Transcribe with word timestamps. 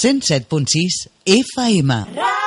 107.6 0.00 1.08
FM. 1.26 1.90
Ràdio 1.90 2.39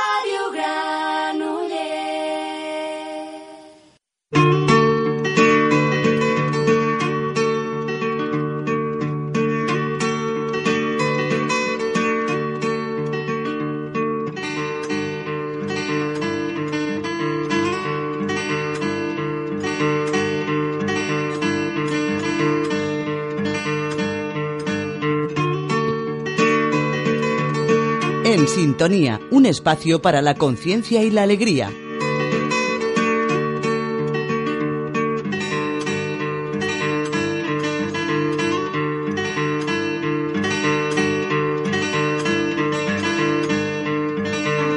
sintonía, 28.83 29.21
un 29.31 29.45
espacio 29.45 30.01
para 30.01 30.21
la 30.21 30.35
conciencia 30.35 31.03
y 31.03 31.09
la 31.09 31.23
alegría. 31.23 31.71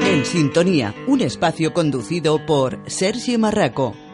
En 0.07 0.25
sintonía, 0.25 0.95
un 1.09 1.21
espacio 1.21 1.75
conducido 1.75 2.47
por 2.47 2.79
Sergio 2.87 3.41
Marraco. 3.41 4.06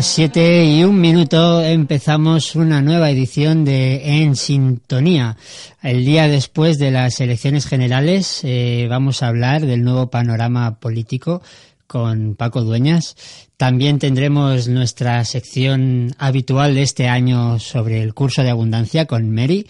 Las 0.00 0.06
7 0.14 0.64
y 0.64 0.82
un 0.82 0.98
minuto 0.98 1.62
empezamos 1.62 2.56
una 2.56 2.80
nueva 2.80 3.10
edición 3.10 3.66
de 3.66 4.22
En 4.22 4.34
Sintonía. 4.34 5.36
El 5.82 6.06
día 6.06 6.26
después 6.26 6.78
de 6.78 6.90
las 6.90 7.20
elecciones 7.20 7.66
generales 7.66 8.40
eh, 8.42 8.86
vamos 8.88 9.22
a 9.22 9.28
hablar 9.28 9.66
del 9.66 9.84
nuevo 9.84 10.08
panorama 10.08 10.80
político 10.80 11.42
con 11.86 12.34
Paco 12.34 12.62
Dueñas. 12.62 13.14
También 13.58 13.98
tendremos 13.98 14.68
nuestra 14.68 15.22
sección 15.26 16.14
habitual 16.16 16.74
de 16.74 16.80
este 16.80 17.06
año 17.06 17.58
sobre 17.58 18.02
el 18.02 18.14
curso 18.14 18.42
de 18.42 18.48
abundancia 18.48 19.04
con 19.04 19.30
Mary. 19.30 19.66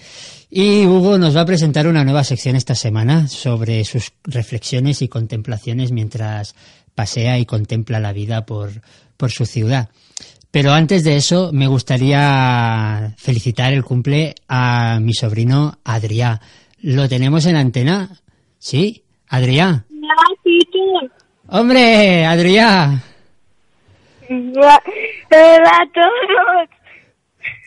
Y 0.48 0.86
Hugo 0.86 1.19
nos 1.19 1.36
va 1.36 1.41
a 1.41 1.47
presentar 1.47 1.89
una 1.89 2.05
nueva 2.05 2.23
sección 2.23 2.55
esta 2.55 2.77
semana 2.77 3.27
sobre 3.27 3.84
sus 3.84 4.12
reflexiones 4.23 5.03
y 5.03 5.08
contemplaciones 5.08 5.91
mientras 5.91 6.55
pasea 6.95 7.36
y 7.41 7.47
contempla 7.47 7.98
la 7.98 8.12
vida 8.12 8.47
por, 8.47 8.70
por 9.17 9.33
su 9.33 9.45
ciudad. 9.45 9.89
Pero 10.50 10.72
antes 10.72 11.04
de 11.04 11.16
eso, 11.16 11.50
me 11.52 11.68
gustaría 11.68 13.14
felicitar 13.16 13.72
el 13.72 13.84
cumple 13.84 14.34
a 14.48 14.98
mi 15.00 15.14
sobrino 15.14 15.78
Adrià. 15.84 16.40
¿Lo 16.82 17.08
tenemos 17.08 17.46
en 17.46 17.56
antena? 17.56 18.10
¿Sí? 18.58 19.04
¿Adrià? 19.28 19.84
¡Hombre, 21.46 22.26
Adrià! 22.26 23.00
Hola 24.28 24.74
a 24.74 25.86
todos. 25.92 26.68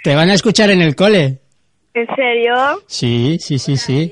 ¿Te 0.04 0.16
van 0.16 0.30
a 0.30 0.34
escuchar 0.34 0.70
en 0.70 0.82
el 0.82 0.96
cole? 0.96 1.40
¿En 1.94 2.08
serio? 2.16 2.54
Sí, 2.88 3.38
sí, 3.40 3.60
sí, 3.60 3.78
sí. 3.78 4.12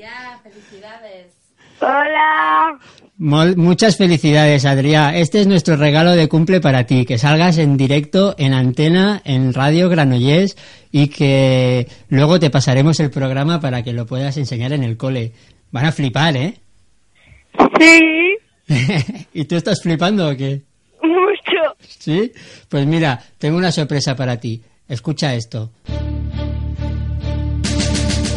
Hola. 1.80 2.78
Mol- 3.22 3.56
muchas 3.56 3.96
felicidades, 3.96 4.64
Adrià. 4.64 5.16
Este 5.16 5.40
es 5.40 5.46
nuestro 5.46 5.76
regalo 5.76 6.10
de 6.16 6.28
cumple 6.28 6.60
para 6.60 6.86
ti, 6.86 7.04
que 7.04 7.18
salgas 7.18 7.56
en 7.58 7.76
directo, 7.76 8.34
en 8.36 8.52
antena, 8.52 9.22
en 9.24 9.54
Radio 9.54 9.88
Granollers 9.88 10.56
y 10.90 11.06
que 11.06 11.86
luego 12.08 12.40
te 12.40 12.50
pasaremos 12.50 12.98
el 12.98 13.10
programa 13.10 13.60
para 13.60 13.84
que 13.84 13.92
lo 13.92 14.06
puedas 14.06 14.36
enseñar 14.38 14.72
en 14.72 14.82
el 14.82 14.96
cole. 14.96 15.32
Van 15.70 15.84
a 15.86 15.92
flipar, 15.92 16.36
¿eh? 16.36 16.54
Sí, 17.78 18.36
¿Y 19.34 19.44
tú 19.44 19.54
estás 19.56 19.80
flipando 19.82 20.28
o 20.28 20.36
qué? 20.36 20.62
mucho. 21.02 21.76
¿Sí? 21.98 22.32
Pues 22.68 22.86
mira, 22.86 23.22
tengo 23.38 23.56
una 23.56 23.70
sorpresa 23.70 24.16
para 24.16 24.36
ti. 24.38 24.60
Escucha 24.88 25.32
esto. 25.34 25.70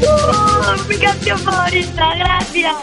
Uh, 0.01 0.89
mi 0.89 0.95
canción 0.97 1.39
favorita, 1.39 2.15
gracias. 2.17 2.75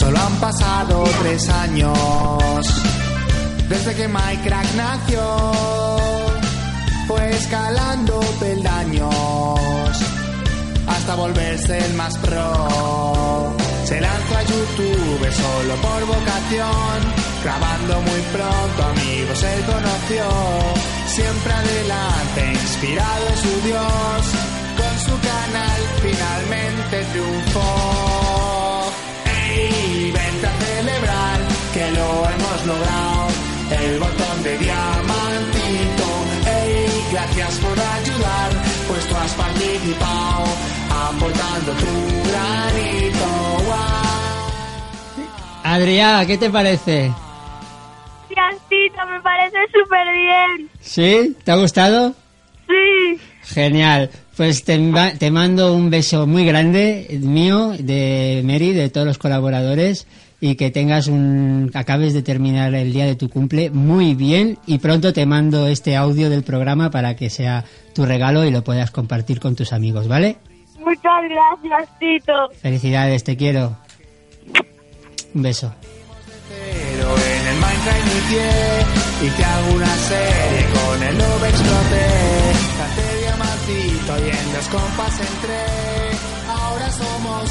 Solo 0.00 0.18
han 0.18 0.34
pasado 0.36 1.04
tres 1.22 1.48
años 1.48 1.94
desde 3.70 3.94
que 3.94 4.06
Mike 4.08 4.42
Crack 4.44 4.74
nació. 4.74 5.22
Fue 7.06 7.30
escalando 7.30 8.20
peldaños 8.38 9.10
hasta 10.86 11.14
volverse 11.14 11.78
el 11.78 11.94
más 11.94 12.18
pro. 12.18 13.56
Se 13.84 14.00
lanzó 14.00 14.36
a 14.36 14.42
YouTube 14.42 15.32
solo 15.32 15.74
por 15.82 16.06
vocación, 16.06 17.29
grabando 17.42 18.00
muy 18.02 18.20
pronto 18.32 18.82
amigos 18.84 19.42
él 19.42 19.64
conoció. 19.64 20.28
Siempre 21.06 21.52
adelante, 21.52 22.52
inspirado 22.52 23.26
su 23.36 23.60
Dios, 23.66 24.22
con 24.78 24.94
su 25.06 25.14
canal 25.28 25.80
finalmente 26.02 27.04
triunfó. 27.12 28.92
¡Ey! 29.26 30.12
Vente 30.12 30.46
a 30.46 30.54
celebrar 30.64 31.40
que 31.74 31.90
lo 31.90 32.08
hemos 32.30 32.66
logrado. 32.66 33.28
El 33.70 33.98
botón 33.98 34.42
de 34.42 34.58
diamantito. 34.58 36.06
¡Ey! 36.46 37.04
Gracias 37.12 37.54
por 37.58 37.78
ayudar, 37.78 38.50
pues 38.88 39.08
tú 39.08 39.16
has 39.16 39.32
participado, 39.32 40.44
aportando 41.08 41.72
tu 41.72 41.92
granito. 42.30 43.26
¡Guau! 43.66 44.00
Adrià, 45.64 46.24
¿qué 46.26 46.38
te 46.38 46.50
parece? 46.50 47.12
Me 49.10 49.20
parece 49.20 49.58
súper 49.72 50.06
bien. 50.12 50.70
¿Sí? 50.80 51.36
¿Te 51.44 51.52
ha 51.52 51.56
gustado? 51.56 52.14
Sí. 52.68 53.20
Genial. 53.42 54.10
Pues 54.36 54.64
te, 54.64 54.78
te 55.18 55.30
mando 55.30 55.74
un 55.74 55.90
beso 55.90 56.26
muy 56.26 56.46
grande 56.46 57.06
eh, 57.10 57.18
mío, 57.18 57.72
de 57.78 58.42
Mary, 58.44 58.72
de 58.72 58.88
todos 58.88 59.06
los 59.06 59.18
colaboradores 59.18 60.06
y 60.40 60.54
que 60.54 60.70
tengas 60.70 61.08
un 61.08 61.70
acabes 61.74 62.14
de 62.14 62.22
terminar 62.22 62.74
el 62.74 62.92
día 62.92 63.04
de 63.04 63.14
tu 63.14 63.28
cumple 63.28 63.68
muy 63.70 64.14
bien 64.14 64.56
y 64.66 64.78
pronto 64.78 65.12
te 65.12 65.26
mando 65.26 65.66
este 65.66 65.96
audio 65.96 66.30
del 66.30 66.42
programa 66.42 66.90
para 66.90 67.14
que 67.16 67.28
sea 67.28 67.64
tu 67.94 68.06
regalo 68.06 68.44
y 68.44 68.50
lo 68.50 68.64
puedas 68.64 68.90
compartir 68.90 69.38
con 69.40 69.54
tus 69.54 69.74
amigos, 69.74 70.08
¿vale? 70.08 70.38
Muchas 70.78 71.22
gracias, 71.28 71.98
Tito. 71.98 72.32
Felicidades, 72.62 73.22
te 73.22 73.36
quiero. 73.36 73.76
Un 75.34 75.42
beso. 75.42 75.74
Minecraft 77.58 78.10
una 79.74 79.96
serie 79.96 80.66
con 80.72 81.02
el. 81.02 81.20
Ahora 86.48 86.90
somos 86.92 87.50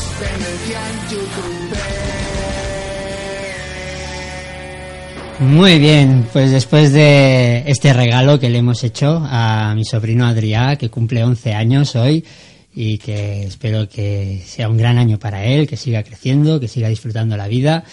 YouTube. 1.10 1.78
Muy 5.40 5.80
bien, 5.80 6.28
pues 6.34 6.52
después 6.52 6.92
de 6.92 7.64
este 7.66 7.94
regalo 7.94 8.40
que 8.40 8.50
le 8.50 8.58
hemos 8.58 8.84
hecho 8.84 9.22
a 9.26 9.74
mi 9.76 9.86
sobrino 9.86 10.26
Adrià, 10.26 10.78
que 10.78 10.90
cumple 10.90 11.24
11 11.24 11.54
años 11.54 11.96
hoy, 11.96 12.26
y 12.76 12.98
que 12.98 13.44
espero 13.44 13.88
que 13.88 14.44
sea 14.46 14.68
un 14.68 14.78
gran 14.78 14.98
año 14.98 15.18
para 15.18 15.46
él, 15.46 15.66
que 15.68 15.78
siga 15.78 16.04
creciendo, 16.04 16.60
que 16.60 16.68
siga 16.68 16.90
disfrutando 16.90 17.38
la 17.38 17.48
vida, 17.48 17.86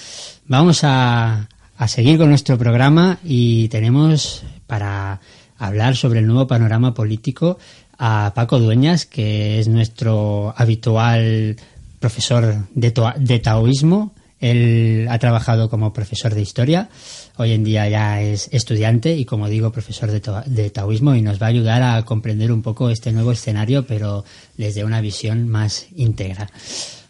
vamos 0.48 0.80
a, 0.82 1.48
a 1.78 1.88
seguir 1.88 2.18
con 2.18 2.30
nuestro 2.30 2.58
programa 2.58 3.18
y 3.24 3.68
tenemos 3.68 4.42
para 4.66 5.20
hablar 5.58 5.96
sobre 5.96 6.20
el 6.20 6.26
nuevo 6.26 6.46
panorama 6.46 6.94
político 6.94 7.58
a 7.98 8.32
Paco 8.34 8.58
Dueñas, 8.58 9.06
que 9.06 9.58
es 9.58 9.68
nuestro 9.68 10.54
habitual 10.56 11.56
profesor 11.98 12.66
de, 12.74 13.12
de 13.18 13.38
taoísmo. 13.38 14.12
Él 14.38 15.06
ha 15.10 15.18
trabajado 15.18 15.70
como 15.70 15.94
profesor 15.94 16.34
de 16.34 16.42
historia, 16.42 16.90
hoy 17.36 17.52
en 17.52 17.64
día 17.64 17.88
ya 17.88 18.20
es 18.20 18.50
estudiante 18.52 19.16
y, 19.16 19.24
como 19.24 19.48
digo, 19.48 19.72
profesor 19.72 20.10
de, 20.10 20.22
de 20.44 20.70
taoísmo 20.70 21.14
y 21.14 21.22
nos 21.22 21.40
va 21.40 21.46
a 21.46 21.50
ayudar 21.50 21.82
a 21.82 22.02
comprender 22.04 22.52
un 22.52 22.60
poco 22.60 22.90
este 22.90 23.12
nuevo 23.12 23.32
escenario, 23.32 23.86
pero 23.86 24.24
desde 24.58 24.84
una 24.84 25.00
visión 25.00 25.48
más 25.48 25.86
íntegra. 25.96 26.50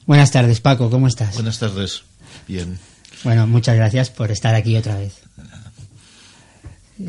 Buenas 0.06 0.30
tardes, 0.30 0.60
Paco, 0.60 0.88
¿cómo 0.88 1.08
estás? 1.08 1.34
Buenas 1.34 1.58
tardes. 1.58 2.02
Bien. 2.46 2.78
Bueno, 3.26 3.49
muchas 3.49 3.75
gracias 3.75 4.08
por 4.11 4.31
estar 4.31 4.55
aquí 4.55 4.76
otra 4.76 4.96
vez. 4.96 5.14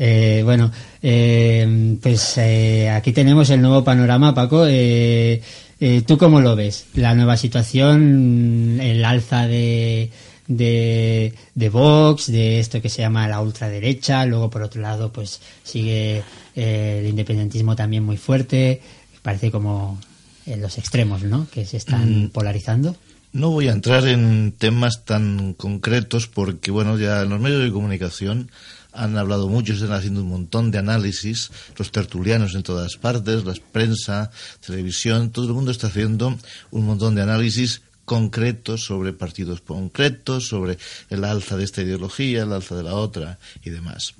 Eh, 0.00 0.42
bueno, 0.44 0.72
eh, 1.00 1.96
pues 2.02 2.38
eh, 2.38 2.90
aquí 2.90 3.12
tenemos 3.12 3.48
el 3.50 3.62
nuevo 3.62 3.84
panorama, 3.84 4.34
Paco. 4.34 4.66
Eh, 4.66 5.40
eh, 5.78 6.02
¿Tú 6.04 6.18
cómo 6.18 6.40
lo 6.40 6.56
ves? 6.56 6.86
La 6.94 7.14
nueva 7.14 7.36
situación, 7.36 8.80
el 8.82 9.04
alza 9.04 9.46
de, 9.46 10.10
de, 10.48 11.34
de 11.54 11.68
Vox, 11.68 12.32
de 12.32 12.58
esto 12.58 12.82
que 12.82 12.88
se 12.88 13.02
llama 13.02 13.28
la 13.28 13.40
ultraderecha, 13.40 14.26
luego 14.26 14.50
por 14.50 14.62
otro 14.62 14.82
lado 14.82 15.12
pues 15.12 15.40
sigue 15.62 16.24
eh, 16.56 16.96
el 16.98 17.06
independentismo 17.06 17.76
también 17.76 18.02
muy 18.02 18.16
fuerte, 18.16 18.82
parece 19.22 19.52
como 19.52 20.00
en 20.46 20.62
los 20.62 20.78
extremos, 20.78 21.22
¿no? 21.22 21.46
Que 21.48 21.64
se 21.64 21.76
están 21.76 22.30
polarizando. 22.34 22.96
No 23.32 23.50
voy 23.50 23.68
a 23.68 23.72
entrar 23.72 24.08
en 24.08 24.52
temas 24.52 25.04
tan 25.04 25.52
concretos 25.52 26.26
porque, 26.28 26.70
bueno, 26.70 26.96
ya 26.96 27.22
en 27.22 27.28
los 27.28 27.40
medios 27.40 27.62
de 27.62 27.70
comunicación 27.70 28.50
han 28.92 29.18
hablado 29.18 29.48
mucho, 29.48 29.74
están 29.74 29.92
haciendo 29.92 30.22
un 30.22 30.30
montón 30.30 30.70
de 30.70 30.78
análisis, 30.78 31.50
los 31.76 31.92
tertulianos 31.92 32.54
en 32.54 32.62
todas 32.62 32.96
partes, 32.96 33.44
la 33.44 33.54
prensa, 33.70 34.30
televisión, 34.64 35.30
todo 35.30 35.46
el 35.46 35.52
mundo 35.52 35.70
está 35.70 35.88
haciendo 35.88 36.36
un 36.70 36.86
montón 36.86 37.14
de 37.14 37.22
análisis 37.22 37.82
concretos 38.08 38.84
sobre 38.84 39.12
partidos 39.12 39.60
concretos, 39.60 40.48
sobre 40.48 40.78
el 41.10 41.22
alza 41.24 41.56
de 41.56 41.64
esta 41.64 41.82
ideología, 41.82 42.42
el 42.42 42.52
alza 42.52 42.74
de 42.74 42.82
la 42.82 42.94
otra 42.94 43.38
y 43.62 43.70
demás. 43.70 44.14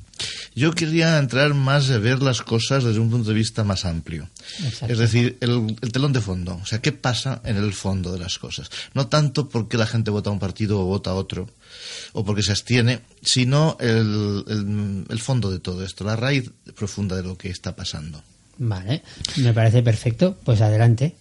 Yo 0.55 0.73
quería 0.73 1.17
entrar 1.19 1.55
más 1.55 1.89
a 1.91 1.99
ver 1.99 2.21
las 2.23 2.43
cosas 2.43 2.83
desde 2.83 2.99
un 2.99 3.09
punto 3.09 3.29
de 3.29 3.37
vista 3.37 3.63
más 3.63 3.85
amplio. 3.85 4.29
Exacto. 4.65 4.93
Es 4.93 4.99
decir, 4.99 5.37
el, 5.41 5.77
el 5.81 5.93
telón 5.93 6.13
de 6.13 6.21
fondo. 6.21 6.59
O 6.61 6.67
sea, 6.67 6.81
¿qué 6.83 6.91
pasa 6.91 7.41
en 7.45 7.57
el 7.57 7.73
fondo 7.73 8.13
de 8.13 8.19
las 8.19 8.39
cosas? 8.41 8.69
No 8.95 9.07
tanto 9.07 9.49
porque 9.49 9.77
la 9.79 9.87
gente 9.87 10.11
vota 10.11 10.31
a 10.31 10.33
un 10.33 10.41
partido 10.41 10.81
o 10.81 10.87
vota 10.87 11.11
a 11.11 11.15
otro, 11.15 11.49
o 12.15 12.25
porque 12.25 12.43
se 12.43 12.51
abstiene, 12.51 13.01
sino 13.23 13.77
el, 13.79 14.45
el- 14.49 15.05
el 15.09 15.19
fondo 15.21 15.53
de 15.53 15.61
todo 15.61 15.85
esto, 15.85 16.03
la 16.05 16.17
raíz 16.17 16.51
profunda 16.75 17.15
de 17.15 17.23
lo 17.23 17.39
que 17.39 17.51
está 17.51 17.77
pasando. 17.77 18.21
Vale, 18.61 19.05
me 19.37 19.53
parece 19.53 19.85
perfecto. 19.85 20.37
Pues 20.45 20.61
adelante. 20.61 21.15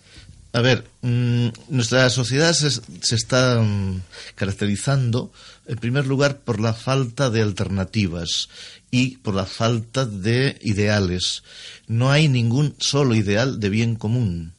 A 0.54 0.62
ver, 0.62 0.86
mm, 1.02 1.48
nuestra 1.70 2.10
sociedad 2.10 2.54
se, 2.54 2.72
se 2.72 3.16
está 3.16 3.62
mm, 3.62 4.02
caracterizando, 4.36 5.32
en 5.68 5.78
primer 5.78 6.08
lugar, 6.08 6.40
por 6.40 6.60
la 6.60 6.74
falta 6.74 7.30
de 7.30 7.42
alternativas 7.42 8.50
y 8.90 9.18
por 9.18 9.36
la 9.36 9.46
falta 9.46 10.06
de 10.06 10.58
ideales. 10.62 11.44
No 11.88 12.12
hay 12.12 12.30
ningún 12.30 12.76
solo 12.80 13.16
ideal 13.16 13.60
de 13.60 13.70
bien 13.70 13.96
común. 13.96 14.54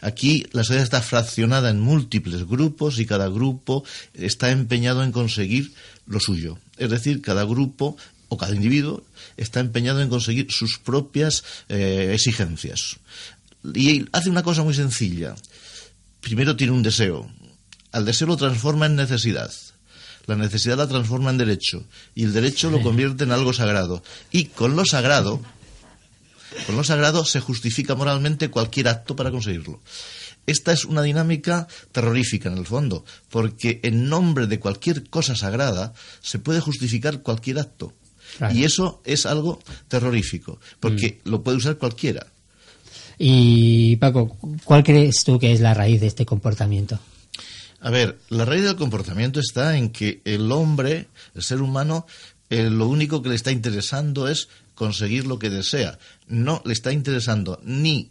Aquí 0.00 0.46
la 0.52 0.64
sociedad 0.64 0.82
está 0.82 1.00
fraccionada 1.00 1.70
en 1.70 1.80
múltiples 1.80 2.46
grupos 2.46 2.98
y 2.98 3.06
cada 3.06 3.28
grupo 3.28 3.84
está 4.14 4.50
empeñado 4.50 5.04
en 5.04 5.12
conseguir 5.12 5.72
lo 6.06 6.18
suyo. 6.18 6.58
Es 6.76 6.90
decir, 6.90 7.22
cada 7.22 7.44
grupo 7.44 7.96
o 8.28 8.36
cada 8.36 8.54
individuo 8.54 9.04
está 9.36 9.60
empeñado 9.60 10.02
en 10.02 10.08
conseguir 10.08 10.50
sus 10.50 10.78
propias 10.78 11.44
eh, 11.68 12.10
exigencias. 12.14 12.96
Y 13.74 14.06
hace 14.12 14.30
una 14.30 14.42
cosa 14.42 14.62
muy 14.62 14.74
sencilla. 14.74 15.34
Primero 16.20 16.56
tiene 16.56 16.72
un 16.72 16.82
deseo. 16.82 17.30
Al 17.92 18.04
deseo 18.04 18.26
lo 18.26 18.36
transforma 18.36 18.86
en 18.86 18.96
necesidad. 18.96 19.52
La 20.26 20.36
necesidad 20.36 20.76
la 20.76 20.88
transforma 20.88 21.30
en 21.30 21.38
derecho. 21.38 21.84
Y 22.14 22.24
el 22.24 22.32
derecho 22.32 22.70
lo 22.70 22.80
convierte 22.80 23.24
en 23.24 23.32
algo 23.32 23.52
sagrado. 23.52 24.02
Y 24.30 24.46
con 24.46 24.76
lo 24.76 24.84
sagrado, 24.84 25.40
con 26.66 26.76
lo 26.76 26.84
sagrado 26.84 27.24
se 27.24 27.40
justifica 27.40 27.94
moralmente 27.94 28.50
cualquier 28.50 28.88
acto 28.88 29.16
para 29.16 29.30
conseguirlo. 29.30 29.80
Esta 30.46 30.72
es 30.72 30.84
una 30.84 31.02
dinámica 31.02 31.68
terrorífica 31.92 32.48
en 32.48 32.58
el 32.58 32.66
fondo, 32.66 33.04
porque 33.30 33.80
en 33.84 34.08
nombre 34.08 34.46
de 34.48 34.58
cualquier 34.58 35.08
cosa 35.08 35.36
sagrada 35.36 35.92
se 36.20 36.38
puede 36.38 36.60
justificar 36.60 37.22
cualquier 37.22 37.60
acto. 37.60 37.94
Claro. 38.38 38.54
Y 38.54 38.64
eso 38.64 39.02
es 39.04 39.26
algo 39.26 39.60
terrorífico, 39.88 40.58
porque 40.80 41.20
lo 41.24 41.42
puede 41.42 41.58
usar 41.58 41.78
cualquiera. 41.78 42.26
Y 43.18 43.96
Paco, 43.96 44.36
¿cuál 44.64 44.82
crees 44.82 45.24
tú 45.24 45.38
que 45.38 45.52
es 45.52 45.60
la 45.60 45.74
raíz 45.74 46.00
de 46.00 46.06
este 46.06 46.26
comportamiento? 46.26 46.98
A 47.80 47.90
ver, 47.90 48.18
la 48.28 48.44
raíz 48.44 48.62
del 48.62 48.76
comportamiento 48.76 49.40
está 49.40 49.76
en 49.76 49.90
que 49.90 50.22
el 50.24 50.52
hombre, 50.52 51.08
el 51.34 51.42
ser 51.42 51.60
humano, 51.60 52.06
eh, 52.48 52.70
lo 52.70 52.86
único 52.86 53.22
que 53.22 53.30
le 53.30 53.34
está 53.34 53.50
interesando 53.50 54.28
es 54.28 54.48
conseguir 54.74 55.26
lo 55.26 55.38
que 55.38 55.50
desea. 55.50 55.98
No 56.28 56.62
le 56.64 56.72
está 56.72 56.92
interesando 56.92 57.60
ni 57.64 58.10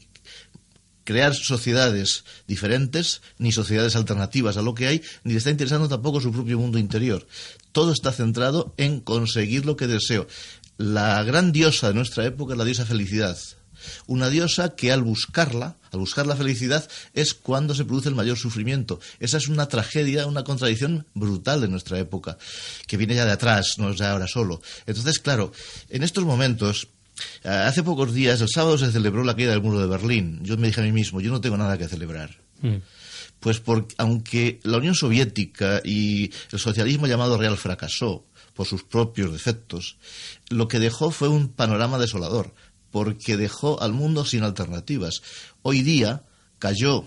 crear 1.03 1.33
sociedades 1.33 2.25
diferentes, 2.47 3.21
ni 3.37 3.51
sociedades 3.51 3.95
alternativas 3.95 4.57
a 4.57 4.61
lo 4.61 4.75
que 4.75 4.87
hay, 4.87 5.01
ni 5.23 5.33
le 5.33 5.37
está 5.37 5.49
interesando 5.49 5.87
tampoco 5.87 6.21
su 6.21 6.31
propio 6.31 6.59
mundo 6.59 6.77
interior. 6.77 7.25
Todo 7.71 7.91
está 7.91 8.11
centrado 8.11 8.73
en 8.77 8.99
conseguir 8.99 9.65
lo 9.65 9.77
que 9.77 9.87
deseo. 9.87 10.27
La 10.77 11.23
gran 11.23 11.51
diosa 11.51 11.87
de 11.87 11.93
nuestra 11.93 12.25
época 12.25 12.53
es 12.53 12.57
la 12.57 12.65
diosa 12.65 12.85
felicidad. 12.85 13.37
Una 14.07 14.29
diosa 14.29 14.75
que 14.75 14.91
al 14.91 15.03
buscarla, 15.03 15.77
al 15.91 15.99
buscar 15.99 16.27
la 16.27 16.35
felicidad, 16.35 16.87
es 17.13 17.33
cuando 17.33 17.75
se 17.75 17.85
produce 17.85 18.09
el 18.09 18.15
mayor 18.15 18.37
sufrimiento. 18.37 18.99
Esa 19.19 19.37
es 19.37 19.47
una 19.47 19.67
tragedia, 19.67 20.27
una 20.27 20.43
contradicción 20.43 21.05
brutal 21.13 21.61
de 21.61 21.67
nuestra 21.67 21.99
época, 21.99 22.37
que 22.87 22.97
viene 22.97 23.15
ya 23.15 23.25
de 23.25 23.31
atrás, 23.31 23.75
no 23.77 23.89
es 23.89 23.97
de 23.97 24.05
ahora 24.05 24.27
solo. 24.27 24.61
Entonces, 24.85 25.19
claro, 25.19 25.51
en 25.89 26.03
estos 26.03 26.25
momentos, 26.25 26.87
eh, 27.43 27.49
hace 27.49 27.83
pocos 27.83 28.13
días, 28.13 28.41
el 28.41 28.49
sábado 28.49 28.77
se 28.77 28.91
celebró 28.91 29.23
la 29.23 29.35
caída 29.35 29.51
del 29.51 29.61
muro 29.61 29.79
de 29.79 29.87
Berlín. 29.87 30.39
Yo 30.43 30.57
me 30.57 30.67
dije 30.67 30.81
a 30.81 30.83
mí 30.83 30.91
mismo, 30.91 31.21
yo 31.21 31.31
no 31.31 31.41
tengo 31.41 31.57
nada 31.57 31.77
que 31.77 31.87
celebrar. 31.87 32.37
Pues 33.39 33.59
porque, 33.59 33.95
aunque 33.97 34.59
la 34.63 34.77
Unión 34.77 34.93
Soviética 34.93 35.81
y 35.83 36.31
el 36.51 36.59
socialismo 36.59 37.07
llamado 37.07 37.37
real 37.37 37.57
fracasó 37.57 38.25
por 38.53 38.67
sus 38.67 38.83
propios 38.83 39.31
defectos, 39.31 39.97
lo 40.49 40.67
que 40.67 40.79
dejó 40.79 41.09
fue 41.11 41.27
un 41.27 41.49
panorama 41.49 41.97
desolador, 41.97 42.53
porque 42.91 43.37
dejó 43.37 43.81
al 43.81 43.93
mundo 43.93 44.25
sin 44.25 44.43
alternativas. 44.43 45.21
Hoy 45.61 45.81
día 45.81 46.21
cayó 46.59 47.05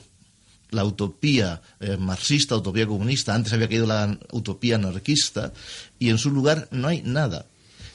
la 0.71 0.85
utopía 0.85 1.63
eh, 1.81 1.97
marxista, 1.99 2.57
utopía 2.57 2.87
comunista, 2.87 3.35
antes 3.35 3.53
había 3.53 3.69
caído 3.69 3.87
la 3.87 4.19
utopía 4.33 4.75
anarquista, 4.75 5.53
y 5.99 6.11
en 6.11 6.19
su 6.19 6.31
lugar 6.31 6.67
no 6.73 6.89
hay 6.89 7.03
nada. 7.03 7.47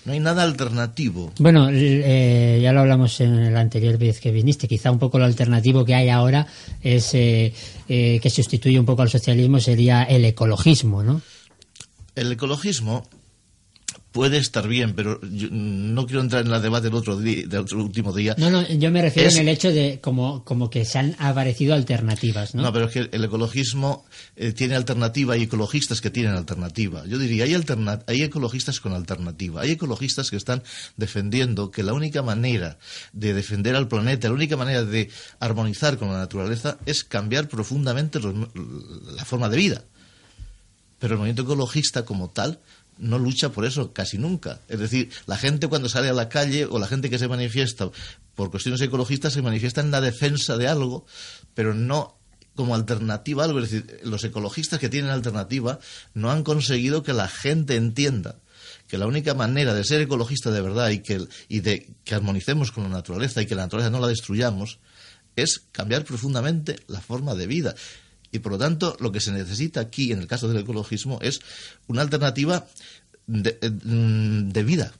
No 0.05 0.13
hay 0.13 0.21
nada 0.21 0.43
alternativo. 0.43 1.33
Bueno, 1.39 1.67
l- 1.67 2.01
eh, 2.05 2.61
ya 2.61 2.71
lo 2.71 2.79
hablamos 2.79 3.19
en 3.19 3.53
la 3.53 3.59
anterior 3.59 3.97
vez 3.97 4.21
que 4.21 4.31
viniste. 4.31 4.67
Quizá 4.67 4.91
un 4.91 4.97
poco 4.97 5.19
lo 5.19 5.25
alternativo 5.25 5.83
que 5.83 5.93
hay 5.93 6.07
ahora 6.07 6.47
es 6.81 7.13
eh, 7.15 7.53
eh, 7.89 8.19
que 8.21 8.29
sustituye 8.29 8.79
un 8.79 8.85
poco 8.85 9.01
al 9.01 9.09
socialismo 9.09 9.59
sería 9.59 10.03
el 10.03 10.23
ecologismo, 10.23 11.03
¿no? 11.03 11.21
El 12.15 12.31
ecologismo 12.31 13.05
puede 14.11 14.37
estar 14.37 14.67
bien, 14.67 14.93
pero 14.95 15.21
yo 15.21 15.49
no 15.51 16.07
quiero 16.07 16.21
entrar 16.21 16.43
en 16.45 16.51
el 16.51 16.61
debate 16.63 16.85
del 16.87 16.95
otro, 16.95 17.17
di- 17.19 17.43
del 17.43 17.59
otro 17.61 17.83
último 17.83 18.11
día. 18.11 18.33
No, 18.39 18.49
no, 18.49 18.67
yo 18.67 18.89
me 18.89 19.03
refiero 19.03 19.29
Es- 19.29 19.35
en 19.35 19.47
el 19.47 19.49
hecho 19.49 19.71
de 19.71 19.99
como, 20.01 20.43
como 20.43 20.69
que 20.71 20.83
se 20.83 20.97
han 20.97 21.15
aparecido 21.19 21.75
alternativas, 21.75 22.55
¿no? 22.55 22.63
No, 22.63 22.73
pero 22.73 22.85
es 22.87 22.91
que 22.91 23.09
el 23.11 23.23
ecologismo 23.23 24.05
eh, 24.35 24.51
tiene 24.51 24.75
alternativa 24.75 25.37
y 25.37 25.43
ecologistas 25.43 26.01
que 26.01 26.09
tienen 26.09 26.33
alternativa. 26.33 27.05
Yo 27.05 27.19
diría, 27.19 27.43
hay, 27.43 27.53
alterna- 27.53 28.03
hay 28.07 28.23
ecologistas 28.23 28.79
con 28.79 28.93
alternativa. 28.93 29.61
Hay 29.61 29.71
ecologistas 29.71 30.31
que 30.31 30.37
están 30.37 30.63
defendiendo 30.97 31.69
que 31.69 31.83
la 31.83 31.93
única 31.93 32.23
manera 32.23 32.79
de 33.13 33.33
defender 33.35 33.75
al 33.75 33.87
planeta, 33.87 34.27
la 34.27 34.33
única 34.33 34.57
manera 34.57 34.83
de 34.83 35.09
armonizar 35.39 35.97
con 35.97 36.11
la 36.11 36.17
naturaleza 36.17 36.77
es 36.87 37.03
cambiar 37.03 37.47
profundamente 37.47 38.19
los- 38.19 38.33
la 39.15 39.23
forma 39.25 39.49
de 39.49 39.57
vida. 39.57 39.83
Pero 40.97 41.13
el 41.13 41.17
movimiento 41.19 41.43
ecologista 41.43 42.03
como 42.03 42.29
tal 42.29 42.59
no 42.99 43.17
lucha 43.17 43.49
por 43.49 43.65
eso 43.65 43.93
casi 43.93 44.17
nunca. 44.17 44.59
Es 44.67 44.79
decir, 44.79 45.09
la 45.25 45.37
gente 45.37 45.67
cuando 45.67 45.89
sale 45.89 46.09
a 46.09 46.13
la 46.13 46.29
calle 46.29 46.65
o 46.65 46.77
la 46.79 46.87
gente 46.87 47.09
que 47.09 47.17
se 47.17 47.27
manifiesta 47.27 47.89
por 48.35 48.51
cuestiones 48.51 48.81
ecologistas 48.81 49.33
se 49.33 49.41
manifiesta 49.41 49.81
en 49.81 49.91
la 49.91 50.01
defensa 50.01 50.57
de 50.57 50.67
algo, 50.67 51.05
pero 51.53 51.73
no 51.73 52.19
como 52.55 52.75
alternativa 52.75 53.43
a 53.43 53.45
algo. 53.45 53.59
Es 53.59 53.71
decir, 53.71 54.01
los 54.03 54.23
ecologistas 54.23 54.79
que 54.79 54.89
tienen 54.89 55.11
alternativa 55.11 55.79
no 56.13 56.29
han 56.29 56.43
conseguido 56.43 57.03
que 57.03 57.13
la 57.13 57.27
gente 57.27 57.75
entienda 57.75 58.39
que 58.87 58.97
la 58.97 59.07
única 59.07 59.33
manera 59.33 59.73
de 59.73 59.83
ser 59.83 60.01
ecologista 60.01 60.51
de 60.51 60.61
verdad 60.61 60.89
y 60.89 60.99
que, 60.99 61.25
y 61.47 61.61
de 61.61 61.93
que 62.03 62.15
armonicemos 62.15 62.71
con 62.71 62.83
la 62.83 62.89
naturaleza 62.89 63.41
y 63.41 63.45
que 63.45 63.55
la 63.55 63.63
naturaleza 63.63 63.91
no 63.91 63.99
la 63.99 64.07
destruyamos 64.07 64.79
es 65.35 65.59
cambiar 65.71 66.03
profundamente 66.03 66.77
la 66.87 66.99
forma 66.99 67.35
de 67.35 67.47
vida. 67.47 67.75
Y 68.31 68.39
por 68.39 68.53
lo 68.53 68.57
tanto, 68.57 68.95
lo 68.99 69.11
que 69.11 69.19
se 69.19 69.31
necesita 69.31 69.79
aquí, 69.79 70.11
en 70.11 70.19
el 70.19 70.27
caso 70.27 70.47
del 70.47 70.61
ecologismo, 70.61 71.19
es 71.21 71.41
una 71.87 72.01
alternativa 72.01 72.67
de, 73.27 73.57
eh, 73.61 73.69
mm, 73.69 74.49
de 74.49 74.63
vida. 74.63 74.93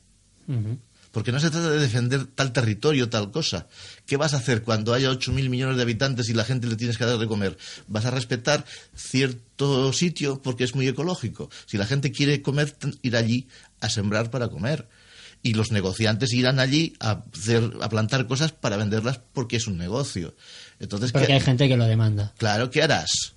Porque 1.12 1.32
no 1.32 1.40
se 1.40 1.50
trata 1.50 1.72
de 1.72 1.80
defender 1.80 2.26
tal 2.26 2.54
territorio, 2.54 3.10
tal 3.10 3.32
cosa. 3.32 3.68
¿Qué 4.06 4.18
vas 4.18 4.34
a 4.34 4.38
hacer 4.38 4.64
cuando 4.64 4.94
haya 4.94 5.12
8.000 5.12 5.50
millones 5.50 5.78
de 5.78 5.82
habitantes 5.82 6.30
y 6.30 6.34
la 6.34 6.44
gente 6.44 6.68
le 6.68 6.76
tienes 6.76 6.98
que 6.98 7.06
dar 7.06 7.18
de 7.18 7.28
comer? 7.28 7.58
¿Vas 7.88 8.06
a 8.06 8.12
respetar 8.12 8.64
cierto 8.96 9.92
sitio 9.94 10.42
porque 10.42 10.64
es 10.64 10.76
muy 10.76 10.88
ecológico? 10.88 11.50
Si 11.66 11.78
la 11.78 11.86
gente 11.86 12.12
quiere 12.12 12.42
comer, 12.42 12.76
ir 13.02 13.16
allí 13.16 13.48
a 13.80 13.90
sembrar 13.90 14.30
para 14.30 14.50
comer. 14.50 14.88
Y 15.42 15.54
los 15.54 15.72
negociantes 15.72 16.34
irán 16.34 16.60
allí 16.60 16.96
a, 17.00 17.24
hacer, 17.34 17.72
a 17.82 17.90
plantar 17.90 18.28
cosas 18.28 18.52
para 18.52 18.78
venderlas 18.78 19.20
porque 19.34 19.56
es 19.56 19.68
un 19.68 19.78
negocio. 19.78 20.36
Entonces, 20.80 21.12
Porque 21.12 21.28
¿qué- 21.28 21.34
hay 21.34 21.40
gente 21.42 21.68
que 21.68 21.78
lo 21.78 21.86
demanda. 21.86 22.34
Claro, 22.38 22.70
¿qué 22.70 22.82
harás? 22.84 23.34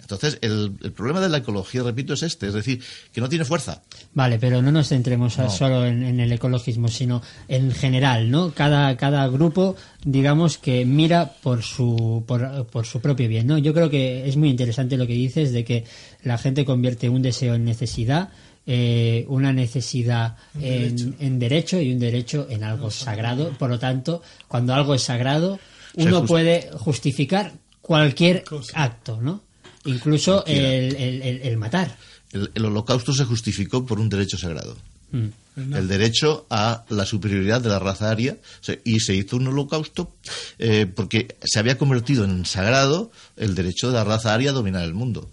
Entonces, 0.00 0.38
el, 0.42 0.72
el 0.82 0.92
problema 0.92 1.20
de 1.20 1.28
la 1.28 1.38
ecología, 1.38 1.82
repito, 1.82 2.12
es 2.14 2.22
este, 2.22 2.48
es 2.48 2.52
decir, 2.52 2.82
que 3.14 3.20
no 3.20 3.28
tiene 3.30 3.44
fuerza. 3.46 3.82
Vale, 4.12 4.38
pero 4.38 4.60
no 4.60 4.70
nos 4.72 4.88
centremos 4.88 5.38
No. 5.38 5.48
solo 5.48 5.86
en, 5.86 6.02
en 6.02 6.20
el 6.20 6.30
ecologismo, 6.32 6.88
sino 6.88 7.22
en 7.48 7.70
general, 7.72 8.30
¿no? 8.30 8.50
Cada, 8.52 8.94
cada 8.96 9.26
grupo, 9.28 9.74
digamos, 10.04 10.58
que 10.58 10.84
mira 10.84 11.32
por 11.42 11.62
su, 11.62 12.24
por, 12.26 12.66
por 12.66 12.84
su 12.84 13.00
propio 13.00 13.28
bien, 13.28 13.46
¿no? 13.46 13.56
Yo 13.58 13.72
creo 13.72 13.88
que 13.88 14.28
es 14.28 14.36
muy 14.36 14.50
interesante 14.50 14.96
lo 14.98 15.06
que 15.06 15.14
dices 15.14 15.52
de 15.52 15.64
que 15.64 15.84
la 16.24 16.36
gente 16.36 16.64
convierte 16.66 17.08
un 17.08 17.22
deseo 17.22 17.54
en 17.54 17.64
necesidad, 17.64 18.30
eh, 18.66 19.24
una 19.28 19.52
necesidad 19.52 20.36
en, 20.60 21.16
en 21.20 21.38
derecho 21.38 21.80
y 21.80 21.90
un 21.92 22.00
derecho 22.00 22.46
en 22.50 22.64
algo 22.64 22.90
sagrado. 22.90 23.50
Por 23.58 23.70
lo 23.70 23.78
tanto, 23.78 24.20
cuando 24.48 24.74
algo 24.74 24.94
es 24.94 25.02
sagrado, 25.02 25.58
uno 25.94 26.18
just- 26.20 26.28
puede 26.28 26.70
justificar 26.74 27.52
cualquier 27.80 28.44
acto, 28.74 29.20
¿no? 29.20 29.42
Incluso 29.84 30.44
el, 30.46 30.94
el- 30.96 31.22
el- 31.22 31.40
el 31.42 31.56
matar. 31.56 31.96
El, 32.32 32.50
el 32.54 32.64
holocausto 32.64 33.12
se 33.12 33.24
justificó 33.24 33.84
por 33.84 33.98
un 34.00 34.08
derecho 34.08 34.38
sagrado. 34.38 34.76
Mm. 35.10 35.74
El 35.74 35.86
derecho 35.86 36.46
a 36.48 36.84
la 36.88 37.04
superioridad 37.04 37.60
de 37.60 37.68
la 37.68 37.78
raza 37.78 38.10
aria. 38.10 38.38
Y 38.84 39.00
se 39.00 39.14
hizo 39.14 39.36
un 39.36 39.48
holocausto 39.48 40.14
eh, 40.58 40.86
porque 40.86 41.36
se 41.44 41.58
había 41.58 41.76
convertido 41.76 42.24
en 42.24 42.46
sagrado 42.46 43.10
el 43.36 43.54
derecho 43.54 43.88
de 43.88 43.94
la 43.94 44.04
raza 44.04 44.32
aria 44.32 44.50
a 44.50 44.54
dominar 44.54 44.84
el 44.84 44.94
mundo. 44.94 45.28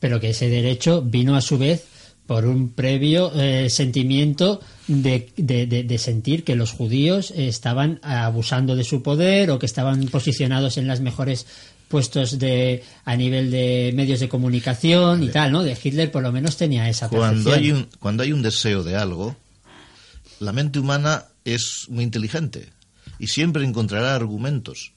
pero 0.00 0.20
que 0.20 0.30
ese 0.30 0.50
derecho 0.50 1.00
vino 1.00 1.34
a 1.34 1.40
su 1.40 1.56
vez 1.56 1.84
por 2.26 2.44
un 2.44 2.72
previo 2.74 3.32
eh, 3.34 3.70
sentimiento 3.70 4.60
de, 4.86 5.30
de- 5.36 5.66
de- 5.66 5.82
de 5.84 5.98
sentir 5.98 6.44
que 6.44 6.56
los 6.56 6.70
judíos 6.72 7.32
estaban 7.36 7.98
abusando 8.02 8.76
de 8.76 8.84
su 8.84 9.02
poder 9.02 9.50
o 9.50 9.58
que 9.58 9.66
estaban 9.66 10.06
posicionados 10.08 10.76
en 10.76 10.86
las 10.86 11.00
mejores 11.00 11.46
puestos 11.88 12.38
de 12.38 12.82
a 13.04 13.14
nivel 13.16 13.50
de 13.50 13.92
medios 13.94 14.20
de 14.20 14.28
comunicación 14.28 15.22
y 15.22 15.28
tal, 15.28 15.52
¿no? 15.52 15.62
De 15.62 15.76
Hitler 15.80 16.10
por 16.10 16.22
lo 16.22 16.32
menos 16.32 16.56
tenía 16.56 16.88
esa 16.88 17.08
Cuando 17.08 17.50
percepción. 17.50 17.76
hay, 17.76 17.82
un, 17.82 17.88
cuando 18.00 18.22
hay 18.22 18.32
un 18.32 18.42
deseo 18.42 18.82
de 18.82 18.96
algo, 18.96 19.36
la 20.40 20.52
mente 20.52 20.78
humana 20.80 21.26
es 21.44 21.86
muy 21.88 22.04
inteligente 22.04 22.70
y 23.18 23.28
siempre 23.28 23.64
encontrará 23.64 24.14
argumentos. 24.14 24.92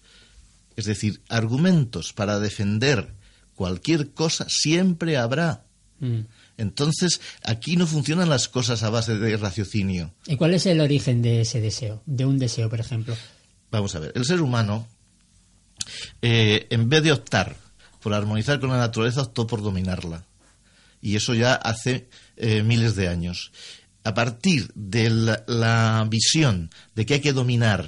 Es 0.75 0.85
decir, 0.85 1.21
argumentos 1.29 2.13
para 2.13 2.39
defender 2.39 3.13
cualquier 3.55 4.11
cosa 4.11 4.45
siempre 4.49 5.17
habrá. 5.17 5.63
Mm. 5.99 6.21
Entonces, 6.57 7.21
aquí 7.43 7.77
no 7.77 7.85
funcionan 7.85 8.29
las 8.29 8.47
cosas 8.47 8.81
a 8.81 8.89
base 8.89 9.15
de 9.17 9.37
raciocinio. 9.37 10.13
¿Y 10.25 10.37
cuál 10.37 10.55
es 10.55 10.65
el 10.65 10.81
origen 10.81 11.21
de 11.21 11.41
ese 11.41 11.61
deseo? 11.61 12.01
De 12.07 12.25
un 12.25 12.39
deseo, 12.39 12.69
por 12.69 12.79
ejemplo. 12.79 13.15
Vamos 13.71 13.95
a 13.95 13.99
ver, 13.99 14.11
el 14.15 14.25
ser 14.25 14.41
humano, 14.41 14.87
eh, 16.21 16.65
en 16.71 16.89
vez 16.89 17.03
de 17.03 17.11
optar 17.11 17.55
por 18.01 18.13
armonizar 18.13 18.59
con 18.59 18.71
la 18.71 18.77
naturaleza, 18.77 19.21
optó 19.21 19.45
por 19.45 19.61
dominarla. 19.61 20.25
Y 20.99 21.15
eso 21.15 21.35
ya 21.35 21.53
hace 21.53 22.09
eh, 22.37 22.63
miles 22.63 22.95
de 22.95 23.07
años. 23.07 23.51
A 24.03 24.15
partir 24.15 24.71
de 24.73 25.11
la, 25.11 25.43
la 25.47 26.07
visión 26.09 26.71
de 26.95 27.05
que 27.05 27.15
hay 27.15 27.19
que 27.19 27.33
dominar 27.33 27.87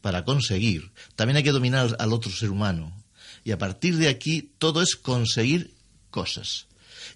para 0.00 0.24
conseguir, 0.24 0.92
también 1.14 1.36
hay 1.36 1.42
que 1.42 1.52
dominar 1.52 1.94
al 1.98 2.12
otro 2.14 2.32
ser 2.32 2.50
humano. 2.50 2.96
Y 3.44 3.50
a 3.50 3.58
partir 3.58 3.96
de 3.98 4.08
aquí 4.08 4.52
todo 4.58 4.80
es 4.80 4.96
conseguir 4.96 5.74
cosas. 6.10 6.69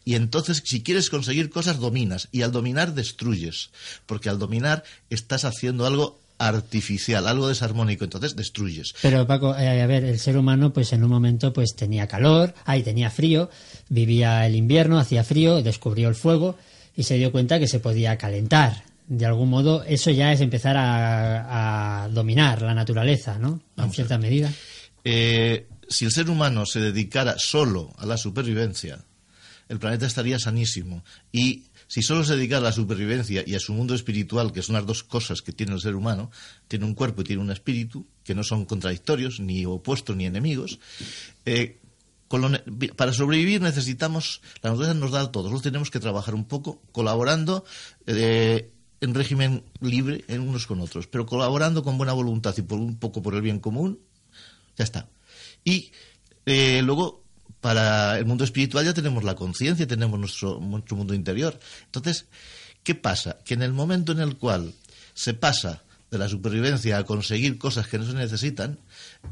Y 0.04 0.14
entonces, 0.14 0.62
si 0.64 0.82
quieres 0.82 1.10
conseguir 1.10 1.50
cosas, 1.50 1.78
dominas. 1.78 2.28
Y 2.32 2.42
al 2.42 2.52
dominar, 2.52 2.94
destruyes. 2.94 3.70
Porque 4.06 4.28
al 4.28 4.38
dominar 4.38 4.84
estás 5.10 5.44
haciendo 5.44 5.86
algo 5.86 6.20
artificial, 6.38 7.26
algo 7.26 7.48
desarmónico. 7.48 8.04
Entonces, 8.04 8.36
destruyes. 8.36 8.94
Pero 9.02 9.26
Paco, 9.26 9.56
eh, 9.56 9.82
a 9.82 9.86
ver, 9.86 10.04
el 10.04 10.18
ser 10.18 10.36
humano 10.36 10.72
pues 10.72 10.92
en 10.92 11.04
un 11.04 11.10
momento 11.10 11.52
pues 11.52 11.74
tenía 11.76 12.06
calor, 12.08 12.54
ahí 12.64 12.82
tenía 12.82 13.10
frío, 13.10 13.50
vivía 13.88 14.46
el 14.46 14.56
invierno, 14.56 14.98
hacía 14.98 15.24
frío, 15.24 15.62
descubrió 15.62 16.08
el 16.08 16.14
fuego 16.14 16.56
y 16.96 17.04
se 17.04 17.16
dio 17.16 17.32
cuenta 17.32 17.58
que 17.58 17.68
se 17.68 17.80
podía 17.80 18.18
calentar. 18.18 18.84
De 19.06 19.26
algún 19.26 19.50
modo 19.50 19.84
eso 19.84 20.10
ya 20.10 20.32
es 20.32 20.40
empezar 20.40 20.76
a, 20.76 22.04
a 22.04 22.08
dominar 22.08 22.62
la 22.62 22.74
naturaleza, 22.74 23.38
¿no? 23.38 23.60
En 23.76 23.92
cierta 23.92 24.18
medida. 24.18 24.50
Eh, 25.04 25.66
si 25.88 26.06
el 26.06 26.10
ser 26.10 26.30
humano 26.30 26.64
se 26.64 26.80
dedicara 26.80 27.36
solo 27.38 27.92
a 27.98 28.06
la 28.06 28.16
supervivencia, 28.16 29.04
el 29.68 29.78
planeta 29.78 30.06
estaría 30.06 30.38
sanísimo. 30.38 31.04
Y 31.32 31.64
si 31.86 32.02
solo 32.02 32.24
se 32.24 32.36
dedicara 32.36 32.60
a 32.60 32.70
la 32.70 32.72
supervivencia 32.72 33.44
y 33.46 33.54
a 33.54 33.60
su 33.60 33.72
mundo 33.72 33.94
espiritual, 33.94 34.52
que 34.52 34.62
son 34.62 34.74
las 34.74 34.86
dos 34.86 35.02
cosas 35.02 35.42
que 35.42 35.52
tiene 35.52 35.72
el 35.72 35.80
ser 35.80 35.94
humano, 35.94 36.30
tiene 36.68 36.84
un 36.84 36.94
cuerpo 36.94 37.22
y 37.22 37.24
tiene 37.24 37.42
un 37.42 37.50
espíritu, 37.50 38.06
que 38.24 38.34
no 38.34 38.42
son 38.42 38.64
contradictorios, 38.64 39.40
ni 39.40 39.64
opuestos, 39.66 40.16
ni 40.16 40.26
enemigos, 40.26 40.78
eh, 41.44 41.80
para 42.96 43.12
sobrevivir 43.12 43.60
necesitamos, 43.60 44.40
la 44.62 44.70
naturaleza 44.70 44.98
nos 44.98 45.12
da 45.12 45.20
a 45.20 45.32
todos, 45.32 45.62
tenemos 45.62 45.90
que 45.90 46.00
trabajar 46.00 46.34
un 46.34 46.46
poco 46.46 46.82
colaborando 46.90 47.64
eh, 48.06 48.72
en 49.00 49.14
régimen 49.14 49.62
libre 49.80 50.24
en 50.28 50.40
unos 50.40 50.66
con 50.66 50.80
otros, 50.80 51.06
pero 51.06 51.26
colaborando 51.26 51.82
con 51.82 51.98
buena 51.98 52.12
voluntad 52.12 52.54
y 52.56 52.62
por 52.62 52.78
un 52.78 52.96
poco 52.96 53.22
por 53.22 53.34
el 53.34 53.42
bien 53.42 53.60
común, 53.60 54.00
ya 54.76 54.84
está. 54.84 55.08
Y 55.62 55.92
eh, 56.46 56.82
luego, 56.82 57.23
para 57.64 58.18
el 58.18 58.26
mundo 58.26 58.44
espiritual 58.44 58.84
ya 58.84 58.92
tenemos 58.92 59.24
la 59.24 59.34
conciencia, 59.34 59.86
tenemos 59.86 60.20
nuestro, 60.20 60.60
mundo 60.60 61.14
interior. 61.14 61.58
Entonces, 61.86 62.26
¿qué 62.82 62.94
pasa? 62.94 63.38
Que 63.42 63.54
en 63.54 63.62
el 63.62 63.72
momento 63.72 64.12
en 64.12 64.20
el 64.20 64.36
cual 64.36 64.74
se 65.14 65.32
pasa 65.32 65.82
de 66.10 66.18
la 66.18 66.28
supervivencia 66.28 66.98
a 66.98 67.04
conseguir 67.04 67.56
cosas 67.56 67.88
que 67.88 67.98
no 67.98 68.04
se 68.04 68.12
necesitan, 68.12 68.78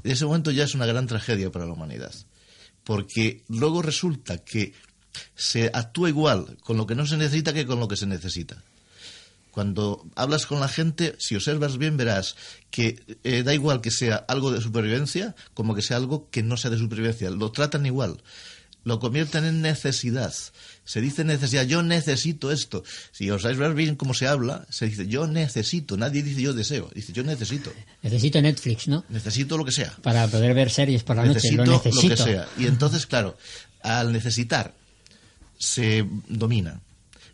ese 0.02 0.24
momento 0.24 0.50
ya 0.50 0.64
es 0.64 0.74
una 0.74 0.86
gran 0.86 1.06
tragedia 1.06 1.52
para 1.52 1.66
la 1.66 1.74
humanidad. 1.74 2.14
Porque 2.84 3.44
luego 3.48 3.82
resulta 3.82 4.38
que 4.38 4.72
se 5.34 5.70
actúa 5.70 6.08
igual 6.08 6.56
con 6.62 6.78
lo 6.78 6.86
que 6.86 6.94
no 6.94 7.06
se 7.06 7.18
necesita 7.18 7.52
que 7.52 7.66
con 7.66 7.80
lo 7.80 7.86
que 7.88 7.96
se 7.96 8.06
necesita. 8.06 8.64
Cuando 9.52 10.04
hablas 10.16 10.46
con 10.46 10.58
la 10.60 10.66
gente, 10.68 11.14
si 11.18 11.36
observas 11.36 11.76
bien, 11.78 11.96
verás 11.96 12.34
que 12.70 12.98
eh, 13.22 13.42
da 13.44 13.52
igual 13.54 13.80
que 13.82 13.90
sea 13.90 14.16
algo 14.26 14.50
de 14.50 14.60
supervivencia 14.62 15.36
como 15.54 15.74
que 15.74 15.82
sea 15.82 15.98
algo 15.98 16.28
que 16.30 16.42
no 16.42 16.56
sea 16.56 16.70
de 16.70 16.78
supervivencia. 16.78 17.30
Lo 17.30 17.52
tratan 17.52 17.86
igual. 17.86 18.22
Lo 18.84 18.98
convierten 18.98 19.44
en 19.44 19.60
necesidad. 19.62 20.34
Se 20.84 21.00
dice 21.00 21.22
necesidad. 21.22 21.64
Yo 21.64 21.82
necesito 21.84 22.50
esto. 22.50 22.82
Si 23.12 23.30
os 23.30 23.44
observáis 23.44 23.74
bien 23.76 23.94
cómo 23.94 24.12
se 24.14 24.26
habla, 24.26 24.66
se 24.70 24.86
dice 24.86 25.06
yo 25.06 25.26
necesito. 25.28 25.96
Nadie 25.96 26.22
dice 26.24 26.42
yo 26.42 26.52
deseo. 26.54 26.90
Dice 26.94 27.12
yo 27.12 27.22
necesito. 27.22 27.72
Necesito 28.02 28.40
Netflix, 28.42 28.88
¿no? 28.88 29.04
Necesito 29.10 29.56
lo 29.56 29.64
que 29.64 29.70
sea 29.70 29.94
Para 30.02 30.26
poder 30.26 30.54
ver 30.54 30.70
series 30.70 31.04
por 31.04 31.14
la 31.16 31.26
noche. 31.26 31.34
necesito 31.36 31.64
Lo 31.64 31.72
necesito. 31.84 32.16
que 32.16 32.22
sea. 32.32 32.48
Y 32.58 32.66
entonces, 32.66 33.06
claro, 33.06 33.36
al 33.82 34.12
necesitar 34.12 34.74
se 35.58 36.04
domina. 36.26 36.80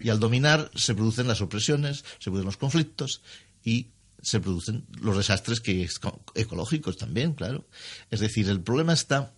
Y 0.00 0.11
al 0.11 0.21
dominar 0.21 0.71
se 0.75 0.95
producen 0.95 1.28
las 1.28 1.40
opresiones, 1.40 2.05
se 2.19 2.31
producen 2.31 2.47
los 2.47 2.57
conflictos 2.57 3.23
y 3.64 3.88
se 4.23 4.40
producen 4.40 4.85
los 5.00 5.17
desastres 5.17 5.61
que 5.61 5.88
ecológicos 6.35 6.97
también, 6.97 7.35
claro. 7.35 7.67
Es 8.11 8.21
decir, 8.21 8.49
el 8.49 8.61
problema 8.61 8.93
está 8.93 9.33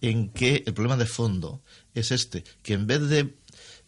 en 0.00 0.28
que 0.30 0.64
el 0.66 0.74
problema 0.74 0.96
de 0.96 1.06
fondo 1.06 1.62
es 1.94 2.10
este, 2.10 2.44
que 2.62 2.74
en 2.74 2.86
vez 2.86 3.08
de 3.08 3.34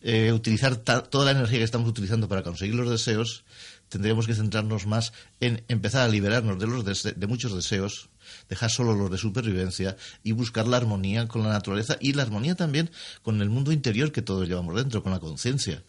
eh, 0.00 0.32
utilizar 0.32 0.76
toda 0.76 1.24
la 1.24 1.32
energía 1.32 1.58
que 1.58 1.64
estamos 1.64 1.88
utilizando 1.88 2.28
para 2.28 2.42
conseguir 2.42 2.74
los 2.74 2.90
deseos, 2.90 3.44
tendríamos 3.88 4.26
que 4.26 4.34
centrarnos 4.34 4.86
más 4.86 5.12
en 5.40 5.64
empezar 5.68 6.02
a 6.02 6.08
liberarnos 6.08 6.58
de, 6.58 6.66
los 6.66 6.84
de 6.84 7.26
muchos 7.26 7.54
deseos, 7.54 8.08
dejar 8.48 8.70
solo 8.70 8.94
los 8.94 9.10
de 9.10 9.18
supervivencia 9.18 9.96
y 10.22 10.32
buscar 10.32 10.66
la 10.66 10.76
armonía 10.76 11.28
con 11.28 11.42
la 11.42 11.50
naturaleza 11.50 11.96
y 12.00 12.12
la 12.12 12.22
armonía 12.22 12.54
también 12.54 12.90
con 13.22 13.40
el 13.40 13.50
mundo 13.50 13.72
interior 13.72 14.12
que 14.12 14.22
todos 14.22 14.48
llevamos 14.48 14.76
dentro, 14.76 15.02
con 15.02 15.12
la 15.12 15.20
conciencia. 15.20 15.82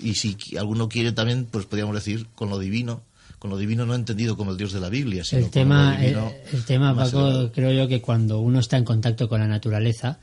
Y 0.00 0.14
si 0.14 0.36
alguno 0.58 0.88
quiere 0.88 1.12
también, 1.12 1.46
pues 1.50 1.66
podríamos 1.66 1.94
decir 1.94 2.26
con 2.34 2.50
lo 2.50 2.58
divino, 2.58 3.02
con 3.38 3.50
lo 3.50 3.58
divino 3.58 3.86
no 3.86 3.94
entendido 3.94 4.36
como 4.36 4.50
el 4.50 4.56
Dios 4.56 4.72
de 4.72 4.80
la 4.80 4.88
Biblia, 4.88 5.24
sino 5.24 5.38
El 5.38 5.44
con 5.44 5.52
tema, 5.52 5.94
lo 5.94 6.00
divino 6.00 6.32
el, 6.50 6.56
el 6.56 6.64
tema 6.64 6.94
Paco, 6.94 7.18
elevado. 7.18 7.52
creo 7.52 7.72
yo 7.72 7.88
que 7.88 8.00
cuando 8.00 8.40
uno 8.40 8.60
está 8.60 8.76
en 8.76 8.84
contacto 8.84 9.28
con 9.28 9.40
la 9.40 9.46
naturaleza, 9.46 10.18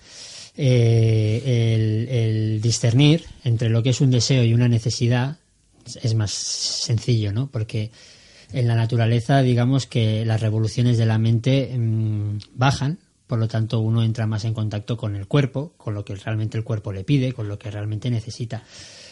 eh, 0.56 1.74
el, 1.76 2.10
el 2.10 2.62
discernir 2.62 3.26
entre 3.44 3.70
lo 3.70 3.82
que 3.82 3.90
es 3.90 4.02
un 4.02 4.12
deseo 4.12 4.44
y 4.44 4.54
una 4.54 4.68
necesidad 4.68 5.38
es 6.02 6.14
más 6.16 6.32
sencillo, 6.32 7.34
¿no? 7.34 7.48
Porque 7.48 7.92
en 8.54 8.68
la 8.68 8.76
naturaleza, 8.76 9.42
digamos 9.42 9.88
que 9.88 10.26
las 10.26 10.42
revoluciones 10.42 10.98
de 10.98 11.06
la 11.06 11.18
mente 11.18 11.76
mm, 11.78 12.38
bajan, 12.56 13.00
por 13.28 13.40
lo 13.40 13.48
tanto 13.48 13.80
uno 13.80 14.04
entra 14.04 14.28
más 14.28 14.46
en 14.46 14.54
contacto 14.54 14.96
con 14.98 15.16
el 15.16 15.28
cuerpo, 15.28 15.74
con 15.78 15.94
lo 15.94 16.06
que 16.06 16.16
realmente 16.16 16.58
el 16.58 16.64
cuerpo 16.64 16.92
le 16.94 17.04
pide, 17.04 17.34
con 17.34 17.48
lo 17.48 17.58
que 17.58 17.72
realmente 17.72 18.10
necesita. 18.12 18.64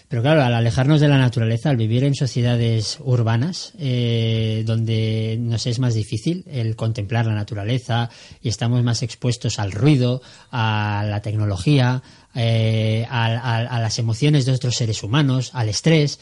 Pero 0.07 0.21
claro, 0.23 0.43
al 0.43 0.53
alejarnos 0.53 0.99
de 0.99 1.07
la 1.07 1.17
naturaleza, 1.17 1.69
al 1.69 1.77
vivir 1.77 2.03
en 2.03 2.15
sociedades 2.15 2.97
urbanas, 2.99 3.71
eh, 3.79 4.61
donde 4.65 5.37
nos 5.39 5.65
es 5.65 5.79
más 5.79 5.93
difícil 5.93 6.43
el 6.51 6.75
contemplar 6.75 7.25
la 7.25 7.33
naturaleza 7.33 8.09
y 8.43 8.49
estamos 8.49 8.83
más 8.83 9.03
expuestos 9.03 9.57
al 9.57 9.71
ruido, 9.71 10.21
a 10.51 11.05
la 11.09 11.21
tecnología, 11.21 12.03
eh, 12.35 13.05
a, 13.09 13.25
a- 13.27 13.57
a 13.67 13.79
las 13.79 13.99
emociones 13.99 14.45
de 14.45 14.51
otros 14.51 14.75
seres 14.75 15.01
humanos, 15.01 15.51
al 15.53 15.69
estrés, 15.69 16.19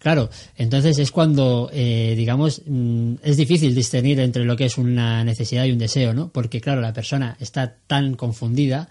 Claro, 0.00 0.30
entonces 0.56 0.98
es 0.98 1.10
cuando, 1.10 1.70
eh, 1.72 2.14
digamos, 2.16 2.62
mm, 2.66 3.16
es 3.22 3.36
difícil 3.36 3.74
discernir 3.74 4.18
entre 4.20 4.44
lo 4.44 4.56
que 4.56 4.64
es 4.64 4.78
una 4.78 5.22
necesidad 5.24 5.66
y 5.66 5.72
un 5.72 5.78
deseo, 5.78 6.14
¿no? 6.14 6.30
Porque, 6.32 6.60
claro, 6.60 6.80
la 6.80 6.94
persona 6.94 7.36
está 7.38 7.76
tan 7.86 8.14
confundida 8.14 8.88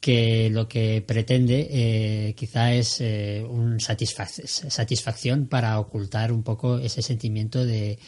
que 0.00 0.50
lo 0.50 0.66
que 0.66 1.04
pretende 1.06 1.68
eh, 1.70 2.34
quizá 2.36 2.72
es 2.72 3.00
eh, 3.00 3.46
un 3.48 3.78
satisfac- 3.78 4.44
satisfacción 4.70 5.46
para 5.46 5.78
ocultar 5.78 6.32
un 6.32 6.42
poco 6.42 6.78
ese 6.78 7.02
sentimiento 7.02 7.64
de, 7.64 7.98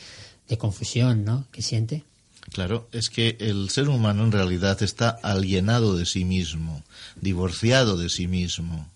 de 0.48 0.58
confusión 0.58 1.24
¿no? 1.24 1.46
que 1.52 1.62
siente. 1.62 2.02
Claro, 2.50 2.88
es 2.92 3.08
que 3.08 3.36
el 3.38 3.70
ser 3.70 3.88
humano 3.88 4.24
en 4.24 4.32
realidad 4.32 4.82
está 4.82 5.10
alienado 5.22 5.96
de 5.96 6.06
sí 6.06 6.24
mismo, 6.24 6.82
divorciado 7.20 7.96
de 7.96 8.08
sí 8.08 8.26
mismo. 8.26 8.88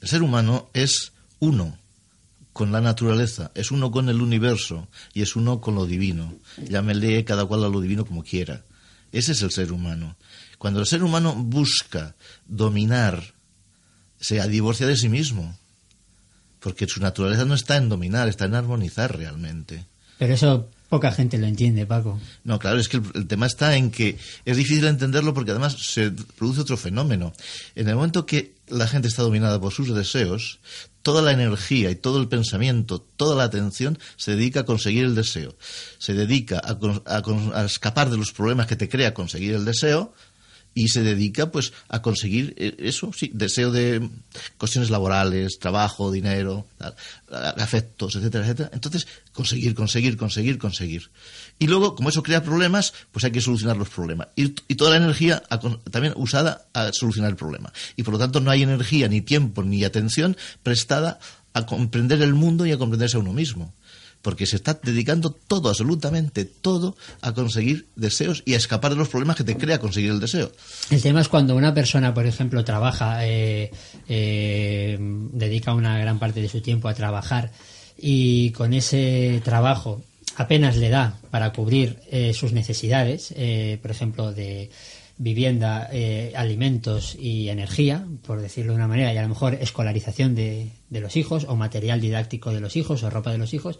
El 0.00 0.08
ser 0.08 0.22
humano 0.22 0.70
es 0.72 1.12
uno 1.40 1.76
con 2.58 2.72
la 2.72 2.80
naturaleza, 2.80 3.52
es 3.54 3.70
uno 3.70 3.92
con 3.92 4.08
el 4.08 4.20
universo 4.20 4.88
y 5.14 5.22
es 5.22 5.36
uno 5.36 5.60
con 5.60 5.76
lo 5.76 5.86
divino. 5.86 6.34
Llámele 6.56 7.24
cada 7.24 7.46
cual 7.46 7.62
a 7.62 7.68
lo 7.68 7.80
divino 7.80 8.04
como 8.04 8.24
quiera. 8.24 8.64
Ese 9.12 9.30
es 9.30 9.42
el 9.42 9.52
ser 9.52 9.70
humano. 9.70 10.16
Cuando 10.58 10.80
el 10.80 10.86
ser 10.86 11.04
humano 11.04 11.36
busca 11.36 12.16
dominar, 12.48 13.22
se 14.18 14.44
divorcia 14.48 14.88
de 14.88 14.96
sí 14.96 15.08
mismo, 15.08 15.56
porque 16.58 16.88
su 16.88 17.00
naturaleza 17.00 17.44
no 17.44 17.54
está 17.54 17.76
en 17.76 17.88
dominar, 17.88 18.26
está 18.26 18.46
en 18.46 18.56
armonizar 18.56 19.16
realmente. 19.16 19.86
Pero 20.18 20.34
eso 20.34 20.68
poca 20.88 21.12
gente 21.12 21.38
lo 21.38 21.46
entiende, 21.46 21.86
Paco. 21.86 22.18
No, 22.44 22.58
claro, 22.58 22.78
es 22.78 22.88
que 22.88 23.00
el, 23.14 23.26
tema 23.26 23.46
está 23.46 23.76
en 23.76 23.90
que 23.90 24.16
es 24.44 24.56
difícil 24.56 24.86
entenderlo 24.86 25.34
porque 25.34 25.50
además 25.50 25.74
se 25.74 26.10
produce 26.10 26.62
otro 26.62 26.76
fenómeno. 26.76 27.32
En 27.74 27.88
el 27.88 27.94
momento 27.94 28.26
que 28.26 28.54
la 28.68 28.86
gente 28.86 29.08
está 29.08 29.22
dominada 29.22 29.60
por 29.60 29.72
sus 29.72 29.94
deseos, 29.94 30.60
toda 31.02 31.22
la 31.22 31.32
energía 31.32 31.90
y 31.90 31.96
todo 31.96 32.20
el 32.20 32.28
pensamiento, 32.28 33.00
toda 33.00 33.36
la 33.36 33.44
atención 33.44 33.98
se 34.16 34.32
dedica 34.32 34.60
a 34.60 34.64
conseguir 34.64 35.04
el 35.04 35.14
deseo. 35.14 35.56
Se 35.98 36.14
dedica 36.14 36.60
a, 36.62 36.78
a 37.54 37.64
escapar 37.64 38.10
de 38.10 38.16
los 38.16 38.32
problemas 38.32 38.66
que 38.66 38.76
te 38.76 38.88
crea 38.88 39.14
conseguir 39.14 39.54
el 39.54 39.64
deseo 39.64 40.12
y 40.74 40.88
se 40.88 41.02
dedica 41.02 41.50
pues 41.50 41.72
a 41.88 42.02
conseguir 42.02 42.54
eh, 42.56 42.76
eso, 42.78 43.12
sí, 43.12 43.30
deseo 43.34 43.72
de 43.72 44.08
cuestiones 44.58 44.90
laborales, 44.90 45.58
trabajo, 45.58 46.10
dinero, 46.12 46.66
afectos, 47.28 48.16
etcétera, 48.16 48.44
etcétera. 48.44 48.70
Entonces, 48.72 49.06
conseguir, 49.32 49.74
conseguir, 49.74 50.16
conseguir, 50.16 50.58
conseguir. 50.58 51.10
Y 51.58 51.66
luego, 51.66 51.94
como 51.94 52.08
eso 52.08 52.22
crea 52.22 52.42
problemas, 52.42 52.94
pues 53.12 53.24
hay 53.24 53.32
que 53.32 53.40
solucionar 53.40 53.76
los 53.76 53.88
problemas. 53.88 54.28
Y, 54.36 54.54
y 54.68 54.74
toda 54.76 54.90
la 54.90 54.98
energía 54.98 55.42
también 55.90 56.14
usada 56.16 56.68
a 56.72 56.92
solucionar 56.92 57.30
el 57.30 57.36
problema. 57.36 57.72
Y 57.96 58.02
por 58.02 58.14
lo 58.14 58.18
tanto 58.18 58.40
no 58.40 58.50
hay 58.50 58.62
energía, 58.62 59.08
ni 59.08 59.20
tiempo, 59.20 59.62
ni 59.62 59.84
atención 59.84 60.36
prestada 60.62 61.18
a 61.54 61.66
comprender 61.66 62.22
el 62.22 62.34
mundo 62.34 62.66
y 62.66 62.72
a 62.72 62.78
comprenderse 62.78 63.16
a 63.16 63.20
uno 63.20 63.32
mismo. 63.32 63.74
Porque 64.22 64.46
se 64.46 64.56
está 64.56 64.78
dedicando 64.82 65.30
todo, 65.30 65.68
absolutamente 65.68 66.44
todo, 66.44 66.96
a 67.20 67.32
conseguir 67.32 67.86
deseos 67.96 68.42
y 68.44 68.54
a 68.54 68.56
escapar 68.56 68.92
de 68.92 68.98
los 68.98 69.08
problemas 69.08 69.36
que 69.36 69.44
te 69.44 69.56
crea 69.56 69.78
conseguir 69.78 70.10
el 70.10 70.20
deseo. 70.20 70.52
El 70.90 71.00
tema 71.00 71.20
es 71.20 71.28
cuando 71.28 71.54
una 71.54 71.72
persona, 71.72 72.12
por 72.14 72.26
ejemplo, 72.26 72.64
trabaja, 72.64 73.26
eh, 73.26 73.70
eh, 74.08 74.98
dedica 74.98 75.72
una 75.72 75.98
gran 75.98 76.18
parte 76.18 76.42
de 76.42 76.48
su 76.48 76.60
tiempo 76.60 76.88
a 76.88 76.94
trabajar 76.94 77.52
y 77.96 78.50
con 78.52 78.74
ese 78.74 79.40
trabajo 79.44 80.02
apenas 80.36 80.76
le 80.76 80.88
da 80.88 81.18
para 81.30 81.52
cubrir 81.52 81.98
eh, 82.10 82.32
sus 82.32 82.52
necesidades, 82.52 83.34
eh, 83.36 83.78
por 83.82 83.90
ejemplo, 83.90 84.32
de 84.32 84.70
vivienda, 85.18 85.88
eh, 85.92 86.32
alimentos 86.36 87.16
y 87.18 87.48
energía, 87.48 88.06
por 88.24 88.40
decirlo 88.40 88.72
de 88.72 88.76
una 88.76 88.88
manera, 88.88 89.12
y 89.12 89.16
a 89.16 89.22
lo 89.22 89.28
mejor 89.28 89.54
escolarización 89.54 90.34
de, 90.34 90.70
de 90.88 91.00
los 91.00 91.16
hijos 91.16 91.44
o 91.48 91.56
material 91.56 92.00
didáctico 92.00 92.52
de 92.52 92.60
los 92.60 92.76
hijos 92.76 93.02
o 93.02 93.10
ropa 93.10 93.32
de 93.32 93.38
los 93.38 93.52
hijos, 93.52 93.78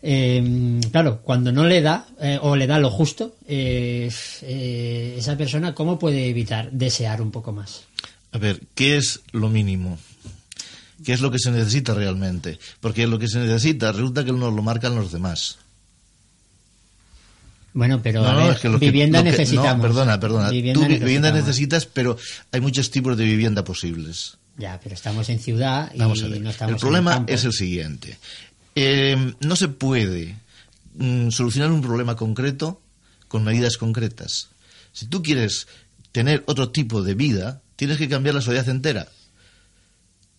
eh, 0.00 0.80
claro, 0.92 1.22
cuando 1.22 1.50
no 1.50 1.64
le 1.64 1.80
da 1.80 2.06
eh, 2.20 2.38
o 2.40 2.54
le 2.54 2.66
da 2.66 2.78
lo 2.78 2.90
justo, 2.90 3.34
esa 3.46 5.36
persona, 5.36 5.74
¿cómo 5.74 5.98
puede 5.98 6.28
evitar 6.28 6.70
desear 6.70 7.20
un 7.20 7.32
poco 7.32 7.52
más? 7.52 7.84
A 8.30 8.38
ver, 8.38 8.60
¿qué 8.74 8.98
es 8.98 9.22
lo 9.32 9.48
mínimo? 9.48 9.98
¿Qué 11.04 11.12
es 11.12 11.20
lo 11.20 11.30
que 11.30 11.38
se 11.38 11.50
necesita 11.50 11.94
realmente? 11.94 12.58
Porque 12.80 13.06
lo 13.06 13.18
que 13.18 13.28
se 13.28 13.38
necesita 13.38 13.92
resulta 13.92 14.24
que 14.24 14.32
nos 14.32 14.52
lo 14.52 14.62
marcan 14.62 14.94
los 14.94 15.10
demás. 15.10 15.58
Bueno, 17.78 18.02
pero 18.02 18.22
No, 18.22 18.28
a 18.28 18.32
no, 18.32 18.38
ver, 18.46 18.56
es 18.56 18.60
que 18.60 18.68
lo 18.68 18.80
que- 18.80 18.86
vivienda 18.86 19.22
que- 19.22 19.30
necesitamos. 19.30 19.76
No, 19.76 19.82
perdona, 19.82 20.18
perdona. 20.18 20.50
Vivienda 20.50 21.30
Tú 21.30 21.36
necesitas, 21.36 21.86
pero 21.86 22.16
hay 22.50 22.60
muchos 22.60 22.90
tipos 22.90 23.16
de 23.16 23.24
vivienda 23.24 23.62
posibles. 23.62 24.36
Ya, 24.56 24.80
pero 24.82 24.96
estamos 24.96 25.28
en 25.28 25.38
ciudad 25.38 25.88
y 25.94 25.98
Vamos 25.98 26.20
a 26.24 26.26
ver. 26.26 26.40
no 26.40 26.50
estamos 26.50 26.74
el 26.74 26.80
problema 26.80 27.16
en 27.18 27.32
es 27.32 27.44
el 27.44 27.52
siguiente. 27.52 28.18
Eh, 28.74 29.32
no 29.40 29.54
se 29.54 29.68
puede 29.68 30.34
mm, 30.96 31.30
solucionar 31.30 31.70
un 31.70 31.80
problema 31.80 32.16
concreto 32.16 32.80
con 33.28 33.44
medidas 33.44 33.76
concretas. 33.76 34.48
Si 34.92 35.06
tú 35.06 35.22
quieres 35.22 35.68
tener 36.10 36.42
otro 36.46 36.70
tipo 36.70 37.04
de 37.04 37.14
vida, 37.14 37.62
tienes 37.76 37.96
que 37.98 38.08
cambiar 38.08 38.34
la 38.34 38.40
sociedad 38.40 38.68
entera. 38.68 39.06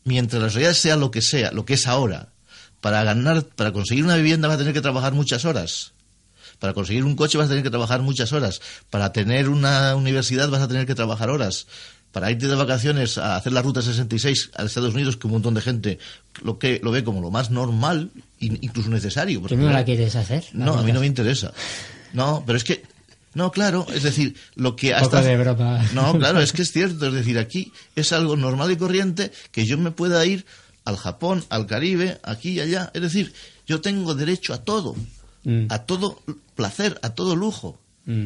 Mientras 0.04 0.42
la 0.42 0.50
sociedad 0.50 0.74
sea 0.74 0.98
lo 0.98 1.10
que 1.12 1.22
sea, 1.22 1.54
lo 1.54 1.64
que 1.64 1.76
es 1.76 1.88
ahora, 1.88 2.34
para 2.82 3.02
ganar, 3.06 3.46
para 3.46 3.72
conseguir 3.72 4.04
una 4.04 4.18
vivienda 4.18 4.50
vas 4.50 4.56
a 4.56 4.60
tener 4.60 4.74
que 4.74 4.82
trabajar 4.82 5.14
muchas 5.14 5.46
horas. 5.46 5.94
Para 6.60 6.74
conseguir 6.74 7.04
un 7.06 7.16
coche 7.16 7.38
vas 7.38 7.46
a 7.48 7.50
tener 7.50 7.64
que 7.64 7.70
trabajar 7.70 8.02
muchas 8.02 8.34
horas. 8.34 8.62
Para 8.90 9.12
tener 9.14 9.50
una 9.50 9.96
universidad 9.96 10.50
vas 10.50 10.62
a 10.62 10.68
tener 10.68 10.86
que 10.86 10.96
trabajar 10.96 11.30
horas. 11.30 11.68
Para 12.12 12.32
irte 12.32 12.48
de 12.48 12.56
vacaciones 12.56 13.18
a 13.20 13.36
hacer 13.36 13.54
la 13.54 13.62
ruta 13.62 13.82
66 13.82 14.52
a 14.56 14.64
Estados 14.64 14.94
Unidos, 14.96 15.16
que 15.16 15.28
un 15.28 15.34
montón 15.34 15.54
de 15.54 15.62
gente 15.62 16.00
lo 16.42 16.58
que 16.58 16.80
lo 16.84 16.90
ve 16.92 17.04
como 17.04 17.22
lo 17.22 17.30
más 17.32 17.52
normal, 17.52 18.10
in- 18.40 18.58
incluso 18.62 18.90
necesario. 18.90 19.42
¿Tú 19.42 19.56
no 19.56 19.70
la 19.70 19.86
quieres 19.86 20.16
hacer? 20.16 20.44
La 20.54 20.66
No, 20.66 20.74
a 20.80 20.84
mí 20.84 20.92
no 20.92 21.00
me 21.02 21.06
interesa. 21.08 21.54
No, 22.14 22.44
pero 22.48 22.58
es 22.58 22.64
que 22.64 22.82
no, 23.36 23.52
claro, 23.52 23.86
es 23.94 24.02
decir, 24.02 24.36
lo 24.56 24.76
que 24.76 24.96
hasta 24.96 25.22
de 25.22 25.38
broma. 25.38 25.86
No, 25.94 26.18
claro, 26.18 26.42
es 26.42 26.52
que 26.52 26.64
es 26.64 26.72
cierto, 26.72 27.06
es 27.08 27.14
decir, 27.14 27.38
aquí 27.38 27.72
es 27.96 28.12
algo 28.12 28.36
normal 28.36 28.72
y 28.72 28.76
corriente 28.76 29.32
que 29.52 29.68
yo 29.68 29.78
me 29.78 29.92
pueda 29.92 30.26
ir 30.26 30.48
al 30.86 30.98
Japón, 30.98 31.46
al 31.50 31.68
Caribe, 31.68 32.20
aquí 32.24 32.54
y 32.54 32.60
allá, 32.60 32.90
es 32.96 33.02
decir, 33.04 33.32
yo 33.68 33.82
tengo 33.82 34.16
derecho 34.16 34.56
a 34.56 34.64
todo, 34.64 34.96
Mm. 35.44 35.66
a 35.70 35.80
todo 35.86 36.20
placer, 36.56 37.00
a 37.02 37.12
todo 37.16 37.36
lujo, 37.36 37.80
Mm. 38.06 38.26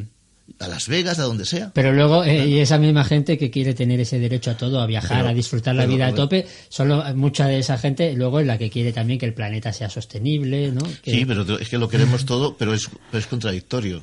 a 0.59 0.67
Las 0.67 0.87
Vegas, 0.87 1.19
a 1.19 1.23
donde 1.23 1.45
sea. 1.45 1.71
Pero 1.73 1.93
luego, 1.93 2.23
eh, 2.23 2.47
y 2.47 2.59
esa 2.59 2.77
misma 2.77 3.03
gente 3.05 3.37
que 3.37 3.49
quiere 3.51 3.73
tener 3.73 3.99
ese 3.99 4.19
derecho 4.19 4.51
a 4.51 4.57
todo, 4.57 4.81
a 4.81 4.85
viajar, 4.85 5.19
Pero- 5.19 5.29
a 5.29 5.33
disfrutar 5.33 5.75
la 5.75 5.83
pero, 5.83 5.93
vida 5.93 6.07
a 6.07 6.15
tope, 6.15 6.45
solo 6.69 7.03
mucha 7.15 7.47
de 7.47 7.59
esa 7.59 7.77
gente 7.77 8.13
luego 8.13 8.39
es 8.39 8.47
la 8.47 8.57
que 8.57 8.69
quiere 8.69 8.91
también 8.91 9.19
que 9.19 9.25
el 9.25 9.33
planeta 9.33 9.71
sea 9.71 9.89
sostenible, 9.89 10.71
¿no? 10.71 10.81
Que- 11.01 11.11
Sí, 11.11 11.25
pero 11.25 11.59
es 11.59 11.69
que 11.69 11.77
lo 11.77 11.87
queremos 11.87 12.25
todo, 12.25 12.57
pero 12.57 12.73
es, 12.73 12.89
pero 13.11 13.19
es 13.19 13.27
contradictorio. 13.27 14.01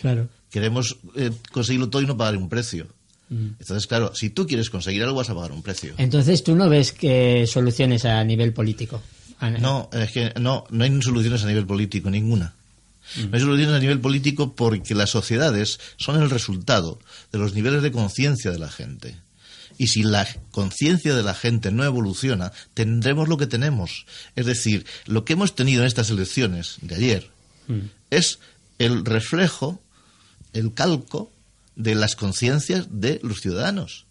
Claro. 0.00 0.28
Queremos 0.50 0.96
eh, 1.16 1.30
conseguirlo 1.52 1.90
todo 1.90 2.02
y 2.02 2.06
no 2.06 2.16
pagar 2.16 2.36
un 2.36 2.48
precio. 2.48 2.86
Mm. 3.28 3.48
Entonces, 3.58 3.86
claro, 3.88 4.14
si 4.14 4.30
tú 4.30 4.46
quieres 4.46 4.70
conseguir 4.70 5.02
algo, 5.02 5.16
vas 5.16 5.28
a 5.30 5.34
pagar 5.34 5.50
un 5.52 5.62
precio. 5.62 5.94
Entonces, 5.98 6.44
¿tú 6.44 6.54
no 6.54 6.68
ves 6.68 6.92
que 6.92 7.44
soluciones 7.48 8.04
a 8.04 8.22
nivel 8.22 8.52
político? 8.52 9.02
A- 9.40 9.50
No, 9.50 9.88
es 9.92 10.10
que 10.12 10.32
no, 10.40 10.64
no 10.70 10.84
hay 10.84 11.02
soluciones 11.02 11.42
a 11.44 11.46
nivel 11.46 11.66
político, 11.66 12.10
ninguna. 12.10 12.54
Mm. 13.16 13.30
No 13.30 13.34
hay 13.34 13.40
soluciones 13.40 13.74
a 13.74 13.78
nivel 13.78 14.00
político 14.00 14.54
porque 14.54 14.94
las 14.94 15.10
sociedades 15.10 15.78
son 15.96 16.20
el 16.22 16.30
resultado 16.30 16.98
de 17.32 17.38
los 17.38 17.54
niveles 17.54 17.82
de 17.82 17.92
conciencia 17.92 18.50
de 18.50 18.58
la 18.58 18.70
gente. 18.70 19.16
Y 19.78 19.88
si 19.88 20.02
la 20.02 20.26
conciencia 20.52 21.14
de 21.14 21.22
la 21.22 21.34
gente 21.34 21.70
no 21.70 21.84
evoluciona, 21.84 22.50
tendremos 22.72 23.28
lo 23.28 23.36
que 23.36 23.46
tenemos. 23.46 24.06
Es 24.34 24.46
decir, 24.46 24.86
lo 25.04 25.24
que 25.26 25.34
hemos 25.34 25.54
tenido 25.54 25.82
en 25.82 25.86
estas 25.86 26.08
elecciones 26.10 26.76
de 26.80 26.94
ayer 26.94 27.30
Mm. 27.68 27.80
es 28.10 28.38
el 28.78 29.04
reflejo, 29.04 29.80
el 30.54 30.72
calco 30.72 31.30
de 31.74 31.94
las 31.94 32.16
conciencias 32.16 32.86
de 32.90 33.20
los 33.22 33.40
ciudadanos. 33.42 34.05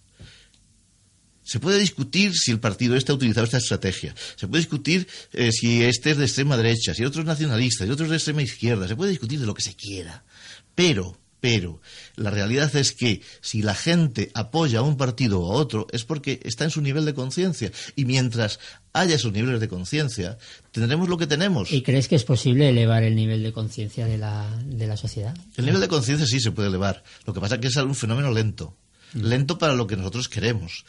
Se 1.46 1.60
puede 1.60 1.80
discutir 1.80 2.34
si 2.34 2.52
el 2.52 2.60
partido 2.60 2.96
este 2.96 3.12
ha 3.12 3.16
utilizado 3.16 3.46
esta 3.46 3.60
estrategia. 3.60 4.16
Se 4.36 4.48
puede 4.48 4.62
discutir 4.62 5.08
eh, 5.32 5.52
si 5.52 5.84
este 5.84 6.12
es 6.12 6.18
de 6.18 6.26
extrema 6.26 6.58
derecha, 6.58 6.96
si 6.96 7.06
otro 7.06 7.22
es 7.22 7.28
nacionalista, 7.28 7.86
si 7.86 7.92
otro 7.92 8.06
es 8.06 8.10
de 8.10 8.18
extrema 8.18 8.42
izquierda. 8.42 8.88
Se 8.88 8.96
puede 8.96 9.12
discutir 9.12 9.40
de 9.40 9.46
lo 9.46 9.54
que 9.54 9.62
se 9.62 9.76
quiera. 9.76 10.26
Pero, 10.74 11.20
pero, 11.40 11.82
la 12.16 12.32
realidad 12.32 12.76
es 12.76 12.94
que 12.94 13.22
si 13.42 13.62
la 13.62 13.76
gente 13.76 14.32
apoya 14.34 14.80
a 14.80 14.82
un 14.82 14.98
partido 14.98 15.40
o 15.40 15.52
a 15.52 15.56
otro 15.56 15.86
es 15.92 16.04
porque 16.04 16.40
está 16.44 16.64
en 16.64 16.72
su 16.72 16.82
nivel 16.82 17.06
de 17.06 17.14
conciencia. 17.14 17.72
Y 17.96 18.06
mientras 18.06 18.60
haya 18.92 19.14
esos 19.14 19.32
niveles 19.32 19.60
de 19.60 19.68
conciencia, 19.68 20.40
tendremos 20.72 21.10
lo 21.10 21.20
que 21.20 21.28
tenemos. 21.28 21.72
¿Y 21.72 21.84
crees 21.84 22.08
que 22.08 22.16
es 22.16 22.24
posible 22.24 22.70
elevar 22.70 23.04
el 23.04 23.16
nivel 23.16 23.44
de 23.44 23.54
conciencia 23.54 24.08
de 24.08 24.18
la, 24.18 24.50
de 24.66 24.88
la 24.88 24.98
sociedad? 24.98 25.38
El 25.58 25.66
nivel 25.66 25.82
de 25.82 25.88
conciencia 25.90 26.26
sí 26.26 26.40
se 26.40 26.50
puede 26.50 26.70
elevar. 26.70 27.04
Lo 27.28 27.36
que 27.36 27.40
pasa 27.40 27.54
es 27.54 27.62
que 27.62 27.68
es 27.68 27.76
un 27.76 27.94
fenómeno 27.94 28.32
lento. 28.32 28.76
Lento 29.14 29.60
para 29.60 29.76
lo 29.76 29.86
que 29.86 29.96
nosotros 29.96 30.28
queremos. 30.28 30.84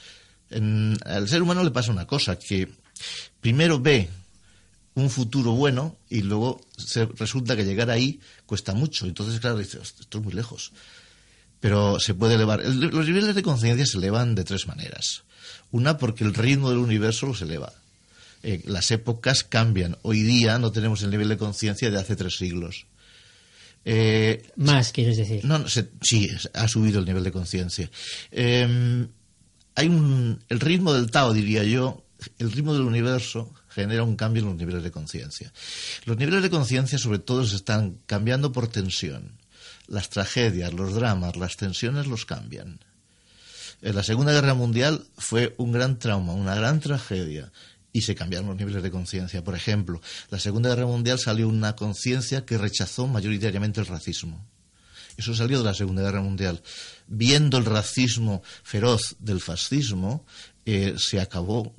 En- 0.51 0.97
al 1.05 1.29
ser 1.29 1.43
humano 1.43 1.65
le 1.65 1.71
pasa 1.71 1.91
una 1.93 2.07
cosa, 2.07 2.39
que 2.39 2.69
primero 3.41 3.81
ve 3.81 4.09
un 4.95 5.11
futuro 5.11 5.53
bueno 5.53 5.97
y 6.09 6.23
luego 6.23 6.61
se- 6.79 7.07
resulta 7.07 7.57
que 7.57 7.65
llegar 7.65 7.91
ahí 7.91 8.21
cuesta 8.47 8.73
mucho. 8.73 9.07
Entonces, 9.07 9.41
claro, 9.41 9.59
dice, 9.59 9.79
"Hostia, 9.79 10.03
esto 10.03 10.19
es 10.19 10.25
muy 10.25 10.33
lejos. 10.33 10.73
Pero 11.61 11.99
se 12.01 12.15
puede 12.15 12.35
elevar. 12.35 12.61
El- 12.61 12.81
los 12.81 13.07
niveles 13.07 13.35
de 13.35 13.43
conciencia 13.43 13.85
se 13.87 13.99
elevan 13.99 14.35
de 14.35 14.45
tres 14.45 14.67
maneras. 14.67 15.25
Una, 15.73 15.99
porque 15.99 16.23
el 16.25 16.33
ritmo 16.35 16.71
del 16.71 16.79
universo 16.79 17.27
los 17.27 17.43
eleva. 17.43 17.73
Eh, 18.43 18.63
las 18.67 18.91
épocas 18.91 19.43
cambian. 19.43 19.97
Hoy 20.03 20.23
día 20.23 20.59
no 20.59 20.71
tenemos 20.71 21.03
el 21.03 21.11
nivel 21.11 21.29
de 21.29 21.37
conciencia 21.39 21.91
de 21.91 21.99
hace 21.99 22.15
tres 22.15 22.37
siglos. 22.37 22.87
Eh, 23.85 24.45
Más, 24.57 24.93
quieres 24.93 25.17
decir. 25.17 25.45
no, 25.45 25.59
no, 25.59 25.69
se- 25.69 25.89
sí, 26.03 26.29
ha 26.55 26.69
subido 26.69 26.99
el 27.01 27.05
nivel 27.07 27.25
de 27.25 27.33
conciencia. 27.33 27.91
Eh, 28.31 29.07
hay 29.77 29.89
un, 29.89 30.43
el 30.49 30.59
ritmo 30.59 30.93
del 30.93 31.11
Tao, 31.11 31.33
diría 31.33 31.63
yo, 31.63 32.03
el 32.39 32.51
ritmo 32.51 32.73
del 32.73 32.83
universo 32.83 33.53
genera 33.69 34.03
un 34.03 34.17
cambio 34.17 34.43
en 34.43 34.49
los 34.49 34.57
niveles 34.57 34.83
de 34.83 34.91
conciencia. 34.91 35.53
Los 36.07 36.17
niveles 36.17 36.43
de 36.43 36.51
conciencia, 36.51 36.99
sobre 36.99 37.19
todo, 37.19 37.47
se 37.47 37.57
están 37.57 37.99
cambiando 38.07 38.53
por 38.53 38.69
tensión. 38.69 39.39
Las 39.87 40.09
tragedias, 40.09 40.73
los 40.73 40.95
dramas, 40.95 41.37
las 41.37 41.57
tensiones 41.57 42.07
los 42.07 42.25
cambian. 42.25 42.81
En 43.83 43.95
la 43.95 44.03
Segunda 44.03 44.33
Guerra 44.33 44.55
Mundial 44.55 45.05
fue 45.19 45.55
un 45.59 45.73
gran 45.73 45.99
trauma, 45.99 46.33
una 46.33 46.55
gran 46.55 46.81
tragedia, 46.81 47.53
y 47.93 48.01
se 48.01 48.15
cambiaron 48.15 48.49
los 48.49 48.57
niveles 48.57 48.83
de 48.83 48.91
conciencia. 48.91 49.45
Por 49.45 49.55
ejemplo, 49.55 50.01
la 50.31 50.39
Segunda 50.39 50.71
Guerra 50.71 50.87
Mundial 50.87 51.19
salió 51.19 51.49
una 51.49 51.77
conciencia 51.77 52.47
que 52.47 52.57
rechazó 52.57 53.07
mayoritariamente 53.07 53.81
el 53.81 53.87
racismo. 53.87 54.47
Eso 55.17 55.35
salió 55.35 55.59
de 55.59 55.65
la 55.65 55.75
Segunda 55.75 56.03
Guerra 56.03 56.21
Mundial. 56.23 56.61
Viendo 57.09 57.59
el 57.59 57.65
racismo 57.65 58.43
feroz 58.63 59.17
del 59.19 59.41
fascismo, 59.41 60.25
eh, 60.65 60.95
se 60.99 61.21
acabó 61.21 61.75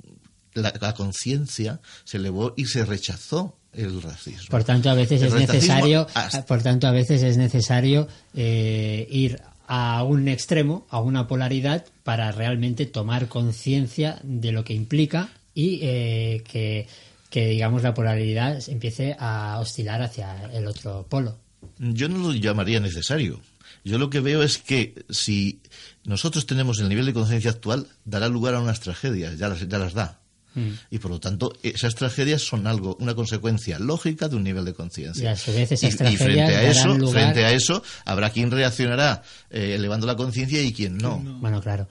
la, 0.54 0.72
la 0.80 0.94
conciencia, 0.94 1.80
se 2.04 2.16
elevó 2.16 2.54
y 2.56 2.66
se 2.66 2.84
rechazó 2.84 3.56
el 3.72 4.02
racismo. 4.02 4.48
Por 4.50 4.64
tanto, 4.64 4.90
a 4.90 4.94
veces 4.94 5.20
El 5.22 5.28
es 5.28 5.34
necesario, 5.34 6.06
hasta- 6.14 6.44
por 6.46 6.62
tanto, 6.62 6.86
a 6.88 6.90
veces 6.92 7.22
es 7.22 7.36
necesario 7.36 8.08
eh, 8.34 9.06
ir 9.10 9.40
a 9.66 10.02
un 10.02 10.26
extremo, 10.28 10.86
a 10.88 10.98
una 11.00 11.28
polaridad, 11.28 11.84
para 12.02 12.32
realmente 12.32 12.86
tomar 12.86 13.28
conciencia 13.28 14.18
de 14.22 14.50
lo 14.52 14.64
que 14.64 14.72
implica 14.72 15.28
y 15.54 15.80
eh, 15.82 16.42
que, 16.50 16.88
que, 17.28 17.48
digamos, 17.48 17.82
la 17.82 17.92
polaridad 17.92 18.58
empiece 18.68 19.14
a 19.18 19.58
oscilar 19.60 20.00
hacia 20.00 20.44
el 20.54 20.66
otro 20.66 21.06
polo. 21.08 21.36
Yo 21.78 22.08
no 22.08 22.18
lo 22.18 22.32
llamaría 22.34 22.80
necesario. 22.80 23.40
Yo 23.84 23.98
lo 23.98 24.10
que 24.10 24.20
veo 24.20 24.42
es 24.42 24.58
que 24.58 24.94
si 25.08 25.60
nosotros 26.04 26.46
tenemos 26.46 26.80
el 26.80 26.88
nivel 26.88 27.06
de 27.06 27.12
conciencia 27.12 27.50
actual, 27.50 27.86
dará 28.04 28.28
lugar 28.28 28.54
a 28.54 28.60
unas 28.60 28.80
tragedias, 28.80 29.38
ya 29.38 29.48
las, 29.48 29.66
ya 29.66 29.78
las 29.78 29.94
da. 29.94 30.18
Mm. 30.54 30.70
Y 30.90 30.98
por 30.98 31.10
lo 31.10 31.20
tanto, 31.20 31.52
esas 31.62 31.94
tragedias 31.94 32.42
son 32.42 32.66
algo, 32.66 32.96
una 33.00 33.14
consecuencia 33.14 33.78
lógica 33.78 34.28
de 34.28 34.36
un 34.36 34.42
nivel 34.44 34.64
de 34.64 34.74
conciencia. 34.74 35.32
Y 35.32 36.16
frente 36.16 36.42
a 36.56 36.62
eso, 36.70 36.94
lugar- 36.96 37.12
frente 37.12 37.44
a 37.44 37.52
eso, 37.52 37.82
habrá 38.04 38.30
quien 38.30 38.50
reaccionará 38.50 39.22
eh, 39.50 39.74
elevando 39.76 40.06
la 40.06 40.16
conciencia 40.16 40.60
y 40.62 40.72
quien 40.72 40.98
no. 40.98 41.18
Bueno, 41.40 41.60
claro. 41.60 41.88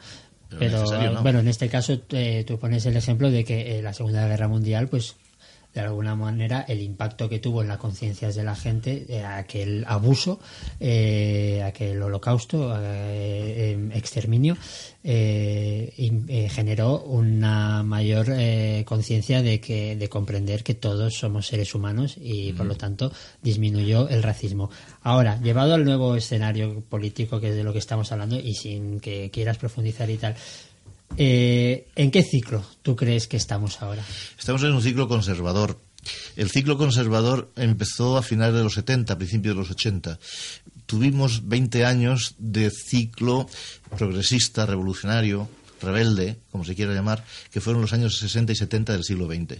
Pero 0.60 0.86
¿no? 1.14 1.22
bueno, 1.22 1.40
en 1.40 1.48
este 1.48 1.68
caso 1.70 2.02
eh, 2.12 2.44
tú 2.48 2.58
pones 2.58 2.86
el 2.86 2.96
ejemplo 2.96 3.30
de 3.30 3.44
que 3.44 3.80
eh, 3.80 3.82
la 3.82 3.94
Segunda 3.94 4.28
Guerra 4.28 4.48
Mundial, 4.48 4.88
pues 4.88 5.16
de 5.74 5.82
alguna 5.82 6.16
manera 6.16 6.66
el 6.68 6.82
impacto 6.82 7.30
que 7.30 7.40
tuvo 7.40 7.62
en 7.62 7.68
las 7.68 7.78
conciencias 7.78 8.36
de 8.36 8.44
la 8.44 8.56
gente, 8.56 9.06
eh, 9.10 9.24
aquel 9.24 9.86
abuso, 9.88 10.40
eh, 10.80 11.62
aquel 11.64 12.02
holocausto, 12.02 12.76
eh, 12.82 13.74
em, 13.74 13.92
exterminio, 13.92 14.58
eh, 15.10 15.94
eh, 16.28 16.50
generó 16.50 17.00
una 17.02 17.82
mayor 17.82 18.28
eh, 18.30 18.84
conciencia 18.86 19.42
de 19.42 19.62
que 19.62 19.96
de 19.96 20.10
comprender 20.10 20.66
que 20.66 20.74
todos 20.74 21.14
somos 21.14 21.48
seres 21.48 21.74
humanos 21.74 22.18
y 22.20 22.52
por 22.52 22.66
lo 22.66 22.76
tanto 22.76 23.14
disminuyó 23.42 24.10
el 24.10 24.22
racismo. 24.22 24.70
Ahora, 25.04 25.40
llevado 25.40 25.76
al 25.76 25.86
nuevo 25.86 26.18
escenario 26.18 26.82
político 26.82 27.40
que 27.40 27.52
es 27.52 27.56
de 27.56 27.64
lo 27.64 27.72
que 27.72 27.80
estamos 27.80 28.12
hablando 28.12 28.38
y 28.38 28.54
sin 28.56 29.00
que 29.00 29.32
quieras 29.32 29.58
profundizar 29.58 30.10
y 30.10 30.18
tal, 30.18 30.36
eh, 31.18 31.88
¿en 31.96 32.12
qué 32.12 32.24
ciclo 32.24 32.64
tú 32.82 32.96
crees 32.96 33.28
que 33.28 33.38
estamos 33.38 33.82
ahora? 33.82 34.04
Estamos 34.38 34.64
en 34.64 34.74
un 34.74 34.82
ciclo 34.82 35.08
conservador. 35.08 35.80
El 36.36 36.50
ciclo 36.52 36.78
conservador 36.78 37.52
empezó 37.56 38.18
a 38.18 38.24
finales 38.24 38.56
de 38.56 38.64
los 38.64 38.74
70, 38.76 39.14
a 39.14 39.18
principios 39.18 39.56
de 39.56 39.60
los 39.62 39.72
80. 39.72 40.20
Tuvimos 40.86 41.48
20 41.48 41.86
años 41.86 42.36
de 42.38 42.70
ciclo 42.72 43.50
progresista, 43.98 44.66
revolucionario, 44.66 45.50
rebelde, 45.82 46.38
como 46.52 46.64
se 46.64 46.76
quiera 46.76 46.94
llamar, 46.94 47.24
que 47.52 47.60
fueron 47.62 47.82
los 47.82 47.94
años 47.94 48.18
60 48.20 48.54
y 48.54 48.56
70 48.56 48.94
del 48.94 49.04
siglo 49.04 49.28
XX. 49.28 49.58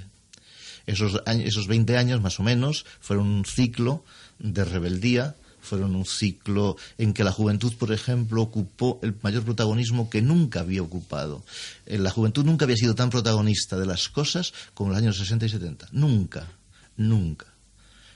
Esos, 0.86 1.22
años- 1.26 1.48
esos 1.48 1.68
20 1.68 1.98
años, 1.98 2.22
más 2.22 2.40
o 2.40 2.44
menos, 2.44 2.86
fueron 3.02 3.28
un 3.28 3.46
ciclo 3.46 4.06
de 4.40 4.64
rebeldía, 4.64 5.36
fueron 5.68 5.96
un 5.96 6.06
ciclo 6.06 6.78
en 6.98 7.14
que 7.14 7.24
la 7.24 7.32
juventud, 7.32 7.74
por 7.76 7.92
ejemplo, 7.92 8.42
ocupó 8.42 9.00
el 9.04 9.16
mayor 9.22 9.44
protagonismo 9.44 10.10
que 10.10 10.22
nunca 10.22 10.62
había 10.62 10.82
ocupado. 10.82 11.44
Eh, 11.86 11.98
La 11.98 12.10
juventud 12.12 12.46
nunca 12.46 12.66
había 12.66 12.78
sido 12.78 12.96
tan 12.96 13.10
protagonista 13.10 13.78
de 13.78 13.86
las 13.86 14.10
cosas 14.10 14.54
como 14.74 14.90
en 14.90 14.94
los 14.96 15.04
años 15.04 15.18
60 15.18 15.46
y 15.46 15.50
70. 15.50 15.90
Nunca, 15.92 16.48
nunca, 16.96 17.48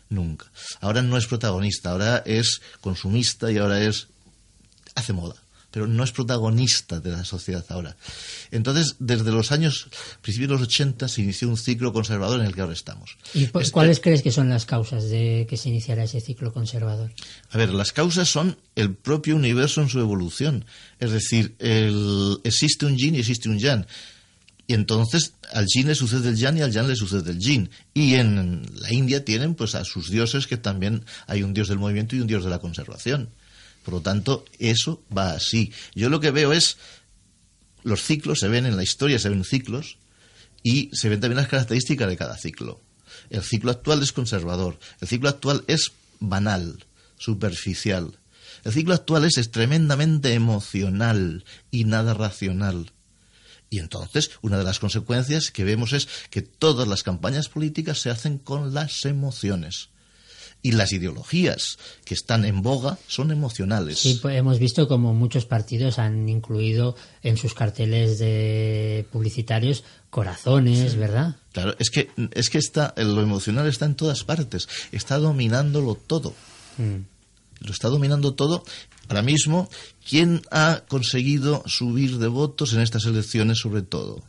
nunca. 0.10 0.46
Ahora 0.80 1.02
no 1.02 1.18
es 1.18 1.28
protagonista, 1.28 1.92
ahora 1.92 2.24
es 2.26 2.62
consumista 2.80 3.52
y 3.52 3.58
ahora 3.58 3.84
es 3.84 4.08
hace 4.96 5.14
moda, 5.14 5.36
pero 5.72 5.88
no 5.88 6.04
es 6.04 6.12
protagonista 6.12 7.00
de 7.00 7.12
la 7.12 7.24
sociedad 7.26 7.66
ahora. 7.70 7.96
Entonces, 8.52 8.98
desde 9.00 9.32
los 9.32 9.52
años, 9.52 9.88
principios 10.22 10.50
de 10.50 10.54
los 10.56 10.68
80, 10.68 11.08
se 11.08 11.22
inició 11.22 11.48
un 11.50 11.58
ciclo 11.58 11.94
conservador 11.94 12.40
en 12.42 12.46
el 12.46 12.54
que 12.54 12.62
ahora 12.62 12.74
estamos. 12.74 13.18
¿Y 13.34 13.46
Este- 13.46 13.72
cuáles 13.72 14.00
crees 14.00 14.22
que 14.22 14.32
son 14.32 14.50
las 14.50 14.66
causas 14.66 15.10
de 15.10 15.48
que 15.50 15.58
se 15.58 15.70
iniciara 15.70 16.04
ese 16.04 16.20
ciclo 16.22 16.52
conservador? 16.54 17.12
A 17.52 17.58
ver, 17.58 17.74
las 17.74 17.92
causas 17.94 18.28
son 18.30 18.58
el 18.76 18.94
propio 18.94 19.36
universo 19.36 19.82
en 19.82 19.90
su 19.90 20.00
evolución. 20.00 20.66
Es 21.00 21.12
decir, 21.12 21.56
el- 21.60 22.38
existe 22.44 22.86
un 22.86 22.98
yin 22.98 23.16
y 23.16 23.20
existe 23.20 23.50
un 23.50 23.58
yang. 23.60 23.86
Y 24.68 24.74
entonces 24.74 25.34
al 25.52 25.66
yin 25.68 25.88
le 25.88 25.96
sucede 25.96 26.30
el 26.30 26.38
yang 26.38 26.58
y 26.58 26.62
al 26.62 26.72
yang 26.72 26.88
le 26.88 26.96
sucede 26.96 27.32
el 27.32 27.40
yin. 27.40 27.70
Y 27.94 28.14
en 28.16 28.62
la 28.80 28.94
India 28.94 29.26
tienen 29.26 29.56
pues 29.56 29.76
a 29.76 29.84
sus 29.84 30.10
dioses 30.10 30.48
que 30.48 30.56
también 30.58 31.04
hay 31.28 31.44
un 31.44 31.54
dios 31.54 31.68
del 31.68 31.78
movimiento 31.80 32.16
y 32.16 32.22
un 32.22 32.28
dios 32.28 32.44
de 32.44 32.50
la 32.50 32.60
conservación. 32.60 33.30
Por 33.84 33.96
lo 33.96 34.02
tanto, 34.02 34.46
eso 34.60 35.04
va 35.16 35.32
así. 35.32 35.72
Yo 35.96 36.10
lo 36.10 36.20
que 36.20 36.32
veo 36.32 36.54
es 36.54 36.78
los 37.84 38.04
ciclos, 38.04 38.40
se 38.40 38.48
ven 38.48 38.66
en 38.66 38.78
la 38.78 38.84
historia, 38.84 39.20
se 39.20 39.30
ven 39.30 39.44
ciclos 39.44 39.98
y 40.64 40.90
se 40.94 41.10
ven 41.10 41.20
también 41.20 41.38
las 41.38 41.48
características 41.48 42.08
de 42.08 42.18
cada 42.18 42.38
ciclo. 42.38 42.80
El 43.30 43.44
ciclo 43.44 43.72
actual 43.72 44.02
es 44.04 44.12
conservador, 44.12 44.80
el 45.00 45.08
ciclo 45.08 45.30
actual 45.30 45.64
es 45.68 45.94
banal, 46.20 46.86
superficial. 47.18 48.20
El 48.64 48.74
ciclo 48.74 48.94
actual 48.94 49.26
es, 49.26 49.38
es 49.38 49.50
tremendamente 49.50 50.34
emocional 50.34 51.44
y 51.72 51.86
nada 51.86 52.14
racional. 52.14 52.92
Y 53.72 53.80
entonces, 53.80 54.32
una 54.42 54.58
de 54.58 54.66
las 54.66 54.80
consecuencias 54.80 55.50
que 55.50 55.64
vemos 55.64 55.94
es 55.94 56.08
que 56.30 56.42
todas 56.42 56.88
las 56.88 57.04
campañas 57.04 57.48
políticas 57.48 58.00
se 58.00 58.10
hacen 58.10 58.38
con 58.38 58.74
las 58.74 59.06
emociones. 59.06 59.90
Y 60.64 60.74
las 60.74 60.92
ideologías 60.92 61.78
que 62.06 62.14
están 62.14 62.46
en 62.46 62.62
boga 62.62 63.00
son 63.08 63.32
emocionales. 63.32 64.00
Sí, 64.00 64.20
pues 64.22 64.38
hemos 64.38 64.60
visto 64.60 64.88
como 64.88 65.14
muchos 65.14 65.46
partidos 65.46 65.98
han 65.98 66.30
incluido 66.30 66.96
en 67.24 67.38
sus 67.38 67.56
carteles 67.56 68.20
de 68.20 69.06
publicitarios 69.12 69.84
corazones, 70.12 70.96
¿verdad? 70.98 71.38
Claro, 71.52 71.76
es 71.80 71.90
que, 71.90 72.10
es 72.34 72.50
que 72.50 72.60
está, 72.60 72.94
lo 72.98 73.22
emocional 73.22 73.66
está 73.68 73.86
en 73.86 73.96
todas 73.96 74.24
partes, 74.24 74.68
está 74.92 75.18
dominándolo 75.18 75.96
todo. 75.96 76.36
Mm. 76.78 76.98
Lo 77.62 77.72
está 77.72 77.90
dominando 77.90 78.34
todo. 78.34 78.64
Ahora 79.08 79.22
mismo, 79.22 79.70
¿quién 80.08 80.42
ha 80.52 80.84
conseguido 80.88 81.64
subir 81.66 82.18
de 82.18 82.28
votos 82.28 82.74
en 82.74 82.82
estas 82.82 83.06
elecciones 83.06 83.60
sobre 83.60 83.82
todo? 83.82 84.24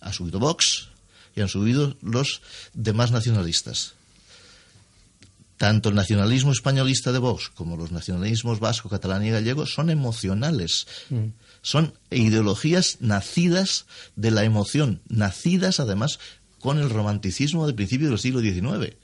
Ha 0.00 0.12
subido 0.12 0.38
Vox 0.38 0.88
y 1.36 1.40
han 1.40 1.48
subido 1.48 1.96
los 2.02 2.42
demás 2.74 3.10
nacionalistas. 3.10 3.94
Tanto 5.62 5.90
el 5.90 5.94
nacionalismo 5.94 6.50
españolista 6.50 7.12
de 7.12 7.20
Vox 7.20 7.48
como 7.48 7.76
los 7.76 7.92
nacionalismos 7.92 8.58
vasco, 8.58 8.88
catalán 8.88 9.24
y 9.24 9.30
gallego 9.30 9.64
son 9.64 9.90
emocionales. 9.90 10.88
Son 11.60 11.94
ideologías 12.10 12.96
nacidas 12.98 13.86
de 14.16 14.32
la 14.32 14.42
emoción, 14.42 15.02
nacidas 15.08 15.78
además 15.78 16.18
con 16.58 16.80
el 16.80 16.90
romanticismo 16.90 17.64
del 17.64 17.76
principio 17.76 18.08
del 18.08 18.18
siglo 18.18 18.40
XIX. 18.40 18.96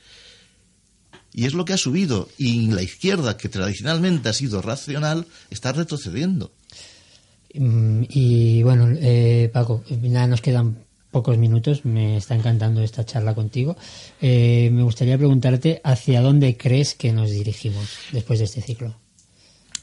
Y 1.32 1.46
es 1.46 1.54
lo 1.54 1.64
que 1.64 1.74
ha 1.74 1.78
subido. 1.78 2.28
Y 2.38 2.72
la 2.72 2.82
izquierda, 2.82 3.36
que 3.36 3.48
tradicionalmente 3.48 4.28
ha 4.28 4.32
sido 4.32 4.60
racional, 4.60 5.28
está 5.50 5.70
retrocediendo. 5.70 6.50
Mm, 7.54 8.02
Y 8.08 8.64
bueno, 8.64 8.88
eh, 9.00 9.48
Paco, 9.52 9.84
nada, 10.02 10.26
nos 10.26 10.40
quedan 10.40 10.87
pocos 11.10 11.38
minutos. 11.38 11.84
Me 11.84 12.16
está 12.16 12.34
encantando 12.34 12.82
esta 12.82 13.04
charla 13.04 13.34
contigo. 13.34 13.76
Eh, 14.20 14.70
me 14.72 14.82
gustaría 14.82 15.18
preguntarte 15.18 15.80
hacia 15.84 16.20
dónde 16.20 16.56
crees 16.56 16.94
que 16.94 17.12
nos 17.12 17.30
dirigimos 17.30 17.90
después 18.12 18.38
de 18.38 18.46
este 18.46 18.62
ciclo. 18.62 18.94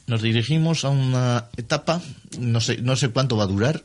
Nos 0.06 0.22
dirigimos 0.22 0.84
a 0.84 0.90
una 0.90 1.48
etapa, 1.56 2.00
no 2.38 2.60
sé, 2.60 2.78
no 2.78 2.94
sé 2.94 3.08
cuánto 3.08 3.36
va 3.36 3.44
a 3.44 3.48
durar, 3.48 3.84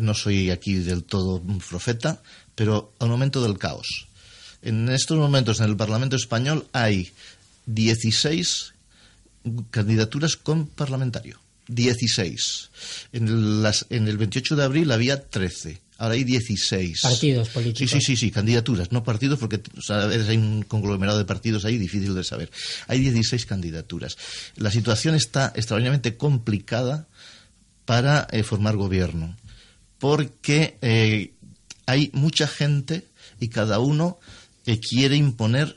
no 0.00 0.14
soy 0.14 0.50
aquí 0.50 0.74
del 0.74 1.02
todo 1.02 1.42
profeta, 1.68 2.22
pero 2.54 2.92
a 3.00 3.04
un 3.04 3.10
momento 3.10 3.42
del 3.42 3.58
caos. 3.58 4.06
En 4.62 4.88
estos 4.88 5.18
momentos 5.18 5.58
en 5.60 5.66
el 5.66 5.76
Parlamento 5.76 6.14
español 6.14 6.66
hay 6.72 7.10
16 7.66 8.74
candidaturas 9.70 10.36
con 10.36 10.66
parlamentario. 10.66 11.40
16. 11.68 12.70
En, 13.12 13.62
las, 13.62 13.86
en 13.90 14.08
el 14.08 14.18
28 14.18 14.56
de 14.56 14.64
abril 14.64 14.92
había 14.92 15.28
13. 15.28 15.80
Ahora 16.00 16.14
hay 16.14 16.24
16. 16.24 17.00
Partidos 17.02 17.48
Sí, 17.48 17.54
políticos. 17.54 17.90
sí, 17.92 18.00
sí, 18.00 18.16
sí, 18.16 18.30
candidaturas, 18.30 18.90
no 18.90 19.04
partidos, 19.04 19.38
porque 19.38 19.60
o 19.76 19.82
sea, 19.82 20.02
a 20.04 20.06
veces 20.06 20.30
hay 20.30 20.38
un 20.38 20.62
conglomerado 20.62 21.18
de 21.18 21.26
partidos 21.26 21.66
ahí 21.66 21.76
difícil 21.76 22.14
de 22.14 22.24
saber. 22.24 22.50
Hay 22.88 23.00
16 23.00 23.44
candidaturas. 23.44 24.16
La 24.56 24.70
situación 24.70 25.14
está 25.14 25.52
extraordinariamente 25.54 26.16
complicada 26.16 27.06
para 27.84 28.26
eh, 28.32 28.42
formar 28.44 28.76
gobierno, 28.76 29.36
porque 29.98 30.78
eh, 30.80 31.32
hay 31.84 32.08
mucha 32.14 32.46
gente 32.46 33.06
y 33.38 33.48
cada 33.48 33.78
uno 33.78 34.18
eh, 34.64 34.80
quiere 34.80 35.16
imponer 35.16 35.76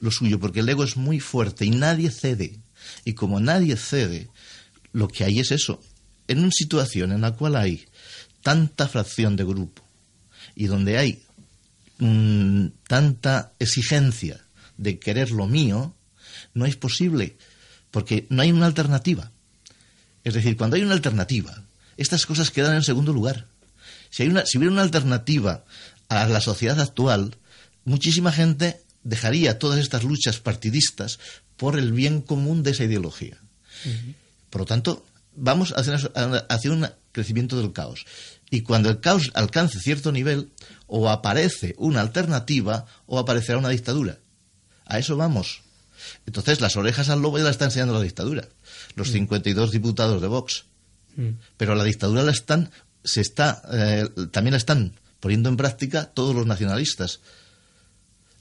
lo 0.00 0.10
suyo, 0.10 0.38
porque 0.38 0.60
el 0.60 0.68
ego 0.68 0.84
es 0.84 0.98
muy 0.98 1.20
fuerte 1.20 1.64
y 1.64 1.70
nadie 1.70 2.10
cede. 2.10 2.58
Y 3.06 3.14
como 3.14 3.40
nadie 3.40 3.76
cede, 3.78 4.28
lo 4.92 5.08
que 5.08 5.24
hay 5.24 5.40
es 5.40 5.52
eso. 5.52 5.80
En 6.28 6.40
una 6.40 6.50
situación 6.50 7.12
en 7.12 7.22
la 7.22 7.32
cual 7.32 7.56
hay 7.56 7.86
tanta 8.44 8.86
fracción 8.86 9.36
de 9.36 9.44
grupo 9.44 9.82
y 10.54 10.66
donde 10.66 10.98
hay 10.98 11.22
mm, 11.98 12.66
tanta 12.86 13.52
exigencia 13.58 14.44
de 14.76 14.98
querer 14.98 15.30
lo 15.30 15.46
mío, 15.46 15.94
no 16.52 16.66
es 16.66 16.76
posible, 16.76 17.36
porque 17.90 18.26
no 18.28 18.42
hay 18.42 18.52
una 18.52 18.66
alternativa. 18.66 19.32
Es 20.24 20.34
decir, 20.34 20.56
cuando 20.56 20.76
hay 20.76 20.82
una 20.82 20.94
alternativa, 20.94 21.64
estas 21.96 22.26
cosas 22.26 22.50
quedan 22.50 22.76
en 22.76 22.82
segundo 22.82 23.12
lugar. 23.12 23.46
Si, 24.10 24.22
hay 24.22 24.28
una, 24.28 24.44
si 24.44 24.58
hubiera 24.58 24.72
una 24.72 24.82
alternativa 24.82 25.64
a 26.08 26.28
la 26.28 26.40
sociedad 26.42 26.78
actual, 26.80 27.36
muchísima 27.84 28.30
gente 28.30 28.82
dejaría 29.04 29.58
todas 29.58 29.80
estas 29.80 30.04
luchas 30.04 30.38
partidistas 30.38 31.18
por 31.56 31.78
el 31.78 31.92
bien 31.92 32.20
común 32.20 32.62
de 32.62 32.72
esa 32.72 32.84
ideología. 32.84 33.38
Por 34.50 34.62
lo 34.62 34.66
tanto, 34.66 35.06
vamos 35.36 35.74
hacia, 35.76 35.94
hacia 36.48 36.72
un 36.72 36.88
crecimiento 37.12 37.58
del 37.58 37.72
caos. 37.72 38.06
Y 38.50 38.62
cuando 38.62 38.90
el 38.90 39.00
caos 39.00 39.30
alcance 39.34 39.80
cierto 39.80 40.12
nivel, 40.12 40.50
o 40.86 41.08
aparece 41.08 41.74
una 41.78 42.00
alternativa 42.00 42.86
o 43.06 43.18
aparecerá 43.18 43.58
una 43.58 43.70
dictadura. 43.70 44.18
A 44.84 44.98
eso 44.98 45.16
vamos. 45.16 45.62
Entonces, 46.26 46.60
las 46.60 46.76
orejas 46.76 47.08
al 47.08 47.22
lobo 47.22 47.38
ya 47.38 47.44
la 47.44 47.50
está 47.50 47.64
enseñando 47.64 47.94
la 47.94 48.02
dictadura. 48.02 48.48
Los 48.94 49.10
52 49.10 49.70
diputados 49.70 50.20
de 50.20 50.28
Vox. 50.28 50.64
Pero 51.56 51.76
la 51.76 51.84
dictadura 51.84 52.24
la 52.24 52.32
están, 52.32 52.70
se 53.04 53.20
está, 53.20 53.62
eh, 53.72 54.08
también 54.32 54.52
la 54.52 54.58
están 54.58 54.98
poniendo 55.20 55.48
en 55.48 55.56
práctica 55.56 56.06
todos 56.06 56.34
los 56.34 56.46
nacionalistas. 56.46 57.20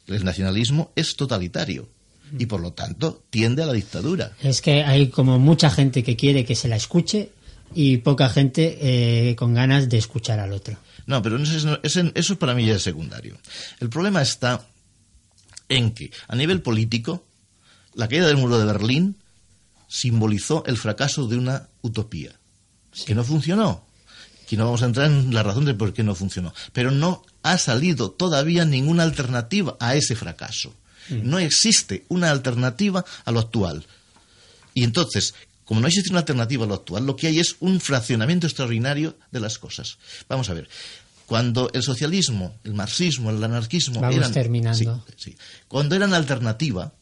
El 0.08 0.25
nacionalismo 0.25 0.91
es 0.95 1.15
totalitario 1.15 1.88
y 2.37 2.45
por 2.45 2.61
lo 2.61 2.73
tanto 2.73 3.23
tiende 3.29 3.63
a 3.63 3.65
la 3.65 3.73
dictadura. 3.73 4.31
Es 4.41 4.61
que 4.61 4.83
hay 4.83 5.09
como 5.09 5.39
mucha 5.39 5.69
gente 5.69 6.03
que 6.03 6.15
quiere 6.15 6.45
que 6.45 6.55
se 6.55 6.67
la 6.67 6.75
escuche 6.75 7.29
y 7.75 7.97
poca 7.97 8.29
gente 8.29 8.77
eh, 8.81 9.35
con 9.35 9.53
ganas 9.53 9.89
de 9.89 9.97
escuchar 9.97 10.39
al 10.39 10.51
otro. 10.53 10.77
No, 11.05 11.21
pero 11.21 11.37
eso, 11.37 11.57
es- 11.57 11.79
eso- 11.97 12.11
eso 12.15 12.39
para 12.39 12.53
mí 12.55 12.65
ya 12.65 12.75
es 12.75 12.83
secundario. 12.83 13.37
El 13.79 13.89
problema 13.89 14.21
está 14.21 14.65
en 15.69 15.91
que, 15.91 16.11
a 16.27 16.35
nivel 16.35 16.61
político, 16.61 17.23
la 17.95 18.07
caída 18.07 18.27
del 18.27 18.37
muro 18.37 18.57
de 18.59 18.65
Berlín 18.65 19.17
simbolizó 19.87 20.63
el 20.65 20.77
fracaso 20.77 21.27
de 21.27 21.37
una 21.37 21.69
utopía, 21.81 22.31
que 23.05 23.15
no 23.15 23.23
funcionó. 23.23 23.85
Que 24.47 24.57
no 24.57 24.65
vamos 24.65 24.83
a 24.83 24.87
entrar 24.87 25.09
en 25.09 25.33
la 25.33 25.41
razón 25.43 25.65
de 25.65 25.73
por 25.73 25.93
qué 25.93 26.03
no 26.03 26.15
funcionó. 26.15 26.53
Pero 26.73 26.91
no 26.91 27.23
ha 27.43 27.57
salido 27.57 28.11
todavía 28.11 28.65
ninguna 28.65 29.03
alternativa 29.03 29.77
a 29.79 29.95
ese 29.95 30.15
fracaso. 30.15 30.73
No 31.09 31.39
existe 31.39 32.05
una 32.09 32.31
alternativa 32.31 33.03
a 33.25 33.31
lo 33.31 33.39
actual. 33.39 33.85
Y 34.73 34.83
entonces, 34.83 35.33
como 35.65 35.81
no 35.81 35.87
existe 35.87 36.09
una 36.09 36.19
alternativa 36.19 36.65
a 36.65 36.67
lo 36.67 36.75
actual, 36.75 37.05
lo 37.05 37.15
que 37.15 37.27
hay 37.27 37.39
es 37.39 37.55
un 37.59 37.79
fraccionamiento 37.79 38.47
extraordinario 38.47 39.17
de 39.31 39.39
las 39.39 39.57
cosas. 39.57 39.97
Vamos 40.27 40.49
a 40.49 40.53
ver. 40.53 40.69
Cuando 41.25 41.69
el 41.73 41.83
socialismo, 41.83 42.59
el 42.63 42.73
marxismo, 42.73 43.29
el 43.29 43.43
anarquismo 43.43 44.01
Vamos 44.01 44.17
eran, 44.17 44.31
terminando. 44.33 45.05
Sí, 45.15 45.31
sí. 45.31 45.37
Cuando 45.67 45.95
eran 45.95 46.13
alternativa, 46.13 46.93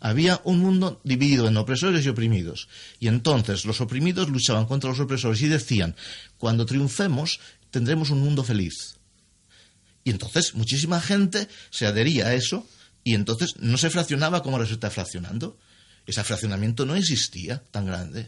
había 0.00 0.40
un 0.44 0.60
mundo 0.60 1.00
dividido 1.04 1.48
en 1.48 1.56
opresores 1.56 2.04
y 2.04 2.08
oprimidos. 2.08 2.68
Y 3.00 3.08
entonces 3.08 3.64
los 3.64 3.80
oprimidos 3.80 4.28
luchaban 4.28 4.66
contra 4.66 4.90
los 4.90 5.00
opresores 5.00 5.40
y 5.42 5.48
decían, 5.48 5.96
cuando 6.38 6.66
triunfemos 6.66 7.40
tendremos 7.70 8.10
un 8.10 8.20
mundo 8.20 8.44
feliz. 8.44 8.96
Y 10.04 10.10
entonces 10.10 10.54
muchísima 10.54 11.00
gente 11.00 11.48
se 11.70 11.86
adhería 11.86 12.28
a 12.28 12.34
eso 12.34 12.66
y 13.06 13.14
entonces 13.14 13.54
no 13.60 13.78
se 13.78 13.88
fraccionaba 13.88 14.42
como 14.42 14.56
ahora 14.56 14.66
se 14.66 14.74
está 14.74 14.90
fraccionando. 14.90 15.56
Ese 16.08 16.24
fraccionamiento 16.24 16.84
no 16.84 16.96
existía 16.96 17.62
tan 17.70 17.86
grande. 17.86 18.26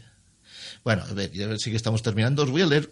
Bueno, 0.85 1.03
a 1.03 1.13
ver, 1.13 1.33
ya 1.33 1.53
sí 1.57 1.69
que 1.69 1.75
estamos 1.75 2.01
terminando. 2.01 2.43
Os 2.43 2.49
voy 2.49 2.61
a 2.61 2.65
leer 2.65 2.89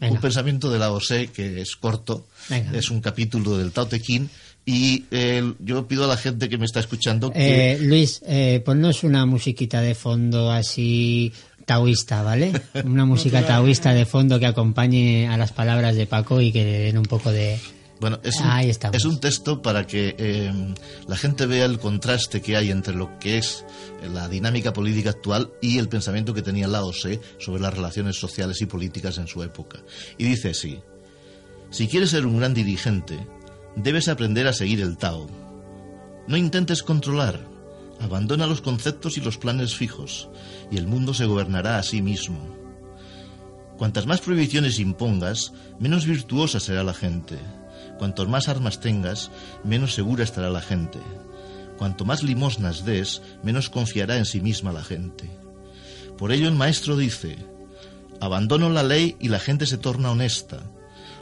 Venga. 0.00 0.14
un 0.14 0.20
pensamiento 0.20 0.68
de 0.68 0.80
la 0.80 0.90
OSE 0.90 1.28
que 1.28 1.60
es 1.60 1.76
corto. 1.76 2.26
Venga. 2.50 2.76
Es 2.76 2.90
un 2.90 3.00
capítulo 3.00 3.56
del 3.56 3.70
Tao 3.70 3.86
Te 3.86 4.00
Ching. 4.00 4.28
Y 4.66 5.04
eh, 5.12 5.54
yo 5.60 5.86
pido 5.86 6.06
a 6.06 6.06
la 6.08 6.16
gente 6.16 6.48
que 6.48 6.58
me 6.58 6.64
está 6.64 6.80
escuchando 6.80 7.30
que... 7.30 7.74
Eh, 7.74 7.78
Luis, 7.78 8.20
eh, 8.26 8.60
ponnos 8.64 9.04
una 9.04 9.24
musiquita 9.24 9.80
de 9.80 9.94
fondo 9.94 10.50
así 10.50 11.32
taoísta, 11.66 12.24
¿vale? 12.24 12.50
Una 12.84 13.04
música 13.06 13.46
taoísta 13.46 13.94
de 13.94 14.06
fondo 14.06 14.40
que 14.40 14.46
acompañe 14.46 15.28
a 15.28 15.36
las 15.36 15.52
palabras 15.52 15.94
de 15.94 16.06
Paco 16.06 16.40
y 16.40 16.50
que 16.50 16.64
le 16.64 16.78
den 16.80 16.98
un 16.98 17.06
poco 17.06 17.30
de... 17.30 17.60
Bueno, 18.00 18.20
es 18.22 18.40
un, 18.40 19.14
es 19.14 19.20
texto 19.20 19.60
para 19.60 19.86
que 19.86 20.14
eh, 20.18 20.52
la 21.08 21.16
gente 21.16 21.46
vea 21.46 21.64
el 21.64 21.80
contraste 21.80 22.40
que 22.40 22.56
hay 22.56 22.70
entre 22.70 22.94
lo 22.94 23.18
que 23.18 23.38
es 23.38 23.64
la 24.12 24.28
dinámica 24.28 24.72
política 24.72 25.10
actual 25.10 25.50
y 25.60 25.78
el 25.78 25.88
pensamiento 25.88 26.32
que 26.32 26.42
tenía 26.42 26.68
Lao 26.68 26.92
Tse 26.92 27.20
sobre 27.38 27.60
las 27.60 27.74
relaciones 27.74 28.16
sociales 28.16 28.60
y 28.62 28.66
políticas 28.66 29.18
en 29.18 29.26
su 29.26 29.42
época. 29.42 29.80
Y 30.16 30.24
dice 30.24 30.50
así, 30.50 30.80
si 31.70 31.88
quieres 31.88 32.10
ser 32.10 32.24
un 32.24 32.38
gran 32.38 32.54
dirigente, 32.54 33.18
debes 33.74 34.08
aprender 34.08 34.46
a 34.46 34.52
seguir 34.52 34.80
el 34.80 34.96
Tao. 34.96 35.28
No 36.28 36.36
intentes 36.36 36.84
controlar, 36.84 37.40
abandona 38.00 38.46
los 38.46 38.60
conceptos 38.60 39.18
y 39.18 39.20
los 39.20 39.38
planes 39.38 39.74
fijos, 39.74 40.28
y 40.70 40.76
el 40.76 40.86
mundo 40.86 41.14
se 41.14 41.26
gobernará 41.26 41.78
a 41.78 41.82
sí 41.82 42.00
mismo. 42.00 42.56
Cuantas 43.76 44.06
más 44.06 44.20
prohibiciones 44.20 44.78
impongas, 44.78 45.52
menos 45.78 46.06
virtuosa 46.06 46.60
será 46.60 46.82
la 46.82 46.94
gente. 46.94 47.38
Cuantos 47.98 48.28
más 48.28 48.48
armas 48.48 48.80
tengas, 48.80 49.30
menos 49.64 49.94
segura 49.94 50.24
estará 50.24 50.50
la 50.50 50.60
gente. 50.60 50.98
Cuanto 51.76 52.04
más 52.04 52.22
limosnas 52.22 52.84
des, 52.84 53.22
menos 53.42 53.70
confiará 53.70 54.16
en 54.16 54.24
sí 54.24 54.40
misma 54.40 54.72
la 54.72 54.82
gente. 54.82 55.28
Por 56.16 56.32
ello 56.32 56.48
el 56.48 56.54
maestro 56.54 56.96
dice, 56.96 57.36
abandono 58.20 58.70
la 58.70 58.82
ley 58.82 59.16
y 59.20 59.28
la 59.28 59.38
gente 59.38 59.66
se 59.66 59.78
torna 59.78 60.10
honesta. 60.10 60.60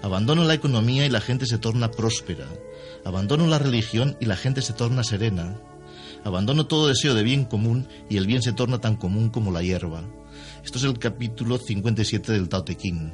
Abandono 0.03 0.45
la 0.45 0.55
economía 0.55 1.07
y 1.07 1.11
la 1.11 1.21
gente 1.21 1.47
se 1.47 1.59
torna 1.59 1.91
próspera. 1.91 2.47
Abandono 3.05 3.47
la 3.47 3.59
religión 3.59 4.17
y 4.21 4.27
la 4.27 4.37
gente 4.37 4.63
se 4.63 4.73
torna 4.73 5.05
serena. 5.05 5.59
Abandono 6.25 6.67
todo 6.67 6.89
deseo 6.89 7.15
de 7.15 7.23
bien 7.23 7.45
común 7.45 7.89
y 8.09 8.17
el 8.17 8.27
bien 8.27 8.43
se 8.43 8.53
torna 8.53 8.81
tan 8.81 8.97
común 8.97 9.31
como 9.31 9.53
la 9.53 9.63
hierba. 9.63 10.03
Esto 10.65 10.79
es 10.79 10.85
el 10.85 10.99
capítulo 10.99 11.59
57 11.59 12.33
del 12.33 12.49
Tao 12.49 12.65
Te 12.65 12.77
Ching. 12.77 13.13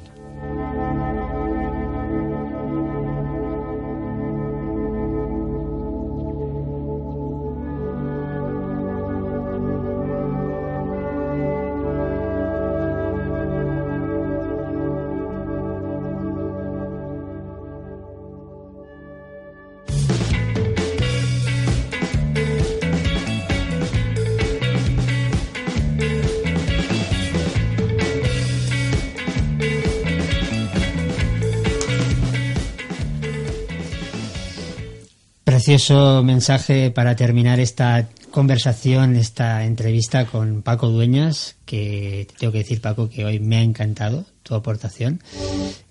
Precioso 35.65 36.21
mensaje 36.23 36.91
para 36.91 37.15
terminar 37.15 37.61
esta 37.61 38.09
conversación, 38.31 39.15
esta 39.15 39.63
entrevista 39.63 40.25
con 40.25 40.61
Paco 40.61 40.89
Dueñas, 40.89 41.55
que 41.65 42.27
te 42.29 42.35
tengo 42.37 42.51
que 42.51 42.57
decir, 42.57 42.81
Paco, 42.81 43.09
que 43.09 43.23
hoy 43.23 43.39
me 43.39 43.55
ha 43.55 43.61
encantado 43.61 44.25
tu 44.43 44.55
aportación 44.55 45.21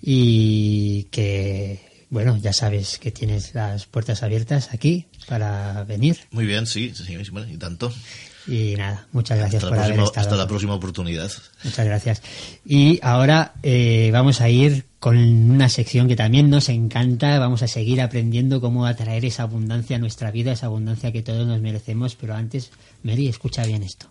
y 0.03 1.05
que, 1.05 2.05
bueno, 2.11 2.37
ya 2.37 2.53
sabes 2.53 2.99
que 2.99 3.13
tienes 3.13 3.55
las 3.55 3.87
puertas 3.87 4.23
abiertas 4.23 4.75
aquí 4.75 5.07
para 5.27 5.85
venir 5.85 6.19
Muy 6.33 6.45
bien, 6.45 6.67
sí, 6.67 6.93
sí, 6.95 7.05
sí, 7.05 7.31
bueno, 7.31 7.51
y 7.51 7.57
tanto. 7.57 7.91
y 8.47 8.75
nada, 8.77 9.07
muchas 9.13 9.39
gracias 9.39 9.63
Hasta 9.65 9.69
por 9.71 9.79
la, 9.79 9.85
haber 9.85 9.97
próxima, 9.97 10.21
estado. 10.21 10.27
hasta 10.35 10.37
la 10.37 10.49
próxima 10.49 10.75
oportunidad. 10.75 11.33
Muchas 11.65 11.87
gracias. 11.87 12.21
Y 12.67 13.01
ahora 13.03 13.55
eh, 13.63 14.11
vamos 14.13 14.43
a 14.43 14.51
ir 14.51 14.85
con 15.03 15.19
una 15.19 15.69
sección 15.69 16.07
que 16.07 16.15
también 16.15 16.49
nos 16.49 16.69
encanta. 16.69 17.37
Vamos 17.41 17.61
a 17.65 17.67
seguir 17.67 18.01
aprendiendo 18.01 18.61
cómo 18.61 18.87
atraer 18.87 19.25
esa 19.25 19.43
abundancia 19.43 19.97
a 19.97 19.99
nuestra 19.99 20.31
vida, 20.31 20.53
esa 20.53 20.67
abundancia 20.67 21.11
que 21.11 21.23
todos 21.23 21.45
nos 21.45 21.61
merecemos. 21.61 22.15
Pero 22.15 22.37
antes, 22.37 22.71
Mary, 23.03 23.27
escucha 23.27 23.67
bien 23.67 23.83
esto. 23.83 24.07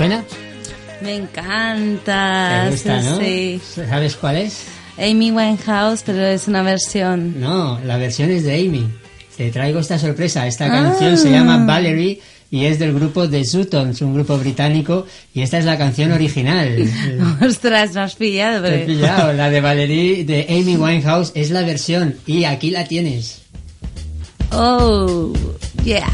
Suena? 0.00 0.24
Me 1.02 1.14
encanta. 1.16 2.62
¿Te 2.64 2.70
gusta, 2.70 3.02
sí, 3.02 3.06
no? 3.10 3.18
sí. 3.18 3.60
¿Sabes 3.86 4.16
cuál 4.16 4.36
es? 4.38 4.64
Amy 4.96 5.30
Winehouse, 5.30 6.02
pero 6.06 6.24
es 6.26 6.48
una 6.48 6.62
versión. 6.62 7.38
No, 7.38 7.78
la 7.84 7.98
versión 7.98 8.30
es 8.30 8.44
de 8.44 8.54
Amy. 8.54 8.88
Te 9.36 9.50
traigo 9.50 9.78
esta 9.80 9.98
sorpresa. 9.98 10.46
Esta 10.46 10.66
Ah. 10.66 10.70
canción 10.70 11.18
se 11.18 11.30
llama 11.30 11.66
Valerie 11.66 12.18
y 12.50 12.64
es 12.64 12.78
del 12.78 12.94
grupo 12.94 13.28
The 13.28 13.44
Sutons, 13.44 14.00
un 14.00 14.14
grupo 14.14 14.38
británico, 14.38 15.06
y 15.34 15.42
esta 15.42 15.58
es 15.58 15.66
la 15.66 15.76
canción 15.76 16.12
original. 16.12 16.78
Ostras, 17.46 17.92
me 17.92 18.00
has 18.00 18.14
pillado. 18.14 18.62
Te 18.66 18.82
he 18.84 18.86
pillado. 18.86 19.32
La 19.34 19.50
de 19.50 19.60
Valerie 19.60 20.24
de 20.24 20.46
Amy 20.48 20.76
Winehouse 20.78 21.32
es 21.34 21.50
la 21.50 21.60
versión 21.60 22.16
y 22.26 22.44
aquí 22.44 22.70
la 22.70 22.88
tienes. 22.88 23.42
Oh, 24.52 25.30
yeah. 25.84 26.08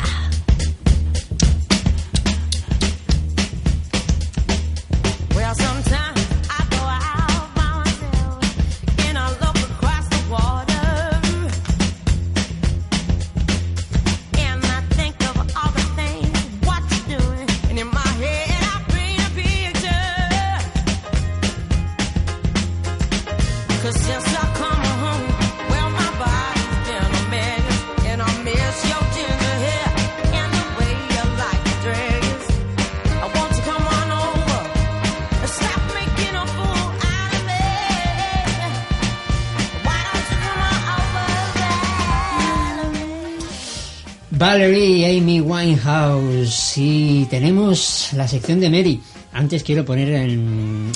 Y 47.26 47.28
tenemos 47.28 48.10
la 48.12 48.28
sección 48.28 48.60
de 48.60 48.70
Mary. 48.70 49.00
Antes 49.32 49.64
quiero 49.64 49.84
poner 49.84 50.10
en, 50.10 50.92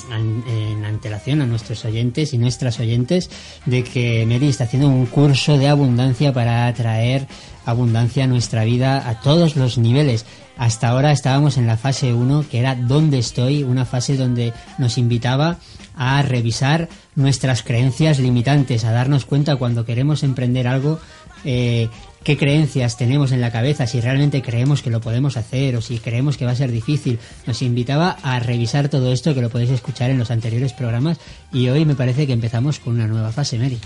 antelación 0.84 1.42
a 1.42 1.46
nuestros 1.46 1.84
oyentes 1.84 2.32
y 2.32 2.38
nuestras 2.38 2.78
oyentes 2.78 3.30
de 3.66 3.82
que 3.82 4.24
Mary 4.26 4.48
está 4.48 4.64
haciendo 4.64 4.88
un 4.88 5.06
curso 5.06 5.58
de 5.58 5.66
abundancia 5.66 6.32
para 6.32 6.68
atraer 6.68 7.26
abundancia 7.66 8.24
a 8.24 8.26
nuestra 8.28 8.64
vida 8.64 9.08
a 9.08 9.20
todos 9.20 9.56
los 9.56 9.76
niveles. 9.76 10.24
Hasta 10.56 10.88
ahora 10.88 11.10
estábamos 11.10 11.56
en 11.56 11.66
la 11.66 11.76
fase 11.76 12.14
1, 12.14 12.44
que 12.48 12.60
era 12.60 12.76
¿Dónde 12.76 13.18
estoy? 13.18 13.64
Una 13.64 13.84
fase 13.84 14.16
donde 14.16 14.52
nos 14.78 14.98
invitaba 14.98 15.58
a 15.96 16.22
revisar 16.22 16.88
nuestras 17.16 17.62
creencias 17.62 18.20
limitantes, 18.20 18.84
a 18.84 18.92
darnos 18.92 19.24
cuenta 19.24 19.56
cuando 19.56 19.84
queremos 19.84 20.22
emprender 20.22 20.68
algo 20.68 21.00
eh, 21.44 21.88
qué 22.22 22.36
creencias 22.36 22.96
tenemos 22.96 23.32
en 23.32 23.40
la 23.40 23.50
cabeza, 23.50 23.86
si 23.86 24.00
realmente 24.00 24.42
creemos 24.42 24.82
que 24.82 24.90
lo 24.90 25.00
podemos 25.00 25.36
hacer 25.36 25.76
o 25.76 25.80
si 25.80 25.98
creemos 25.98 26.36
que 26.36 26.44
va 26.44 26.52
a 26.52 26.56
ser 26.56 26.70
difícil. 26.70 27.18
Nos 27.46 27.62
invitaba 27.62 28.16
a 28.22 28.38
revisar 28.40 28.88
todo 28.88 29.12
esto 29.12 29.34
que 29.34 29.42
lo 29.42 29.50
podéis 29.50 29.70
escuchar 29.70 30.10
en 30.10 30.18
los 30.18 30.30
anteriores 30.30 30.72
programas 30.72 31.18
y 31.52 31.68
hoy 31.68 31.84
me 31.84 31.94
parece 31.94 32.26
que 32.26 32.32
empezamos 32.32 32.78
con 32.78 32.94
una 32.94 33.06
nueva 33.06 33.32
fase, 33.32 33.58
Mary. 33.58 33.78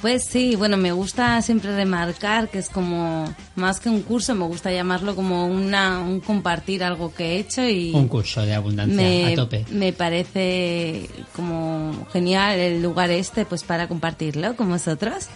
Pues 0.00 0.24
sí, 0.24 0.54
bueno, 0.54 0.76
me 0.76 0.92
gusta 0.92 1.42
siempre 1.42 1.74
remarcar 1.74 2.48
que 2.48 2.60
es 2.60 2.68
como, 2.68 3.34
más 3.56 3.80
que 3.80 3.88
un 3.88 4.02
curso, 4.02 4.32
me 4.36 4.44
gusta 4.44 4.70
llamarlo 4.70 5.16
como 5.16 5.46
una, 5.46 5.98
un 5.98 6.20
compartir 6.20 6.84
algo 6.84 7.12
que 7.12 7.32
he 7.32 7.38
hecho 7.40 7.68
y 7.68 7.90
Un 7.92 8.06
curso 8.06 8.42
de 8.42 8.54
abundancia 8.54 8.94
me, 8.94 9.32
a 9.32 9.34
tope. 9.34 9.64
me 9.70 9.92
parece 9.92 11.10
como 11.34 12.06
genial 12.12 12.60
el 12.60 12.80
lugar 12.80 13.10
este 13.10 13.44
pues 13.44 13.64
para 13.64 13.88
compartirlo 13.88 14.54
con 14.54 14.68
vosotros. 14.68 15.26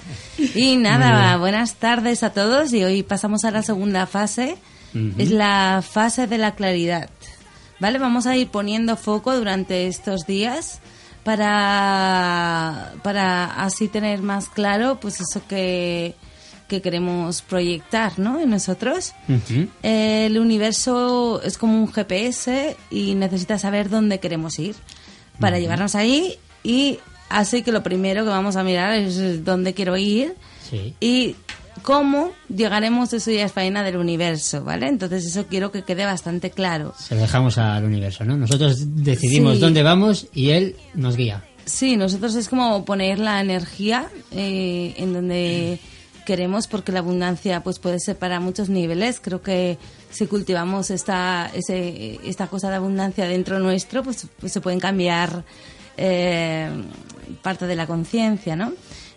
Y 0.54 0.76
nada, 0.76 1.36
buenas 1.38 1.74
tardes 1.74 2.22
a 2.22 2.32
todos 2.32 2.72
y 2.72 2.84
hoy 2.84 3.02
pasamos 3.02 3.44
a 3.44 3.50
la 3.50 3.64
segunda 3.64 4.06
fase, 4.06 4.58
es 5.18 5.30
la 5.32 5.82
fase 5.82 6.28
de 6.28 6.38
la 6.38 6.54
claridad. 6.54 7.10
¿Vale? 7.80 7.98
Vamos 7.98 8.28
a 8.28 8.36
ir 8.36 8.46
poniendo 8.46 8.96
foco 8.96 9.34
durante 9.36 9.88
estos 9.88 10.24
días 10.24 10.80
para, 11.24 12.92
para 13.02 13.44
así 13.64 13.88
tener 13.88 14.22
más 14.22 14.48
claro 14.48 14.98
pues 15.00 15.20
eso 15.20 15.42
que, 15.48 16.14
que 16.68 16.80
queremos 16.82 17.42
proyectar 17.42 18.18
¿no? 18.18 18.40
en 18.40 18.50
nosotros. 18.50 19.14
El 19.82 20.38
universo 20.38 21.40
es 21.42 21.58
como 21.58 21.78
un 21.78 21.92
GPS 21.92 22.76
y 22.90 23.14
necesita 23.14 23.58
saber 23.58 23.88
dónde 23.90 24.20
queremos 24.20 24.58
ir 24.58 24.74
para 25.40 25.58
llevarnos 25.58 25.94
ahí 25.94 26.38
y 26.62 26.98
así 27.28 27.62
que 27.62 27.72
lo 27.72 27.82
primero 27.82 28.24
que 28.24 28.30
vamos 28.30 28.56
a 28.56 28.62
mirar 28.64 28.92
es 28.94 29.44
dónde 29.44 29.74
quiero 29.74 29.96
ir 29.96 30.34
Sí. 30.70 30.94
y 31.00 31.36
cómo 31.82 32.30
llegaremos, 32.48 33.12
eso 33.12 33.30
ya 33.30 33.44
es 33.44 33.52
faena 33.52 33.82
del 33.82 33.96
universo, 33.96 34.64
¿vale? 34.64 34.88
Entonces 34.88 35.26
eso 35.26 35.46
quiero 35.46 35.70
que 35.72 35.82
quede 35.82 36.04
bastante 36.04 36.50
claro. 36.50 36.94
Se 36.98 37.14
lo 37.14 37.20
dejamos 37.22 37.58
al 37.58 37.84
universo, 37.84 38.24
¿no? 38.24 38.36
Nosotros 38.36 38.76
decidimos 39.02 39.54
Sí. 39.56 39.60
dónde 39.60 39.82
vamos 39.82 40.26
y 40.32 40.50
él 40.50 40.76
nos 40.94 41.16
guía. 41.16 41.44
Sí, 41.64 41.96
nosotros 41.96 42.34
es 42.34 42.48
como 42.48 42.84
poner 42.84 43.18
la 43.18 43.40
energía 43.40 44.08
eh, 44.32 44.94
en 44.96 45.12
donde 45.12 45.78
queremos, 46.26 46.66
porque 46.68 46.92
la 46.92 47.00
abundancia 47.00 47.62
pues 47.62 47.78
puede 47.78 47.98
ser 48.00 48.16
para 48.16 48.40
muchos 48.40 48.68
niveles. 48.68 49.20
Creo 49.20 49.42
que 49.42 49.78
si 50.10 50.26
cultivamos 50.26 50.90
esta, 50.90 51.50
ese, 51.54 52.18
esta 52.24 52.46
cosa 52.46 52.70
de 52.70 52.76
abundancia 52.76 53.26
dentro 53.26 53.58
nuestro, 53.58 54.02
pues, 54.02 54.26
pues 54.40 54.52
se 54.52 54.60
pueden 54.60 54.78
cambiar 54.80 55.44
eh, 55.96 56.68
parte 57.42 57.66
de 57.66 57.74
la 57.76 57.86
conciencia, 57.86 58.56
¿no? 58.56 58.72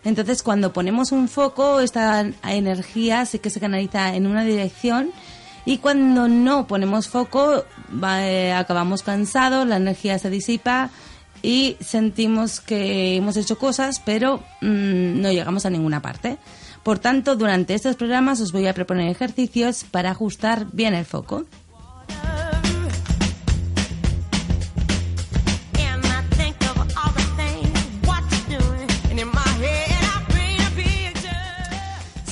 Entonces, 0.05 0.43
cuando 0.43 0.71
ponemos 0.71 1.11
un 1.11 1.27
foco, 1.27 1.79
esta 1.79 2.25
energía 2.47 3.25
sí 3.25 3.39
que 3.39 3.49
se 3.49 3.59
canaliza 3.59 4.15
en 4.15 4.27
una 4.27 4.45
dirección 4.45 5.11
y 5.65 5.79
cuando 5.79 6.27
no 6.27 6.67
ponemos 6.67 7.07
foco, 7.07 7.65
eh, 8.03 8.53
acabamos 8.53 9.01
cansados, 9.01 9.67
la 9.67 9.77
energía 9.77 10.19
se 10.19 10.29
disipa 10.29 10.91
y 11.41 11.75
sentimos 11.79 12.61
que 12.61 13.15
hemos 13.15 13.35
hecho 13.35 13.57
cosas, 13.57 13.99
pero 13.99 14.43
mm, 14.61 15.21
no 15.21 15.31
llegamos 15.31 15.65
a 15.65 15.71
ninguna 15.71 16.03
parte. 16.03 16.37
Por 16.83 16.99
tanto, 16.99 17.35
durante 17.35 17.73
estos 17.73 17.95
programas 17.95 18.39
os 18.41 18.51
voy 18.51 18.67
a 18.67 18.73
proponer 18.75 19.09
ejercicios 19.09 19.85
para 19.85 20.11
ajustar 20.11 20.67
bien 20.71 20.93
el 20.93 21.05
foco. 21.05 21.45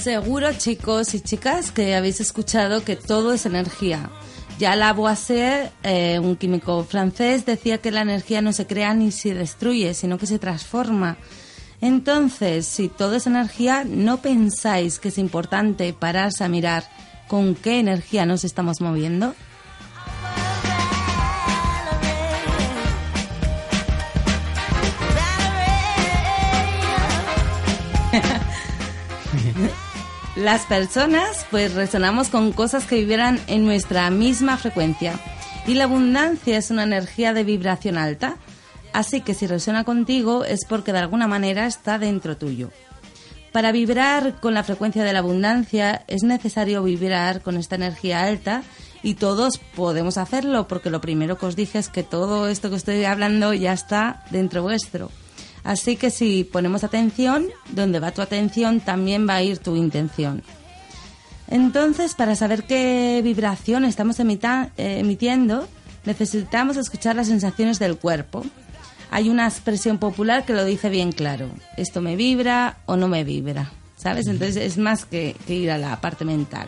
Seguro, 0.03 0.51
chicos 0.51 1.13
y 1.13 1.21
chicas, 1.21 1.71
que 1.71 1.95
habéis 1.95 2.19
escuchado 2.19 2.83
que 2.83 2.97
todo 2.97 3.31
es 3.31 3.45
energía. 3.45 4.09
Ya 4.59 4.75
Lavoisier, 4.75 5.71
eh, 5.81 6.19
un 6.19 6.35
químico 6.35 6.83
francés, 6.83 7.45
decía 7.45 7.77
que 7.77 7.89
la 7.89 8.01
energía 8.01 8.41
no 8.41 8.51
se 8.51 8.67
crea 8.67 8.93
ni 8.93 9.11
se 9.11 9.33
destruye, 9.33 9.93
sino 9.93 10.17
que 10.17 10.27
se 10.27 10.39
transforma. 10.39 11.15
Entonces, 11.79 12.65
si 12.65 12.89
todo 12.89 13.15
es 13.15 13.27
energía, 13.27 13.85
¿no 13.85 14.17
pensáis 14.17 14.99
que 14.99 15.07
es 15.07 15.17
importante 15.17 15.93
pararse 15.93 16.43
a 16.43 16.49
mirar 16.49 16.83
con 17.29 17.55
qué 17.55 17.79
energía 17.79 18.25
nos 18.25 18.43
estamos 18.43 18.81
moviendo? 18.81 19.33
Las 30.43 30.65
personas 30.65 31.45
pues 31.51 31.73
resonamos 31.73 32.27
con 32.27 32.51
cosas 32.51 32.83
que 32.83 32.97
vibran 32.97 33.39
en 33.47 33.63
nuestra 33.63 34.09
misma 34.09 34.57
frecuencia 34.57 35.17
y 35.65 35.75
la 35.75 35.85
abundancia 35.85 36.57
es 36.57 36.69
una 36.69 36.83
energía 36.83 37.31
de 37.31 37.45
vibración 37.45 37.97
alta, 37.97 38.35
así 38.91 39.21
que 39.21 39.35
si 39.35 39.47
resuena 39.47 39.85
contigo 39.85 40.43
es 40.43 40.65
porque 40.67 40.91
de 40.91 40.99
alguna 40.99 41.27
manera 41.27 41.65
está 41.65 41.97
dentro 41.97 42.35
tuyo. 42.35 42.71
Para 43.53 43.71
vibrar 43.71 44.41
con 44.41 44.53
la 44.53 44.65
frecuencia 44.65 45.05
de 45.05 45.13
la 45.13 45.19
abundancia 45.19 46.03
es 46.07 46.23
necesario 46.23 46.83
vibrar 46.83 47.41
con 47.41 47.55
esta 47.55 47.75
energía 47.75 48.25
alta 48.25 48.63
y 49.01 49.13
todos 49.13 49.59
podemos 49.77 50.17
hacerlo 50.17 50.67
porque 50.67 50.89
lo 50.89 50.99
primero 50.99 51.37
que 51.37 51.45
os 51.45 51.55
dije 51.55 51.79
es 51.79 51.87
que 51.87 52.03
todo 52.03 52.49
esto 52.49 52.69
que 52.69 52.75
estoy 52.75 53.05
hablando 53.05 53.53
ya 53.53 53.71
está 53.71 54.25
dentro 54.29 54.61
vuestro. 54.61 55.09
Así 55.63 55.95
que 55.95 56.09
si 56.09 56.43
ponemos 56.43 56.83
atención, 56.83 57.47
donde 57.71 57.99
va 57.99 58.11
tu 58.11 58.21
atención 58.21 58.79
también 58.81 59.27
va 59.27 59.35
a 59.35 59.43
ir 59.43 59.59
tu 59.59 59.75
intención. 59.75 60.43
Entonces, 61.47 62.13
para 62.15 62.35
saber 62.35 62.63
qué 62.63 63.21
vibración 63.23 63.85
estamos 63.85 64.19
emita- 64.19 64.71
eh, 64.77 64.99
emitiendo, 64.99 65.67
necesitamos 66.05 66.77
escuchar 66.77 67.15
las 67.15 67.27
sensaciones 67.27 67.79
del 67.79 67.97
cuerpo. 67.97 68.45
Hay 69.11 69.29
una 69.29 69.47
expresión 69.47 69.99
popular 69.99 70.45
que 70.45 70.53
lo 70.53 70.65
dice 70.65 70.89
bien 70.89 71.11
claro. 71.11 71.49
Esto 71.77 72.01
me 72.01 72.15
vibra 72.15 72.77
o 72.85 72.95
no 72.95 73.07
me 73.07 73.23
vibra. 73.23 73.71
¿Sabes? 73.95 74.27
Entonces 74.27 74.57
es 74.57 74.77
más 74.77 75.05
que, 75.05 75.35
ir 75.47 75.71
a 75.71 75.77
la 75.77 76.01
parte 76.01 76.25
mental. 76.25 76.67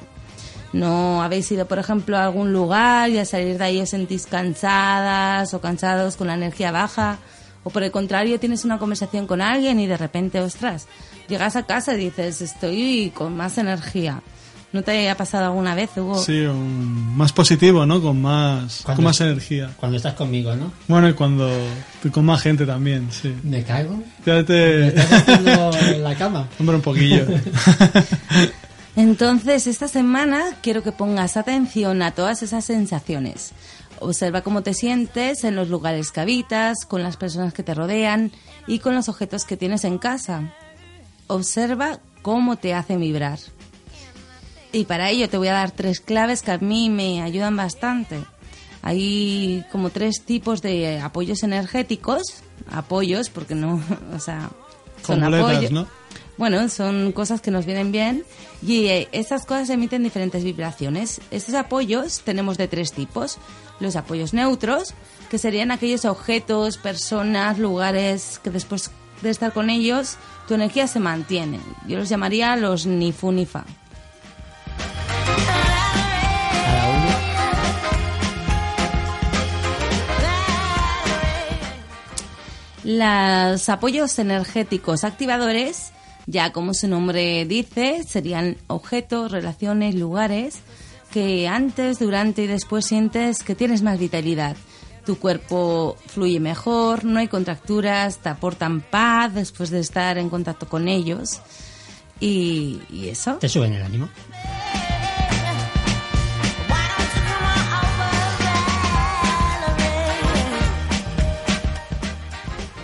¿No 0.72 1.22
habéis 1.22 1.52
ido, 1.52 1.68
por 1.68 1.80
ejemplo, 1.80 2.18
a 2.18 2.24
algún 2.26 2.54
lugar 2.54 3.10
y 3.10 3.18
al 3.18 3.26
salir 3.26 3.58
de 3.58 3.64
ahí 3.64 3.82
os 3.82 3.90
sentís 3.90 4.26
cansadas 4.26 5.54
o 5.54 5.60
cansados 5.60 6.16
con 6.16 6.28
la 6.28 6.36
energía 6.36 6.72
baja? 6.72 7.18
O 7.66 7.70
por 7.72 7.84
el 7.84 7.92
contrario, 7.92 8.40
tienes 8.40 8.64
una 8.64 8.78
conversación 8.78 9.28
con 9.28 9.42
alguien 9.42 9.80
y 9.82 9.88
de 9.88 9.98
repente, 9.98 10.40
ostras, 10.40 10.88
llegas 11.28 11.58
a 11.58 11.64
casa 11.64 11.94
y 11.96 11.98
dices, 11.98 12.40
estoy 12.42 13.12
con 13.14 13.36
más 13.36 13.58
energía. 13.58 14.22
¿No 14.72 14.84
te 14.84 15.10
ha 15.10 15.16
pasado 15.16 15.46
alguna 15.46 15.74
vez, 15.74 15.90
Hugo? 15.96 16.22
Sí, 16.22 16.42
un- 16.42 17.16
más 17.18 17.32
positivo, 17.32 17.86
¿no? 17.86 18.02
Con 18.02 18.22
más, 18.22 18.82
con 18.84 19.02
más 19.04 19.20
energía. 19.22 19.72
Cuando 19.78 19.96
estás 19.98 20.14
conmigo, 20.16 20.54
¿no? 20.56 20.72
Bueno, 20.90 21.08
y 21.10 21.14
cuando 21.14 21.50
con 22.12 22.26
más 22.26 22.42
gente 22.42 22.66
también, 22.66 23.08
sí. 23.10 23.34
Me 23.44 23.64
caigo. 23.64 24.04
Ya 24.26 24.34
Me 24.36 24.44
te... 24.44 24.88
estás 24.88 25.12
haciendo 25.14 25.72
en 25.80 26.04
la 26.04 26.16
cama. 26.16 26.48
Hombre, 26.60 26.76
un 26.76 26.82
poquillo. 26.82 27.26
Entonces, 28.96 29.68
esta 29.68 29.88
semana 29.88 30.42
quiero 30.62 30.82
que 30.84 30.92
pongas 30.94 31.36
atención 31.36 32.02
a 32.02 32.12
todas 32.12 32.44
esas 32.44 32.64
sensaciones. 32.64 33.52
Observa 34.06 34.42
cómo 34.42 34.62
te 34.62 34.76
sientes 34.76 35.44
en 35.44 35.56
los 35.56 35.70
lugares 35.70 36.12
que 36.12 36.22
habitas, 36.22 36.86
con 36.86 37.02
las 37.02 37.18
personas 37.18 37.54
que 37.54 37.64
te 37.64 37.74
rodean 37.74 38.32
y 38.68 38.80
con 38.80 38.94
los 38.94 39.10
objetos 39.10 39.46
que 39.46 39.58
tienes 39.58 39.84
en 39.84 39.98
casa. 39.98 40.54
Observa 41.28 42.00
cómo 42.22 42.56
te 42.56 42.76
hacen 42.76 43.00
vibrar. 43.00 43.40
Y 44.72 44.86
para 44.86 45.10
ello 45.10 45.28
te 45.28 45.38
voy 45.38 45.48
a 45.48 45.54
dar 45.54 45.72
tres 45.72 46.02
claves 46.02 46.44
que 46.44 46.52
a 46.52 46.60
mí 46.60 46.90
me 46.90 47.24
ayudan 47.24 47.58
bastante. 47.58 48.24
Hay 48.84 49.66
como 49.72 49.90
tres 49.90 50.22
tipos 50.24 50.62
de 50.62 51.00
apoyos 51.00 51.42
energéticos. 51.42 52.22
Apoyos, 52.72 53.30
porque 53.30 53.56
no, 53.56 53.82
o 54.16 54.20
sea, 54.20 54.52
son 55.04 55.24
apoyos. 55.24 55.72
¿no? 55.72 55.88
Bueno, 56.38 56.68
son 56.68 57.14
cosas 57.14 57.40
que 57.40 57.50
nos 57.50 57.66
vienen 57.66 57.94
bien 57.94 58.26
y 58.62 58.88
eh, 58.88 59.08
estas 59.14 59.46
cosas 59.46 59.70
emiten 59.70 60.04
diferentes 60.04 60.44
vibraciones. 60.44 61.22
Estos 61.32 61.56
apoyos 61.56 62.22
tenemos 62.22 62.58
de 62.58 62.68
tres 62.68 62.92
tipos. 62.92 63.38
Los 63.80 63.96
apoyos 63.96 64.34
neutros, 64.34 64.94
que 65.30 65.38
serían 65.38 65.72
aquellos 65.72 66.04
objetos, 66.04 66.78
personas, 66.78 67.58
lugares 67.58 68.40
que 68.44 68.50
después 68.50 68.92
de 69.22 69.30
estar 69.30 69.54
con 69.54 69.70
ellos 69.70 70.18
tu 70.48 70.54
energía 70.54 70.88
se 70.88 71.00
mantiene. 71.00 71.60
Yo 71.88 71.98
los 71.98 72.10
llamaría 72.10 72.56
los 72.58 72.86
ni 72.86 73.12
fu 73.14 73.32
ni 73.32 73.46
fa. 73.46 73.64
Los 82.84 83.68
apoyos 83.70 84.20
energéticos 84.20 85.04
activadores, 85.04 85.92
ya 86.28 86.52
como 86.52 86.74
su 86.74 86.88
nombre 86.88 87.46
dice, 87.46 88.04
serían 88.08 88.58
objetos, 88.68 89.32
relaciones, 89.32 89.96
lugares 89.96 90.60
que 91.12 91.48
antes, 91.48 92.00
durante 92.00 92.44
y 92.44 92.48
después 92.48 92.86
sientes 92.86 93.44
que 93.44 93.56
tienes 93.56 93.82
más 93.84 94.00
vitalidad. 94.00 94.58
Tu 95.06 95.18
cuerpo 95.18 95.96
fluye 96.08 96.40
mejor, 96.40 97.06
no 97.06 97.20
hay 97.20 97.28
contracturas, 97.28 98.18
te 98.18 98.30
aportan 98.30 98.82
paz 98.82 99.34
después 99.34 99.70
de 99.70 99.80
estar 99.80 100.18
en 100.18 100.30
contacto 100.30 100.68
con 100.68 100.88
ellos. 100.88 101.42
Y, 102.20 102.82
y 102.90 103.10
eso. 103.10 103.36
Te 103.36 103.48
suben 103.48 103.74
el 103.74 103.84
ánimo. 103.84 104.10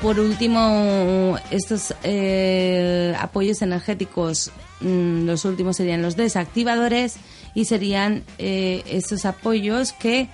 Por 0.02 0.20
último, 0.20 1.38
estos 1.52 1.94
eh, 2.02 3.16
apoyos 3.20 3.62
energéticos, 3.62 4.52
mm, 4.80 5.26
los 5.26 5.46
últimos 5.46 5.78
serían 5.78 6.02
los 6.02 6.16
desactivadores 6.16 7.18
y 7.54 7.66
serían 7.66 8.24
eh, 8.40 8.82
estos 8.88 9.26
apoyos 9.26 9.94
que 9.94 10.28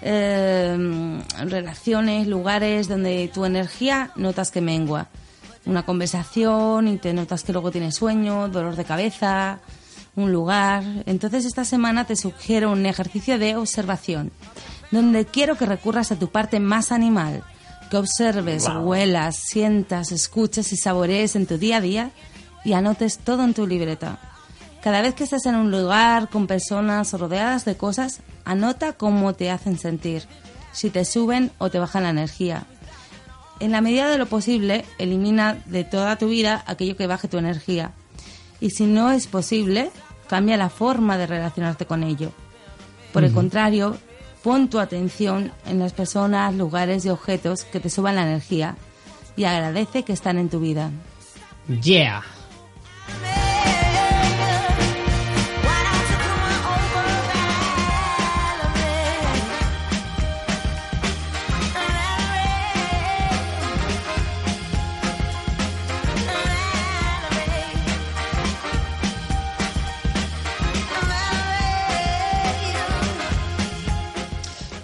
eh, 0.00 1.22
relaciones, 1.46 2.26
lugares 2.26 2.88
donde 2.88 3.30
tu 3.32 3.44
energía 3.44 4.10
notas 4.16 4.50
que 4.50 4.60
mengua. 4.60 5.06
Una 5.66 5.84
conversación 5.84 6.88
y 6.88 6.96
te 6.96 7.12
notas 7.12 7.44
que 7.44 7.52
luego 7.52 7.70
tienes 7.70 7.94
sueño, 7.94 8.48
dolor 8.48 8.74
de 8.74 8.84
cabeza, 8.84 9.60
un 10.16 10.32
lugar. 10.32 10.82
Entonces 11.06 11.44
esta 11.44 11.64
semana 11.64 12.06
te 12.06 12.16
sugiero 12.16 12.72
un 12.72 12.86
ejercicio 12.86 13.38
de 13.38 13.54
observación, 13.54 14.32
donde 14.90 15.24
quiero 15.26 15.56
que 15.56 15.66
recurras 15.66 16.10
a 16.10 16.18
tu 16.18 16.28
parte 16.28 16.58
más 16.58 16.90
animal, 16.90 17.44
que 17.92 17.98
observes, 17.98 18.66
huelas, 18.80 19.36
sientas, 19.36 20.12
escuches 20.12 20.72
y 20.72 20.78
saborees 20.78 21.36
en 21.36 21.44
tu 21.44 21.58
día 21.58 21.76
a 21.76 21.80
día 21.82 22.10
y 22.64 22.72
anotes 22.72 23.18
todo 23.18 23.44
en 23.44 23.52
tu 23.52 23.66
libreta. 23.66 24.18
Cada 24.82 25.02
vez 25.02 25.12
que 25.12 25.24
estés 25.24 25.44
en 25.44 25.56
un 25.56 25.70
lugar 25.70 26.30
con 26.30 26.46
personas 26.46 27.12
o 27.12 27.18
rodeadas 27.18 27.66
de 27.66 27.76
cosas, 27.76 28.22
anota 28.46 28.94
cómo 28.94 29.34
te 29.34 29.50
hacen 29.50 29.78
sentir, 29.78 30.22
si 30.72 30.88
te 30.88 31.04
suben 31.04 31.50
o 31.58 31.68
te 31.68 31.78
bajan 31.78 32.04
la 32.04 32.08
energía. 32.08 32.64
En 33.60 33.72
la 33.72 33.82
medida 33.82 34.08
de 34.08 34.16
lo 34.16 34.24
posible, 34.24 34.86
elimina 34.96 35.62
de 35.66 35.84
toda 35.84 36.16
tu 36.16 36.28
vida 36.28 36.64
aquello 36.66 36.96
que 36.96 37.06
baje 37.06 37.28
tu 37.28 37.36
energía. 37.36 37.92
Y 38.58 38.70
si 38.70 38.86
no 38.86 39.10
es 39.10 39.26
posible, 39.26 39.90
cambia 40.28 40.56
la 40.56 40.70
forma 40.70 41.18
de 41.18 41.26
relacionarte 41.26 41.84
con 41.84 42.04
ello. 42.04 42.32
Por 43.12 43.22
el 43.22 43.34
contrario, 43.34 43.98
pon 44.42 44.68
tu 44.68 44.78
atención 44.78 45.52
en 45.66 45.78
las 45.78 45.92
personas, 45.92 46.54
lugares 46.54 47.04
y 47.04 47.10
objetos 47.10 47.64
que 47.64 47.80
te 47.80 47.90
suban 47.90 48.16
la 48.16 48.22
energía 48.22 48.76
y 49.36 49.44
agradece 49.44 50.02
que 50.02 50.12
están 50.12 50.38
en 50.38 50.48
tu 50.48 50.60
vida. 50.60 50.90
Yeah. 51.82 52.22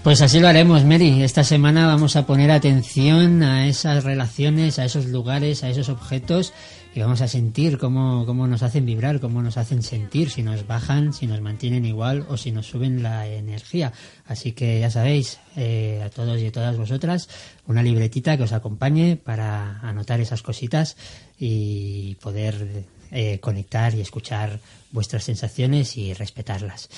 Pues 0.08 0.22
así 0.22 0.40
lo 0.40 0.48
haremos, 0.48 0.86
Mary. 0.86 1.22
Esta 1.22 1.44
semana 1.44 1.86
vamos 1.86 2.16
a 2.16 2.24
poner 2.24 2.50
atención 2.50 3.42
a 3.42 3.68
esas 3.68 4.04
relaciones, 4.04 4.78
a 4.78 4.86
esos 4.86 5.04
lugares, 5.04 5.62
a 5.62 5.68
esos 5.68 5.90
objetos 5.90 6.54
y 6.94 7.00
vamos 7.00 7.20
a 7.20 7.28
sentir 7.28 7.76
cómo, 7.76 8.24
cómo 8.24 8.46
nos 8.46 8.62
hacen 8.62 8.86
vibrar, 8.86 9.20
cómo 9.20 9.42
nos 9.42 9.58
hacen 9.58 9.82
sentir, 9.82 10.30
si 10.30 10.42
nos 10.42 10.66
bajan, 10.66 11.12
si 11.12 11.26
nos 11.26 11.42
mantienen 11.42 11.84
igual 11.84 12.24
o 12.30 12.38
si 12.38 12.52
nos 12.52 12.66
suben 12.66 13.02
la 13.02 13.26
energía. 13.26 13.92
Así 14.24 14.52
que 14.52 14.80
ya 14.80 14.90
sabéis, 14.90 15.40
eh, 15.56 16.02
a 16.02 16.08
todos 16.08 16.40
y 16.40 16.46
a 16.46 16.52
todas 16.52 16.78
vosotras, 16.78 17.28
una 17.66 17.82
libretita 17.82 18.38
que 18.38 18.44
os 18.44 18.52
acompañe 18.54 19.16
para 19.16 19.78
anotar 19.80 20.22
esas 20.22 20.40
cositas 20.40 20.96
y 21.38 22.14
poder 22.22 22.86
eh, 23.10 23.40
conectar 23.40 23.94
y 23.94 24.00
escuchar 24.00 24.58
vuestras 24.92 25.24
sensaciones 25.24 25.96
y 25.96 26.14
respetarlas. 26.14 26.88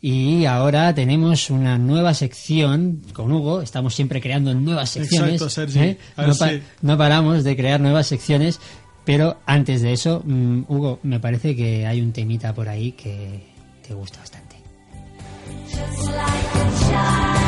Y 0.00 0.44
ahora 0.46 0.94
tenemos 0.94 1.50
una 1.50 1.76
nueva 1.78 2.14
sección 2.14 3.02
con 3.12 3.30
Hugo. 3.32 3.60
Estamos 3.62 3.94
siempre 3.94 4.20
creando 4.20 4.54
nuevas 4.54 4.90
secciones. 4.90 5.34
Exacto, 5.42 5.50
Sergi. 5.50 5.78
¿eh? 5.78 5.98
A 6.16 6.26
No, 6.26 6.34
pa- 6.34 6.48
si- 6.50 6.62
no 6.82 6.96
paramos 6.98 7.44
de 7.44 7.56
crear 7.56 7.80
nuevas 7.80 8.06
secciones. 8.06 8.60
Pero 9.04 9.38
antes 9.44 9.82
de 9.82 9.92
eso, 9.92 10.22
mm, 10.24 10.62
Hugo, 10.68 10.98
me 11.02 11.20
parece 11.20 11.54
que 11.54 11.86
hay 11.86 12.00
un 12.00 12.12
temita 12.12 12.54
por 12.54 12.68
ahí 12.70 12.92
que 12.92 13.42
te 13.86 13.92
gusta 13.92 14.18
bastante. 14.20 14.56
You're 16.90 17.43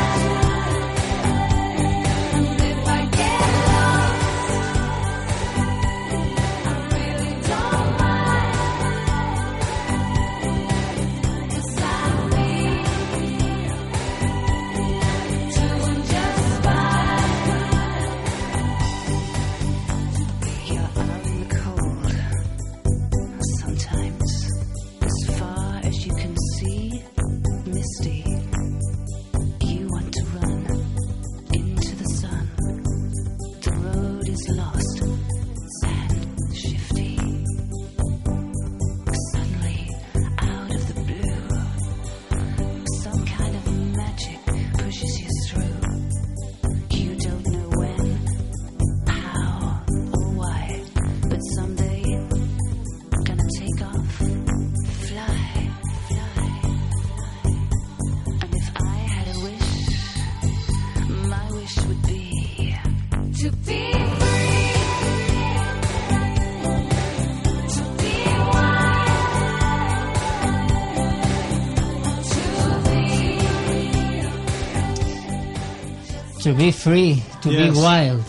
To 76.47 76.53
be 76.55 76.71
free, 76.71 77.21
to 77.41 77.49
be 77.49 77.55
Yes. 77.67 77.75
wild. 77.75 78.23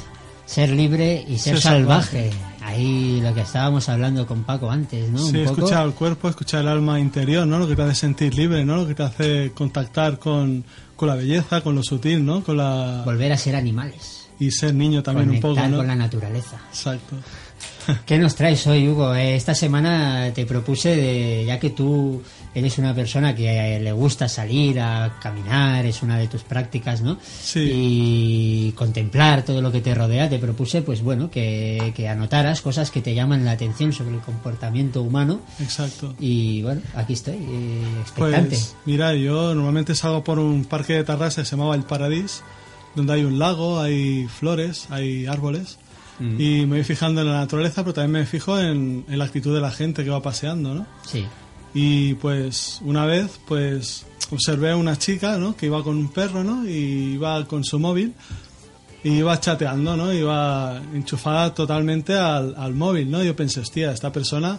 Ser 0.44 0.70
libre 0.70 1.24
y 1.28 1.38
ser, 1.38 1.54
Ser 1.54 1.62
salvaje. 1.62 2.30
salvaje. 2.32 2.48
Ahí 2.64 3.20
lo 3.22 3.32
que 3.32 3.42
estábamos 3.42 3.88
hablando 3.88 4.26
con 4.26 4.42
Paco 4.42 4.68
antes, 4.68 5.08
¿no? 5.08 5.18
Sí, 5.20 5.36
Un 5.36 5.44
escuchar 5.44 5.86
el 5.86 5.92
cuerpo, 5.92 6.28
escuchar 6.28 6.62
el 6.62 6.68
alma 6.68 6.98
interior, 6.98 7.46
¿no? 7.46 7.60
Lo 7.60 7.68
que 7.68 7.76
te 7.76 7.82
hace 7.82 7.94
sentir 7.94 8.34
libre, 8.34 8.64
¿no? 8.64 8.74
Lo 8.78 8.88
que 8.88 8.96
te 8.96 9.04
hace 9.04 9.52
contactar 9.54 10.18
con, 10.18 10.64
con 10.96 11.08
la 11.08 11.14
belleza, 11.14 11.60
con 11.60 11.76
lo 11.76 11.82
sutil, 11.84 12.26
¿no? 12.26 12.42
Con 12.42 12.56
la... 12.56 13.02
Volver 13.04 13.30
a 13.32 13.36
ser 13.36 13.54
animales. 13.54 14.28
Y 14.40 14.50
ser 14.50 14.74
niño 14.74 15.00
también 15.00 15.30
un 15.30 15.40
Conectar 15.40 15.54
poco, 15.64 15.70
¿no? 15.70 15.76
con 15.78 15.86
la 15.86 15.94
naturaleza. 15.94 16.56
Exacto. 16.70 17.14
¿Qué 18.06 18.18
nos 18.18 18.34
traes 18.34 18.66
hoy, 18.66 18.88
Hugo? 18.88 19.14
Eh, 19.14 19.36
Esta 19.36 19.54
semana 19.54 20.32
te 20.34 20.46
propuse, 20.46 20.94
de, 20.94 21.44
ya 21.46 21.58
que 21.58 21.70
tú 21.70 22.22
eres 22.54 22.78
una 22.78 22.94
persona 22.94 23.34
que 23.34 23.76
eh, 23.76 23.80
le 23.80 23.92
gusta 23.92 24.28
salir 24.28 24.80
a 24.80 25.18
caminar, 25.22 25.84
es 25.86 26.02
una 26.02 26.18
de 26.18 26.28
tus 26.28 26.42
prácticas, 26.42 27.02
¿no? 27.02 27.18
Sí. 27.22 27.70
Y 27.72 28.72
contemplar 28.72 29.44
todo 29.44 29.60
lo 29.60 29.70
que 29.70 29.80
te 29.80 29.94
rodea, 29.94 30.28
te 30.28 30.38
propuse, 30.38 30.82
pues 30.82 31.02
bueno, 31.02 31.30
que, 31.30 31.92
que 31.94 32.08
anotaras 32.08 32.60
cosas 32.60 32.90
que 32.90 33.00
te 33.00 33.14
llaman 33.14 33.44
la 33.44 33.52
atención 33.52 33.92
sobre 33.92 34.14
el 34.14 34.20
comportamiento 34.20 35.02
humano. 35.02 35.40
Exacto. 35.60 36.14
Y 36.18 36.62
bueno, 36.62 36.82
aquí 36.94 37.12
estoy, 37.12 37.36
eh, 37.36 37.82
expectante. 38.00 38.50
Pues 38.50 38.76
mira, 38.84 39.14
yo 39.14 39.54
normalmente 39.54 39.94
salgo 39.94 40.24
por 40.24 40.38
un 40.38 40.64
parque 40.64 40.94
de 40.94 41.04
terraza 41.04 41.42
que 41.42 41.46
se 41.46 41.56
llamaba 41.56 41.74
El 41.74 41.84
Paradís, 41.84 42.42
donde 42.94 43.12
hay 43.12 43.24
un 43.24 43.38
lago, 43.38 43.80
hay 43.80 44.26
flores, 44.26 44.86
hay 44.90 45.26
árboles. 45.26 45.78
Mm. 46.18 46.40
Y 46.40 46.66
me 46.66 46.76
voy 46.76 46.84
fijando 46.84 47.20
en 47.20 47.28
la 47.28 47.40
naturaleza, 47.40 47.82
pero 47.82 47.94
también 47.94 48.22
me 48.22 48.26
fijo 48.26 48.58
en, 48.58 49.04
en 49.08 49.18
la 49.18 49.24
actitud 49.24 49.54
de 49.54 49.60
la 49.60 49.70
gente 49.70 50.04
que 50.04 50.10
va 50.10 50.22
paseando, 50.22 50.74
¿no? 50.74 50.86
Sí. 51.06 51.24
Y 51.74 52.14
pues 52.14 52.80
una 52.82 53.04
vez, 53.06 53.40
pues 53.46 54.06
observé 54.30 54.70
a 54.70 54.76
una 54.76 54.96
chica, 54.96 55.38
¿no? 55.38 55.56
Que 55.56 55.66
iba 55.66 55.82
con 55.82 55.96
un 55.96 56.08
perro, 56.08 56.44
¿no? 56.44 56.66
Y 56.68 57.14
iba 57.14 57.44
con 57.46 57.64
su 57.64 57.78
móvil 57.78 58.14
y 59.04 59.10
iba 59.10 59.38
chateando, 59.38 59.96
¿no? 59.96 60.12
Iba 60.12 60.80
enchufada 60.94 61.54
totalmente 61.54 62.14
al, 62.14 62.54
al 62.56 62.74
móvil, 62.74 63.10
¿no? 63.10 63.22
Yo 63.22 63.36
pensé, 63.36 63.60
hostia, 63.60 63.92
esta 63.92 64.12
persona 64.12 64.58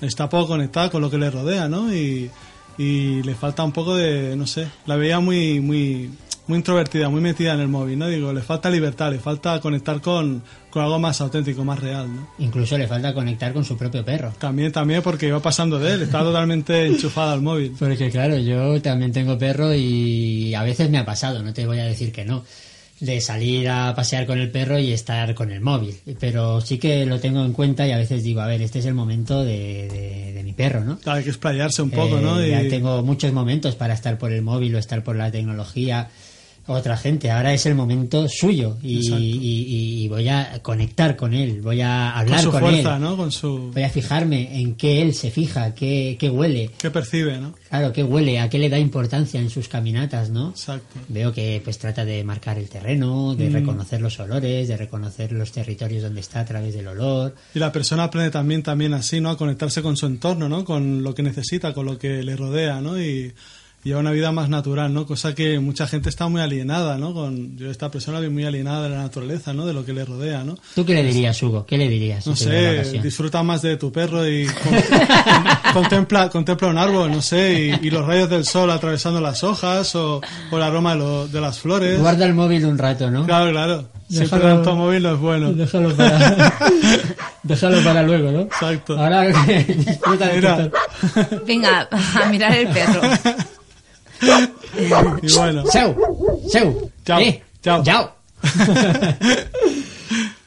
está 0.00 0.28
poco 0.28 0.48
conectada 0.48 0.90
con 0.90 1.02
lo 1.02 1.10
que 1.10 1.18
le 1.18 1.30
rodea, 1.30 1.68
¿no? 1.68 1.92
Y, 1.94 2.30
y 2.78 3.22
le 3.22 3.34
falta 3.34 3.64
un 3.64 3.72
poco 3.72 3.94
de, 3.94 4.36
no 4.36 4.46
sé, 4.46 4.68
la 4.86 4.96
veía 4.96 5.20
muy, 5.20 5.60
muy, 5.60 6.10
muy 6.46 6.58
introvertida, 6.58 7.08
muy 7.08 7.20
metida 7.20 7.54
en 7.54 7.60
el 7.60 7.68
móvil, 7.68 7.98
¿no? 7.98 8.08
Digo, 8.08 8.32
le 8.32 8.40
falta 8.40 8.70
libertad, 8.70 9.10
le 9.12 9.18
falta 9.18 9.60
conectar 9.60 10.00
con, 10.00 10.42
con 10.70 10.82
algo 10.84 10.98
más 10.98 11.20
auténtico, 11.20 11.64
más 11.64 11.80
real, 11.80 12.06
¿no? 12.14 12.28
Incluso 12.38 12.78
le 12.78 12.86
falta 12.86 13.12
conectar 13.12 13.52
con 13.52 13.64
su 13.64 13.76
propio 13.76 14.04
perro. 14.04 14.32
También, 14.38 14.70
también 14.72 15.02
porque 15.02 15.26
iba 15.26 15.40
pasando 15.40 15.78
de 15.78 15.94
él, 15.94 16.02
estaba 16.02 16.24
totalmente 16.24 16.86
enchufada 16.86 17.32
al 17.32 17.42
móvil. 17.42 17.72
Porque 17.78 18.10
claro, 18.10 18.38
yo 18.38 18.80
también 18.80 19.12
tengo 19.12 19.36
perro 19.38 19.74
y 19.74 20.54
a 20.54 20.62
veces 20.62 20.88
me 20.90 20.98
ha 20.98 21.04
pasado, 21.04 21.42
no 21.42 21.52
te 21.52 21.66
voy 21.66 21.78
a 21.80 21.84
decir 21.84 22.12
que 22.12 22.24
no, 22.24 22.44
de 23.00 23.20
salir 23.20 23.68
a 23.68 23.92
pasear 23.94 24.24
con 24.26 24.38
el 24.38 24.50
perro 24.50 24.78
y 24.78 24.92
estar 24.92 25.34
con 25.34 25.50
el 25.50 25.60
móvil. 25.60 25.96
Pero 26.20 26.60
sí 26.60 26.78
que 26.78 27.04
lo 27.06 27.18
tengo 27.20 27.44
en 27.44 27.52
cuenta 27.52 27.86
y 27.86 27.90
a 27.92 27.98
veces 27.98 28.22
digo, 28.22 28.40
a 28.40 28.46
ver, 28.46 28.62
este 28.62 28.78
es 28.78 28.86
el 28.86 28.94
momento 28.94 29.44
de, 29.44 29.88
de- 29.88 30.32
de 30.32 30.42
mi 30.44 30.52
perro, 30.52 30.84
¿no? 30.84 30.98
Hay 31.06 31.22
que 31.24 31.30
explayarse 31.30 31.82
un 31.82 31.90
poco, 31.90 32.18
Eh, 32.18 32.22
¿no? 32.22 32.42
Y- 32.44 32.50
Ya 32.50 32.60
tengo 32.68 33.02
muchos 33.02 33.32
momentos 33.32 33.74
para 33.74 33.94
estar 33.94 34.16
por 34.16 34.32
el 34.32 34.42
móvil 34.42 34.74
o 34.76 34.78
estar 34.78 35.02
por 35.02 35.16
la 35.16 35.30
tecnología. 35.30 36.08
Otra 36.68 36.96
gente, 36.96 37.30
ahora 37.30 37.54
es 37.54 37.64
el 37.66 37.74
momento 37.74 38.28
suyo 38.28 38.76
y, 38.82 38.98
y- 39.14 40.04
y 40.04 40.08
voy 40.08 40.28
a 40.28 40.60
conectar 40.62 41.14
con 41.16 41.32
él, 41.34 41.60
voy 41.62 41.80
a 41.80 42.10
con 42.12 42.20
hablar 42.22 42.40
su 42.40 42.50
con, 42.50 42.60
fuerza, 42.60 42.96
él, 42.96 43.02
¿no? 43.02 43.16
Con 43.16 43.30
su... 43.30 43.70
voy 43.72 43.82
a 43.84 43.88
fijarme 43.90 44.60
en 44.60 44.74
qué 44.74 45.00
él 45.02 45.14
se 45.14 45.30
fija, 45.30 45.74
qué, 45.74 46.16
qué 46.18 46.28
huele, 46.28 46.70
que 46.78 46.90
percibe, 46.90 47.38
¿no? 47.38 47.54
Claro, 47.68 47.92
qué 47.92 48.02
huele, 48.02 48.40
a 48.40 48.48
qué 48.48 48.58
le 48.58 48.68
da 48.68 48.78
importancia 48.78 49.40
en 49.40 49.50
sus 49.50 49.68
caminatas, 49.68 50.30
¿no? 50.30 50.50
Exacto. 50.50 50.98
Veo 51.08 51.32
que 51.32 51.60
pues 51.62 51.78
trata 51.78 52.04
de 52.04 52.24
marcar 52.24 52.58
el 52.58 52.68
terreno, 52.68 53.34
de 53.34 53.48
Mm. 53.50 53.52
reconocer 53.52 54.00
los 54.00 54.18
olores, 54.18 54.66
de 54.68 54.76
reconocer 54.76 55.30
los 55.32 55.52
territorios 55.52 56.02
donde 56.02 56.20
está 56.20 56.40
a 56.40 56.44
través 56.44 56.74
del 56.74 56.88
olor. 56.88 57.34
Y 57.54 57.58
la 57.60 57.70
persona 57.72 58.04
aprende 58.04 58.30
también, 58.30 58.62
también 58.62 58.92
así, 58.94 59.20
¿no? 59.20 59.30
A 59.30 59.36
conectarse 59.36 59.82
con 59.82 59.96
su 59.96 60.06
entorno, 60.06 60.48
¿no? 60.48 60.64
Con 60.64 61.02
lo 61.02 61.14
que 61.14 61.22
necesita, 61.22 61.72
con 61.74 61.86
lo 61.86 61.98
que 61.98 62.22
le 62.22 62.34
rodea, 62.36 62.80
¿no? 62.80 63.00
Y 63.00 63.32
lleva 63.86 64.00
una 64.00 64.10
vida 64.10 64.32
más 64.32 64.48
natural, 64.48 64.92
¿no? 64.92 65.06
Cosa 65.06 65.34
que 65.34 65.58
mucha 65.60 65.86
gente 65.86 66.08
está 66.08 66.26
muy 66.28 66.40
alienada, 66.40 66.98
¿no? 66.98 67.14
Con, 67.14 67.56
yo 67.56 67.70
esta 67.70 67.90
persona 67.90 68.18
vi 68.20 68.28
muy 68.28 68.44
alienada 68.44 68.82
de 68.82 68.88
la 68.90 68.96
naturaleza, 68.98 69.52
¿no? 69.54 69.64
De 69.64 69.72
lo 69.72 69.84
que 69.84 69.92
le 69.92 70.04
rodea, 70.04 70.42
¿no? 70.44 70.56
¿Tú 70.74 70.84
qué 70.84 70.94
le 70.94 71.04
dirías, 71.04 71.40
Hugo? 71.42 71.64
¿Qué 71.66 71.78
le 71.78 71.88
dirías? 71.88 72.26
No 72.26 72.34
sé, 72.34 73.00
disfruta 73.02 73.42
más 73.42 73.62
de 73.62 73.76
tu 73.76 73.92
perro 73.92 74.28
y 74.28 74.46
con- 74.62 75.72
contempla, 75.72 76.28
contempla 76.28 76.68
un 76.68 76.78
árbol, 76.78 77.10
no 77.10 77.22
sé, 77.22 77.78
y, 77.82 77.86
y 77.86 77.90
los 77.90 78.04
rayos 78.06 78.28
del 78.28 78.44
sol 78.44 78.70
atravesando 78.70 79.20
las 79.20 79.44
hojas 79.44 79.94
o, 79.94 80.20
o 80.50 80.56
el 80.56 80.62
aroma 80.62 80.92
de, 80.94 80.98
lo- 80.98 81.28
de 81.28 81.40
las 81.40 81.58
flores. 81.60 82.00
Guarda 82.00 82.26
el 82.26 82.34
móvil 82.34 82.66
un 82.66 82.78
rato, 82.78 83.10
¿no? 83.10 83.24
Claro, 83.24 83.50
claro. 83.52 83.88
Siempre 84.08 84.38
tanto 84.38 84.76
móvil 84.76 85.02
no 85.02 85.14
es 85.14 85.20
bueno. 85.20 85.52
Déjalo 85.52 85.94
para, 85.96 86.52
déjalo 87.42 87.82
para 87.82 88.02
luego, 88.04 88.30
¿no? 88.30 88.40
Exacto. 88.42 88.98
Ahora 88.98 89.22
disfruta 89.66 90.26
de 90.28 90.40
tu- 90.70 91.44
Venga, 91.46 91.88
a 91.90 92.28
mirar 92.28 92.52
el 92.56 92.68
perro. 92.68 93.00
Y 95.22 95.32
bueno. 95.36 95.64
¡Seu! 95.66 95.94
¡Seu! 96.48 96.90
Chao, 97.04 97.20
¡Eh! 97.20 97.42
chao. 97.62 97.82
¡Chao! 97.82 98.14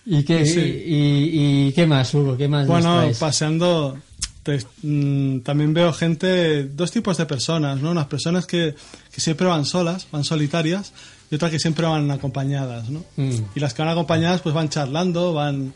¿Y 0.05 0.23
qué, 0.23 0.45
Sí. 0.45 0.59
y, 0.59 0.95
y- 0.95 1.67
y 1.67 1.71
qué 1.73 1.85
más, 1.85 2.13
Hugo? 2.13 2.35
¿Qué 2.35 2.47
más 2.47 2.65
Bueno, 2.65 3.03
paseando 3.19 3.97
te- 4.43 4.65
mm, 4.81 5.41
también 5.41 5.73
veo 5.73 5.93
gente, 5.93 6.63
dos 6.63 6.91
tipos 6.91 7.17
de 7.17 7.25
personas, 7.27 7.79
¿no? 7.81 7.91
Unas 7.91 8.07
personas 8.07 8.45
que, 8.47 8.73
que 9.11 9.21
siempre 9.21 9.45
van 9.47 9.65
solas, 9.65 10.07
van 10.11 10.23
solitarias, 10.23 10.93
y 11.29 11.35
otras 11.35 11.51
que 11.51 11.59
siempre 11.59 11.85
van 11.85 12.09
acompañadas, 12.09 12.89
¿no? 12.89 13.03
Mm. 13.17 13.31
Y 13.53 13.59
las 13.59 13.73
que 13.75 13.83
van 13.83 13.91
acompañadas 13.91 14.41
pues 14.41 14.55
van 14.55 14.69
charlando, 14.69 15.33
van, 15.33 15.73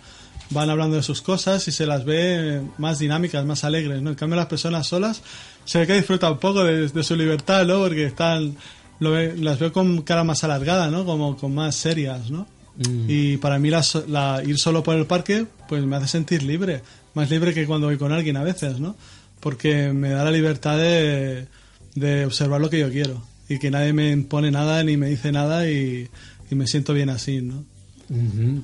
van 0.54 0.70
hablando 0.70 0.96
de 0.96 1.04
sus 1.04 1.22
cosas 1.22 1.68
y 1.68 1.72
se 1.72 1.86
las 1.86 2.06
ve 2.06 2.62
más 2.78 3.00
dinámicas, 3.00 3.46
más 3.46 3.64
alegres, 3.64 4.02
¿no? 4.02 4.10
En 4.12 4.16
cambio 4.16 4.36
las 4.38 4.46
personas 4.48 4.88
solas 4.88 5.22
se 5.66 5.80
ve 5.80 5.88
que 5.88 5.94
disfrutan 5.96 6.34
un 6.34 6.40
poco 6.40 6.64
de, 6.64 6.88
de 6.88 7.04
su 7.04 7.16
libertad, 7.16 7.66
¿no? 7.66 7.80
Porque 7.80 8.06
están, 8.06 8.56
lo 9.00 9.12
ve- 9.12 9.36
las 9.38 9.60
veo 9.60 9.72
con 9.74 10.02
cara 10.04 10.24
más 10.24 10.44
alargada, 10.44 10.90
¿no? 10.90 11.06
Como 11.06 11.36
con 11.38 11.54
más 11.56 11.76
serias, 11.76 12.30
¿no? 12.30 12.48
Mm. 12.78 13.06
Y 13.08 13.38
para 13.38 13.60
mí 13.60 13.70
la 13.70 13.84
la- 14.08 14.42
ir 14.46 14.58
solo 14.58 14.82
por 14.84 14.96
el 14.96 15.06
parque 15.06 15.46
pues 15.68 15.84
me 15.84 15.96
hace 15.96 16.08
sentir 16.08 16.44
libre, 16.44 16.82
más 17.14 17.30
libre 17.30 17.54
que 17.54 17.66
cuando 17.68 17.88
voy 17.88 17.98
con 17.98 18.12
alguien 18.12 18.38
a 18.38 18.44
veces, 18.44 18.80
¿no? 18.80 18.96
Porque 19.40 19.92
me 19.94 20.10
da 20.12 20.24
la 20.24 20.32
libertad 20.32 20.78
de, 20.78 21.48
de 21.96 22.26
observar 22.26 22.62
lo 22.62 22.70
que 22.70 22.80
yo 22.80 22.90
quiero 22.90 23.22
y 23.50 23.60
que 23.60 23.70
nadie 23.72 23.94
me 23.94 24.10
impone 24.12 24.50
nada 24.52 24.84
ni 24.84 24.96
me 24.98 25.10
dice 25.10 25.32
nada 25.32 25.70
y, 25.70 26.08
y 26.50 26.56
me 26.56 26.66
siento 26.66 26.94
bien 26.94 27.10
así, 27.10 27.42
¿no? 27.42 27.64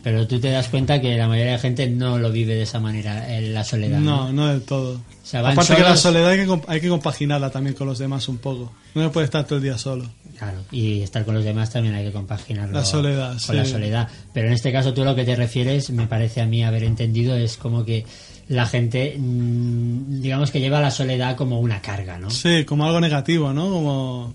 Pero 0.03 0.27
tú 0.27 0.39
te 0.39 0.49
das 0.51 0.67
cuenta 0.67 0.99
que 1.01 1.17
la 1.17 1.27
mayoría 1.27 1.53
de 1.53 1.59
gente 1.59 1.87
no 1.89 2.17
lo 2.19 2.31
vive 2.31 2.55
de 2.55 2.63
esa 2.63 2.79
manera, 2.79 3.35
en 3.35 3.53
la 3.53 3.63
soledad. 3.63 3.99
No, 3.99 4.31
no 4.31 4.47
del 4.47 4.61
todo. 4.61 5.01
sea, 5.23 5.41
van 5.41 5.53
Aparte 5.53 5.75
que 5.75 5.81
la 5.81 5.87
solos- 5.95 6.01
soledad 6.01 6.29
hay 6.29 6.37
que, 6.39 6.47
comp- 6.47 6.65
hay 6.67 6.81
que 6.81 6.89
compaginarla 6.89 7.49
también 7.49 7.75
con 7.75 7.87
los 7.87 7.97
demás 7.99 8.27
un 8.27 8.37
poco. 8.37 8.71
No 8.95 9.03
se 9.03 9.09
puede 9.09 9.25
estar 9.25 9.45
todo 9.45 9.57
el 9.57 9.63
día 9.63 9.77
solo. 9.77 10.05
Claro, 10.37 10.59
y 10.71 11.01
estar 11.01 11.25
con 11.25 11.35
los 11.35 11.43
demás 11.43 11.69
también 11.71 11.95
hay 11.95 12.05
que 12.05 12.11
compaginarlo 12.13 12.73
La 12.73 12.85
soledad, 12.85 13.31
con 13.31 13.39
sí. 13.39 13.53
la 13.53 13.65
soledad. 13.65 14.07
Pero 14.33 14.47
en 14.47 14.53
este 14.53 14.71
caso 14.71 14.93
tú 14.93 15.03
lo 15.03 15.15
que 15.15 15.25
te 15.25 15.35
refieres, 15.35 15.89
me 15.89 16.07
parece 16.07 16.41
a 16.41 16.45
mí 16.45 16.63
haber 16.63 16.83
entendido, 16.83 17.35
es 17.35 17.57
como 17.57 17.83
que 17.83 18.05
la 18.47 18.65
gente, 18.65 19.15
mm, 19.17 20.21
digamos 20.21 20.51
que 20.51 20.59
lleva 20.59 20.79
la 20.81 20.91
soledad 20.91 21.35
como 21.35 21.59
una 21.59 21.81
carga, 21.81 22.17
¿no? 22.17 22.29
Sí, 22.29 22.63
como 22.65 22.85
algo 22.85 22.99
negativo, 23.01 23.51
¿no? 23.53 23.69
Como 23.69 24.33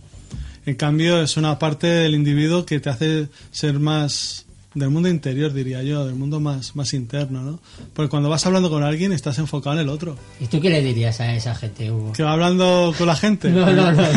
en 0.67 0.75
cambio 0.77 1.21
es 1.23 1.37
una 1.37 1.59
parte 1.59 1.87
del 1.87 2.15
individuo 2.15 2.65
que 2.67 2.81
te 2.81 2.91
hace 2.91 3.29
ser 3.51 3.79
más 3.79 4.47
del 4.75 4.91
mundo 4.91 5.09
interior, 5.09 5.53
diría 5.53 5.83
yo, 5.83 6.05
del 6.05 6.15
mundo 6.17 6.41
más, 6.41 6.75
más 6.77 6.93
interno, 6.95 7.43
¿no? 7.43 7.61
Porque 7.93 8.09
cuando 8.11 8.29
vas 8.29 8.45
hablando 8.47 8.69
con 8.71 8.83
alguien 8.83 9.13
estás 9.13 9.39
enfocado 9.39 9.77
en 9.77 9.83
el 9.83 9.89
otro. 9.89 10.17
¿Y 10.41 10.47
tú 10.47 10.61
qué 10.61 10.71
le 10.71 10.83
dirías 10.83 11.21
a 11.21 11.33
esa 11.35 11.55
gente, 11.55 11.91
Hugo? 11.91 12.13
Que 12.13 12.23
va 12.23 12.33
hablando 12.33 12.93
con 12.99 13.07
la 13.07 13.17
gente. 13.17 13.51
No, 13.51 13.67
no, 13.73 13.93
no. 13.93 14.03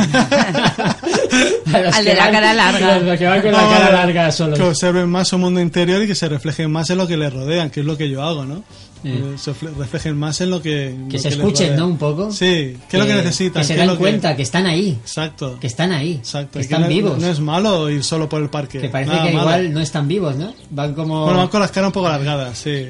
Al 1.94 2.06
de 2.06 2.14
la 2.16 2.24
van- 2.26 2.32
cara 2.32 2.54
larga. 2.54 3.00
Los 3.00 3.18
que 3.20 3.26
van 3.28 3.42
con 3.42 3.52
la 3.52 3.58
cara 3.60 3.92
larga 3.92 4.32
solos. 4.32 4.58
Que 4.58 4.66
observen 4.66 5.10
más 5.10 5.28
su 5.28 5.38
mundo 5.38 5.60
interior 5.60 6.02
y 6.02 6.08
que 6.08 6.16
se 6.16 6.30
reflejen 6.30 6.72
más 6.72 6.90
en 6.90 6.98
lo 6.98 7.08
que 7.08 7.18
les 7.18 7.32
rodean, 7.32 7.70
que 7.70 7.82
es 7.82 7.86
lo 7.86 7.98
que 7.98 8.10
yo 8.10 8.24
hago, 8.24 8.46
¿no? 8.46 8.64
Sí. 9.04 9.10
Eh, 9.10 9.36
Se 9.38 9.52
fle- 9.54 9.74
reflejen 9.76 10.18
más 10.18 10.42
en 10.42 10.50
lo 10.50 10.62
que... 10.62 10.96
Que 11.10 11.18
lo 11.18 11.22
se 11.24 11.30
les 11.30 11.40
escuchen. 11.40 11.76
¿no? 11.76 11.88
Un 11.88 11.98
poco. 11.98 12.32
Sí, 12.32 12.78
¿qué 12.90 12.98
es 12.98 13.00
lo 13.00 13.06
que 13.06 13.14
necesitan? 13.14 13.62
Que 13.62 13.68
se 13.68 13.76
¿Qué 13.76 13.82
es 13.82 13.88
dan 13.88 13.96
cuenta 13.98 14.36
que 14.36 14.42
están 14.42 14.66
ahí. 14.66 14.98
Exacto. 15.02 15.58
Que 15.60 15.68
están 15.68 15.92
ahí. 15.92 16.14
Exacto. 16.14 16.54
Que 16.60 16.62
están 16.62 16.82
no, 16.82 16.88
vivos. 16.88 17.20
No 17.20 17.28
es 17.28 17.40
malo 17.40 17.90
ir 17.90 18.04
solo 18.04 18.28
por 18.28 18.42
el 18.42 18.50
parque. 18.50 18.80
que 18.80 18.90
parece 18.90 19.12
nada 19.12 19.24
que 19.28 19.34
malo. 19.34 19.42
igual 19.50 19.74
no 19.74 19.80
están 19.82 20.08
vivos, 20.08 20.36
¿no? 20.36 20.54
Van 20.72 20.94
como... 20.94 21.24
Bueno, 21.26 21.40
van 21.40 21.48
con 21.50 21.62
las 21.62 21.72
caras 21.72 21.88
un 21.90 21.94
poco 21.94 22.08
alargadas, 22.08 22.58
sí. 22.58 22.88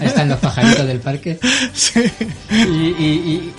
Están 0.00 0.28
los 0.30 0.38
pajaritos 0.38 0.86
del 0.86 1.00
parque. 1.00 1.38
sí. 1.74 2.00
Y, 2.50 2.54
y, 2.54 3.52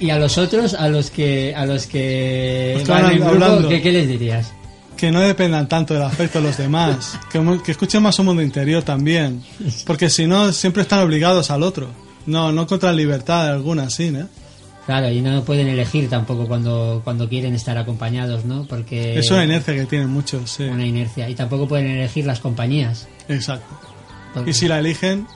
y, 0.00 0.06
y 0.06 0.10
a 0.10 0.18
los 0.18 0.38
otros, 0.38 0.74
a 0.74 0.88
los 0.88 1.10
que 1.10 1.52
a 1.54 1.66
los 1.66 1.86
que 1.86 2.80
que 2.84 2.92
van 2.92 3.06
en 3.10 3.16
grupo, 3.18 3.30
hablando. 3.30 3.68
¿qué, 3.68 3.82
qué 3.82 3.90
les 3.92 4.06
dirías? 4.08 4.52
Que 4.96 5.10
no 5.12 5.20
dependan 5.20 5.68
tanto 5.68 5.94
del 5.94 6.02
afecto 6.02 6.40
de 6.40 6.46
los 6.48 6.56
demás. 6.56 7.18
Que, 7.30 7.60
que 7.64 7.72
escuchen 7.72 8.02
más 8.02 8.14
su 8.14 8.24
mundo 8.24 8.42
interior 8.42 8.82
también. 8.82 9.42
Porque 9.86 10.08
si 10.10 10.26
no, 10.26 10.52
siempre 10.52 10.82
están 10.82 11.00
obligados 11.00 11.50
al 11.50 11.62
otro. 11.62 11.88
No, 12.26 12.50
no 12.52 12.66
contra 12.66 12.92
libertad 12.92 13.48
alguna, 13.52 13.88
sí, 13.90 14.04
¿eh? 14.04 14.26
Claro, 14.86 15.10
y 15.10 15.20
no 15.20 15.42
pueden 15.44 15.66
elegir 15.66 16.08
tampoco 16.08 16.46
cuando, 16.46 17.00
cuando 17.04 17.28
quieren 17.28 17.54
estar 17.54 17.76
acompañados, 17.76 18.44
¿no? 18.44 18.66
Porque 18.68 19.18
Es 19.18 19.30
una 19.32 19.44
inercia 19.44 19.74
que 19.74 19.84
tienen 19.86 20.08
muchos, 20.08 20.50
sí. 20.50 20.62
una 20.64 20.86
inercia. 20.86 21.28
Y 21.28 21.34
tampoco 21.34 21.66
pueden 21.66 21.88
elegir 21.88 22.24
las 22.24 22.38
compañías. 22.40 23.08
Exacto. 23.28 23.66
Porque- 24.32 24.50
Y 24.50 24.54
si 24.54 24.68
la 24.68 24.78
eligen, 24.78 25.26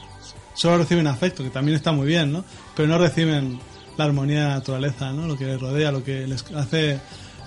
solo 0.55 0.79
reciben 0.79 1.07
afecto, 1.09 1.43
que 1.43 1.51
también 1.51 1.77
está 1.77 1.91
muy 1.93 2.07
bien, 2.07 2.33
¿no? 2.33 2.45
Pero 2.77 2.89
no 2.89 2.97
reciben 2.99 3.59
la 3.97 4.05
armonía 4.05 4.43
de 4.43 4.49
la 4.49 4.55
naturaleza, 4.55 5.13
¿no? 5.13 5.27
Lo 5.27 5.37
que 5.37 5.47
les 5.47 5.61
rodea, 5.61 5.91
lo 5.91 6.05
que 6.05 6.27
les 6.29 6.45
hace 6.55 6.99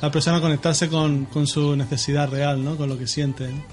la 0.02 0.12
persona 0.12 0.42
conectarse 0.42 0.90
con, 0.90 1.26
con 1.26 1.48
su 1.48 1.76
necesidad 1.76 2.30
real, 2.30 2.64
¿no? 2.64 2.76
Con 2.76 2.90
lo 2.90 2.98
que 2.98 3.08
sienten. 3.08 3.64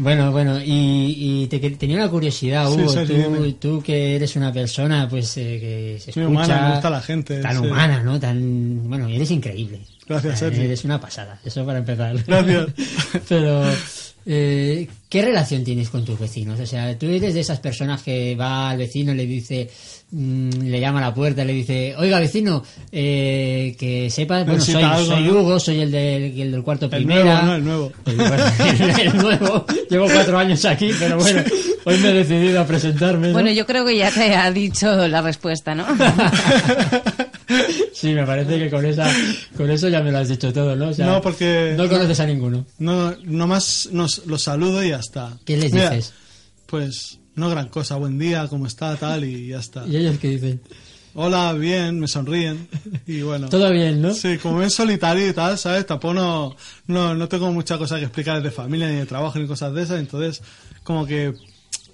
Bueno, 0.00 0.32
bueno, 0.32 0.58
y, 0.58 1.42
y 1.42 1.46
te, 1.48 1.58
tenía 1.72 1.96
una 1.96 2.08
curiosidad, 2.08 2.66
Sí, 2.70 2.80
Hugo, 2.80 2.88
Sergio, 2.88 3.28
tú, 3.28 3.52
tú 3.52 3.82
que 3.82 4.16
eres 4.16 4.34
una 4.34 4.50
persona 4.50 5.06
pues 5.06 5.36
eh, 5.36 5.58
que 5.60 5.98
se 6.00 6.10
escucha... 6.10 6.26
Humana, 6.26 6.62
me 6.62 6.70
gusta 6.72 6.88
la 6.88 7.02
gente, 7.02 7.40
Tan 7.42 7.60
sí. 7.60 7.66
humana, 7.66 8.02
¿no? 8.02 8.18
Tan, 8.18 8.88
bueno, 8.88 9.08
eres 9.08 9.30
increíble. 9.30 9.80
Gracias, 10.08 10.38
Sergio. 10.38 10.62
Eres 10.62 10.84
una 10.84 10.98
pasada, 10.98 11.38
eso 11.44 11.66
para 11.66 11.80
empezar. 11.80 12.16
Gracias. 12.26 12.66
Pero, 13.28 13.62
eh, 14.26 14.86
¿qué 15.08 15.22
relación 15.22 15.64
tienes 15.64 15.88
con 15.90 16.04
tus 16.04 16.18
vecinos? 16.18 16.60
O 16.60 16.66
sea, 16.66 16.96
tú 16.98 17.06
eres 17.06 17.34
de 17.34 17.40
esas 17.40 17.58
personas 17.60 18.02
que 18.02 18.34
va 18.36 18.70
al 18.70 18.78
vecino 18.78 19.12
y 19.12 19.16
le 19.16 19.26
dice, 19.26 19.68
mm, 20.10 20.50
le 20.62 20.80
llama 20.80 20.98
a 20.98 21.08
la 21.08 21.14
puerta 21.14 21.44
le 21.44 21.52
dice, 21.52 21.94
oiga 21.96 22.20
vecino, 22.20 22.62
eh, 22.92 23.74
que 23.78 24.10
sepa, 24.10 24.44
bueno, 24.44 24.60
soy, 24.60 24.82
algo, 24.82 25.04
soy 25.06 25.24
¿no? 25.24 25.32
Hugo, 25.32 25.60
soy 25.60 25.80
el 25.80 25.90
del, 25.90 26.40
el 26.40 26.52
del 26.52 26.62
cuarto 26.62 26.86
El 26.86 26.90
primera. 26.90 27.42
nuevo, 27.42 27.46
¿no? 27.46 27.54
El 27.56 27.64
nuevo. 27.64 27.92
El, 28.06 28.16
bueno, 28.16 28.98
el 28.98 29.16
nuevo. 29.16 29.66
Llevo 29.88 30.06
cuatro 30.06 30.38
años 30.38 30.64
aquí, 30.64 30.90
pero 30.98 31.18
bueno, 31.18 31.42
hoy 31.84 31.98
me 31.98 32.10
he 32.10 32.14
decidido 32.14 32.60
a 32.60 32.66
presentarme. 32.66 33.28
¿no? 33.28 33.32
Bueno, 33.32 33.50
yo 33.50 33.66
creo 33.66 33.84
que 33.84 33.96
ya 33.96 34.10
te 34.10 34.34
ha 34.34 34.50
dicho 34.52 35.08
la 35.08 35.22
respuesta, 35.22 35.74
¿no? 35.74 35.86
Sí, 37.92 38.14
me 38.14 38.24
parece 38.24 38.58
que 38.58 38.70
con 38.70 38.84
esa, 38.86 39.10
con 39.56 39.70
eso 39.70 39.88
ya 39.88 40.02
me 40.02 40.10
lo 40.12 40.18
has 40.18 40.28
dicho 40.28 40.52
todo, 40.52 40.74
¿no? 40.76 40.88
O 40.88 40.94
sea, 40.94 41.06
No, 41.06 41.20
porque- 41.20 41.74
no 41.76 41.88
conoces 41.88 42.18
a 42.20 42.26
ninguno. 42.26 42.64
No, 42.78 43.14
nomás 43.24 43.88
nos, 43.92 44.26
los 44.26 44.42
saludo 44.42 44.82
y 44.82 44.90
ya 44.90 44.98
está. 45.00 45.36
¿Qué 45.44 45.56
les 45.56 45.72
Mira, 45.72 45.90
dices? 45.90 46.12
Pues 46.66 47.18
no 47.34 47.50
gran 47.50 47.68
cosa, 47.68 47.96
buen 47.96 48.18
día, 48.18 48.46
¿cómo 48.48 48.66
está? 48.66 48.96
Tal, 48.96 49.24
y 49.24 49.48
ya 49.48 49.58
está. 49.58 49.86
Y 49.86 49.96
ellos 49.96 50.16
qué 50.20 50.28
dicen, 50.28 50.60
Hola, 51.14 51.52
bien, 51.54 51.98
me 51.98 52.06
sonríen. 52.06 52.68
Y 53.06 53.22
bueno. 53.22 53.48
todo 53.50 53.70
bien, 53.72 54.00
¿no? 54.00 54.14
Sí, 54.14 54.38
como 54.38 54.62
es 54.62 54.72
solitario 54.72 55.28
y 55.28 55.32
tal, 55.32 55.58
¿sabes? 55.58 55.84
Tampoco 55.84 56.14
no, 56.14 56.56
no, 56.86 57.14
no 57.16 57.28
tengo 57.28 57.50
mucha 57.52 57.78
cosa 57.78 57.96
que 57.98 58.04
explicar 58.04 58.40
de 58.42 58.50
familia, 58.52 58.88
ni 58.88 58.94
de 58.96 59.06
trabajo, 59.06 59.38
ni 59.38 59.46
cosas 59.48 59.74
de 59.74 59.82
esas, 59.82 59.98
entonces 59.98 60.40
como 60.84 61.06
que 61.06 61.34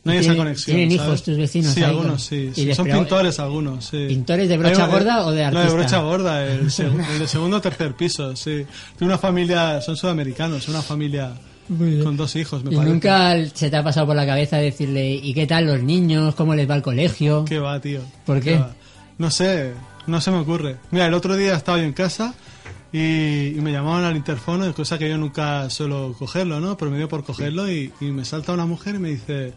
no 0.07 0.13
hay 0.13 0.19
esa 0.19 0.29
¿Tienen- 0.29 0.39
conexión. 0.39 0.77
tienen 0.77 0.97
¿sabes? 0.99 1.09
hijos 1.09 1.23
tus 1.25 1.37
vecinos 1.37 1.75
Sí, 1.75 1.83
algunos 1.83 2.23
sí. 2.25 2.51
¿Y 2.53 2.55
sí. 2.55 2.65
les 2.65 2.77
Son 2.77 2.87
pintores 2.87 3.39
algunos, 3.41 3.85
sí. 3.85 4.07
¿Pintores 4.09 4.49
de 4.49 4.57
brocha 4.57 4.87
gorda 4.87 5.27
o 5.27 5.33
de 5.33 5.45
No, 5.45 5.51
de 5.51 5.57
artista? 5.59 5.75
brocha 5.75 5.99
gorda, 6.01 6.47
el, 6.47 6.61
seg- 6.71 7.07
el 7.13 7.19
de 7.19 7.29
segundo 7.29 7.57
o 7.59 7.61
tercer 7.61 7.95
piso, 7.95 8.35
sí. 8.37 8.65
De 8.99 9.05
una 9.05 9.19
familia, 9.19 9.81
son 9.83 9.97
sudamericanos, 9.97 10.67
una 10.69 10.81
familia 10.81 11.33
con 12.05 12.17
dos 12.17 12.37
hijos, 12.37 12.63
me 12.63 12.71
¿Y 12.73 12.77
parece. 12.77 12.93
nunca 12.93 13.35
se 13.53 13.69
te 13.69 13.77
ha 13.77 13.83
pasado 13.83 14.07
por 14.07 14.15
la 14.15 14.25
cabeza 14.25 14.57
decirle, 14.59 15.15
¿y 15.15 15.35
qué 15.35 15.49
tal 15.49 15.67
los 15.67 15.83
niños? 15.83 16.35
¿Cómo 16.37 16.55
les 16.55 16.71
va 16.71 16.75
al 16.75 16.83
colegio? 16.83 17.45
¿Qué 17.45 17.59
va, 17.59 17.81
tío? 17.81 18.01
¿Por 18.25 18.41
qué? 18.41 18.63
No 19.19 19.31
sé, 19.33 19.73
no 20.07 20.21
se 20.21 20.31
me 20.31 20.37
ocurre. 20.39 20.77
Mira, 20.93 21.07
el 21.09 21.15
otro 21.15 21.35
día 21.35 21.55
estaba 21.57 21.79
yo 21.79 21.85
en 21.85 21.93
casa 21.93 22.35
y, 22.93 23.49
y 23.49 23.61
me 23.61 23.73
llamaban 23.73 24.05
al 24.05 24.15
interfono, 24.17 24.73
cosa 24.75 24.97
que 24.97 25.09
yo 25.09 25.19
nunca 25.19 25.69
suelo 25.69 26.15
cogerlo, 26.17 26.61
¿no? 26.61 26.77
Pero 26.77 26.93
me 26.93 26.99
dio 26.99 27.09
por 27.09 27.25
cogerlo 27.25 27.69
y, 27.69 27.93
y 28.01 28.05
me 28.07 28.25
salta 28.25 28.53
una 28.53 28.65
mujer 28.67 28.95
y 28.95 28.99
me 29.01 29.09
dice, 29.09 29.53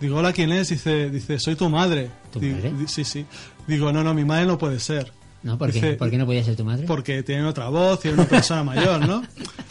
digo, 0.00 0.16
hola, 0.16 0.32
¿quién 0.32 0.52
es? 0.52 0.68
Dice, 0.68 1.10
dice 1.10 1.38
soy 1.38 1.56
tu 1.56 1.68
madre. 1.68 2.10
¿Tu 2.32 2.40
Digo, 2.40 2.56
madre? 2.56 2.72
Sí, 2.86 3.04
sí. 3.04 3.24
Digo, 3.66 3.92
no, 3.92 4.04
no, 4.04 4.14
mi 4.14 4.24
madre 4.24 4.46
no 4.46 4.58
puede 4.58 4.80
ser. 4.80 5.12
¿No? 5.42 5.58
¿Por 5.58 5.68
qué? 5.70 5.74
Dice, 5.74 5.92
¿Por 5.94 6.10
qué 6.10 6.16
no 6.16 6.24
podía 6.24 6.42
ser 6.42 6.56
tu 6.56 6.64
madre? 6.64 6.86
Porque 6.86 7.22
tiene 7.22 7.44
otra 7.44 7.68
voz 7.68 8.02
y 8.04 8.08
es 8.08 8.14
una 8.14 8.24
persona 8.24 8.64
mayor, 8.64 9.06
¿no? 9.06 9.22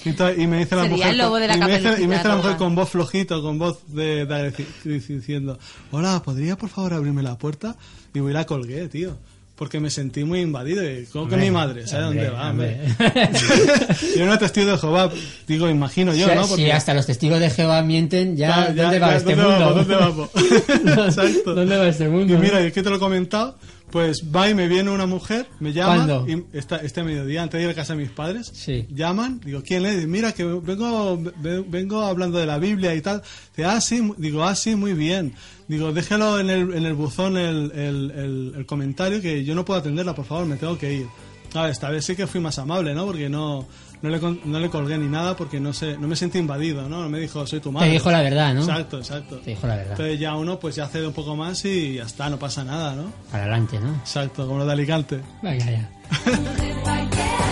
Y, 0.05 0.47
me 0.47 0.59
dice 0.59 0.75
la 0.75 0.83
Sería 0.83 0.97
mujer. 0.97 1.11
el 1.11 1.17
lobo 1.17 1.35
de 1.37 1.47
la 1.47 1.55
y, 1.55 1.59
me 1.59 1.77
dice, 1.79 2.01
y 2.01 2.07
me 2.07 2.15
dice 2.15 2.27
la 2.27 2.35
mujer 2.35 2.57
con 2.57 2.75
voz 2.75 2.89
flojito, 2.89 3.41
con 3.41 3.57
voz 3.57 3.79
de, 3.87 4.25
de 4.25 4.65
diciendo: 4.83 5.57
Hola, 5.91 6.21
¿podría 6.23 6.57
por 6.57 6.69
favor 6.69 6.93
abrirme 6.93 7.23
la 7.23 7.37
puerta? 7.37 7.75
Y 8.13 8.19
voy 8.19 8.31
y 8.31 8.33
la 8.33 8.45
colgué, 8.45 8.87
tío. 8.87 9.17
Porque 9.55 9.79
me 9.79 9.91
sentí 9.91 10.23
muy 10.23 10.41
invadido. 10.41 10.83
Y, 10.83 11.05
¿Cómo 11.05 11.27
que 11.27 11.37
mi 11.37 11.51
madre? 11.51 11.85
¿Sabes 11.85 12.07
hombre, 12.07 12.25
dónde 12.25 12.39
va, 12.39 12.49
hombre? 12.49 12.79
yo 14.17 14.25
no 14.25 14.37
testigo 14.39 14.71
de 14.71 14.77
Jehová, 14.79 15.11
digo, 15.47 15.69
imagino 15.69 16.13
yo, 16.15 16.33
¿no? 16.33 16.45
Si 16.47 16.71
hasta 16.71 16.93
los 16.95 17.05
testigos 17.05 17.39
de 17.39 17.51
Jehová 17.51 17.83
mienten, 17.83 18.35
ya, 18.35 18.71
¿dónde 18.73 18.99
va 18.99 19.11
ya, 19.11 19.17
este 19.17 19.35
¿dónde 19.35 19.49
mundo? 19.49 19.65
vamos? 19.65 19.87
¿Dónde 19.87 19.95
vamos? 19.95 20.29
Exacto. 21.07 21.53
¿Dónde 21.53 21.77
va 21.77 21.87
este 21.87 22.09
mundo? 22.09 22.33
Y 22.33 22.37
mira, 22.37 22.59
es 22.61 22.73
que 22.73 22.81
te 22.81 22.89
lo 22.89 22.95
he 22.95 22.99
comentado, 22.99 23.55
pues 23.93 24.23
va 24.35 24.49
y 24.49 24.55
me 24.55 24.67
viene 24.67 24.89
una 24.89 25.05
mujer, 25.05 25.47
me 25.59 25.71
llama, 25.71 25.95
¿Cuándo? 26.05 26.25
y 26.27 26.57
está, 26.57 26.77
este 26.77 27.03
mediodía, 27.03 27.43
antes 27.43 27.59
de 27.59 27.65
ir 27.65 27.69
a 27.69 27.75
casa 27.75 27.93
de 27.95 28.01
mis 28.01 28.09
padres, 28.09 28.51
Sí. 28.51 28.87
llaman, 28.89 29.39
digo, 29.45 29.61
¿quién 29.63 29.85
es? 29.85 29.93
Dice, 29.97 30.07
Mira, 30.07 30.31
que 30.31 30.43
vengo, 30.43 31.17
ve- 31.37 31.63
vengo 31.67 32.01
hablando 32.01 32.39
de 32.39 32.47
la 32.47 32.57
Biblia 32.57 32.95
y 32.95 33.01
tal. 33.01 33.21
Dice, 33.55 33.65
ah, 33.65 33.79
sí, 33.79 34.01
digo, 34.17 34.43
ah, 34.43 34.55
sí, 34.55 34.75
muy 34.75 34.93
bien. 34.93 35.35
Digo, 35.67 35.93
déjelo 35.93 36.39
en 36.39 36.49
el, 36.49 36.73
en 36.73 36.85
el 36.85 36.93
buzón 36.95 37.37
el, 37.37 37.71
el, 37.71 38.11
el- 38.11 38.53
el 38.57 38.65
comentario 38.65 39.21
que 39.21 39.43
yo 39.45 39.53
no 39.53 39.63
puedo 39.63 39.79
atenderla, 39.79 40.15
por 40.15 40.25
favor, 40.25 40.47
me 40.47 40.55
tengo 40.57 40.75
que 40.75 40.91
ir. 40.91 41.07
A 41.53 41.61
ver, 41.61 41.69
esta 41.71 41.91
vez 41.91 42.03
sí 42.03 42.15
que 42.15 42.25
fui 42.25 42.41
más 42.41 42.57
amable, 42.57 42.95
¿no? 42.95 43.05
Porque 43.05 43.29
no, 43.29 43.67
no, 44.03 44.09
le, 44.09 44.19
con- 44.19 44.39
no 44.45 44.59
le 44.59 44.69
colgué 44.69 44.97
ni 44.99 45.07
nada 45.07 45.35
porque 45.35 45.59
no 45.59 45.73
sé, 45.73 45.97
no 45.97 46.07
me 46.07 46.15
sentí 46.15 46.37
invadido, 46.37 46.87
¿no? 46.87 47.01
No 47.01 47.09
me 47.09 47.19
dijo, 47.19 47.47
soy 47.47 47.59
tu 47.59 47.71
madre. 47.71 47.87
Te 47.87 47.93
dijo 47.93 48.11
la 48.11 48.21
verdad, 48.21 48.53
¿no? 48.53 48.61
Exacto, 48.61 48.99
exacto. 48.99 49.37
Te 49.37 49.49
dijo 49.51 49.65
la 49.65 49.75
verdad. 49.77 49.91
Entonces 49.93 50.19
ya 50.19 50.35
uno 50.35 50.59
pues 50.59 50.75
ya 50.75 50.87
cede 50.87 51.07
un 51.07 51.13
poco 51.13 51.35
más 51.35 51.65
y 51.65 51.95
ya 51.95 52.03
está, 52.03 52.29
no 52.29 52.37
pasa 52.37 52.63
nada, 52.63 52.93
¿no? 52.93 53.05
Para 53.31 53.43
adelante, 53.45 53.79
¿no? 53.79 53.95
Exacto, 53.95 54.45
como 54.45 54.59
lo 54.59 54.65
de 54.67 54.73
Alicante. 54.73 55.21
Venga, 55.41 55.65
ya. 55.65 55.89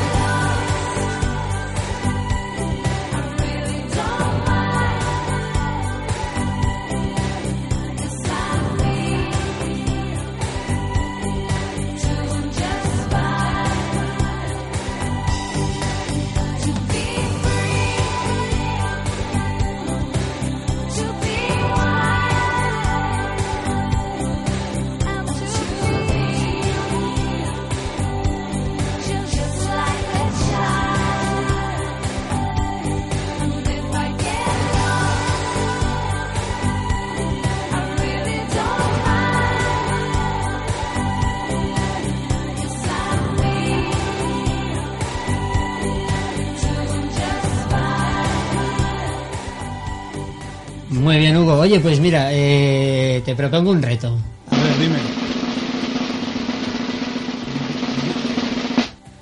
Oye, 51.61 51.79
pues 51.79 51.99
mira, 51.99 52.29
eh, 52.31 53.21
te 53.23 53.35
propongo 53.35 53.69
un 53.69 53.83
reto. 53.83 54.17
A 54.49 54.55
ver, 54.55 54.79
dime. 54.79 54.97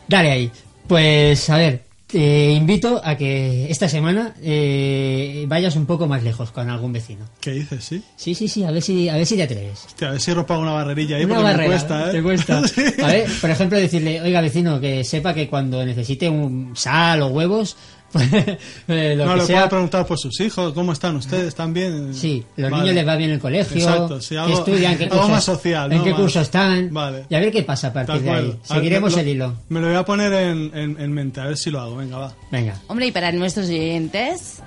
Dale 0.08 0.32
ahí. 0.32 0.52
Pues 0.88 1.50
a 1.50 1.58
ver, 1.58 1.84
te 2.08 2.54
invito 2.54 3.02
a 3.04 3.18
que 3.18 3.70
esta 3.70 3.90
semana 3.90 4.36
eh, 4.42 5.44
vayas 5.50 5.76
un 5.76 5.86
poco 5.86 6.08
más 6.08 6.24
lejos 6.24 6.52
con 6.52 6.70
algún 6.70 6.94
vecino. 6.94 7.26
¿Qué 7.42 7.52
dices, 7.52 7.84
sí? 7.84 8.02
Sí, 8.16 8.34
sí, 8.34 8.48
sí, 8.48 8.64
a 8.64 8.72
ver 8.72 8.84
si, 8.84 9.10
a 9.10 9.18
ver 9.18 9.26
si 9.26 9.36
te 9.36 9.44
atreves. 9.44 9.84
Hostia, 9.88 10.08
a 10.08 10.12
ver 10.12 10.22
si 10.22 10.34
rompo 10.34 10.58
una 10.58 10.72
barrerilla 10.72 11.18
ahí 11.18 11.26
Una 11.26 11.36
porque 11.36 11.44
barrera, 11.44 11.64
me 11.64 11.76
cuesta, 11.76 12.08
¿eh? 12.08 12.12
Te 12.14 12.24
cuesta. 12.24 12.68
Sí. 12.70 12.84
A 13.04 13.08
ver, 13.08 13.30
por 13.42 13.50
ejemplo, 13.50 13.78
decirle, 13.78 14.22
oiga 14.22 14.40
vecino, 14.40 14.80
que 14.80 15.04
sepa 15.04 15.34
que 15.34 15.50
cuando 15.50 15.86
necesite 15.86 16.30
un 16.30 16.72
sal 16.74 17.22
o 17.22 17.28
huevos, 17.28 17.76
Eh, 18.88 19.16
lo 19.16 19.26
no, 19.26 19.34
que 19.34 19.40
le 19.42 19.46
sea. 19.46 19.56
puedo 19.58 19.70
preguntar 19.70 20.06
por 20.06 20.18
sus 20.18 20.40
hijos, 20.42 20.74
¿cómo 20.74 20.94
están 20.94 21.16
ustedes? 21.16 21.48
¿Están 21.50 21.74
bien? 21.74 22.14
Sí, 22.14 22.44
los 22.56 22.72
Vale. 22.72 22.84
niños 22.84 22.96
les 22.96 23.08
va 23.08 23.16
bien 23.16 23.30
el 23.32 23.40
colegio, 23.40 23.78
Exacto, 23.78 24.20
sí, 24.22 24.30
qué 24.36 24.40
algo- 24.40 24.58
estudian, 24.60 24.98
qué 24.98 25.04
algo 25.06 25.16
cursos, 25.18 25.32
más 25.32 25.44
social, 25.44 25.92
en 25.92 25.98
¿no? 26.00 26.04
qué 26.04 26.10
Más- 26.12 26.20
curso 26.20 26.42
están, 26.42 26.94
Vale. 26.94 27.26
y 27.30 27.36
a 27.36 27.40
ver 27.40 27.52
qué 27.52 27.64
pasa 27.64 27.88
a 27.90 27.94
partir 27.94 28.22
de 28.22 28.30
ahí. 28.32 28.38
A 28.38 28.42
ver, 28.42 28.56
Seguiremos 28.64 29.16
me- 29.16 29.22
el 29.22 29.28
hilo. 29.28 29.56
Me 29.70 29.80
lo 29.80 29.88
voy 29.88 29.96
a 29.96 30.04
poner 30.06 30.34
en, 30.34 30.72
en- 30.76 31.00
en 31.00 31.12
mente, 31.14 31.40
a 31.42 31.46
ver 31.46 31.58
si 31.58 31.70
lo 31.70 31.80
hago. 31.82 31.96
Venga, 31.98 32.18
va. 32.18 32.34
Venga. 32.52 32.76
Hombre, 32.88 33.08
y 33.08 33.12
para 33.12 33.32
nuestros 33.32 33.68
oyentes, 33.68 34.60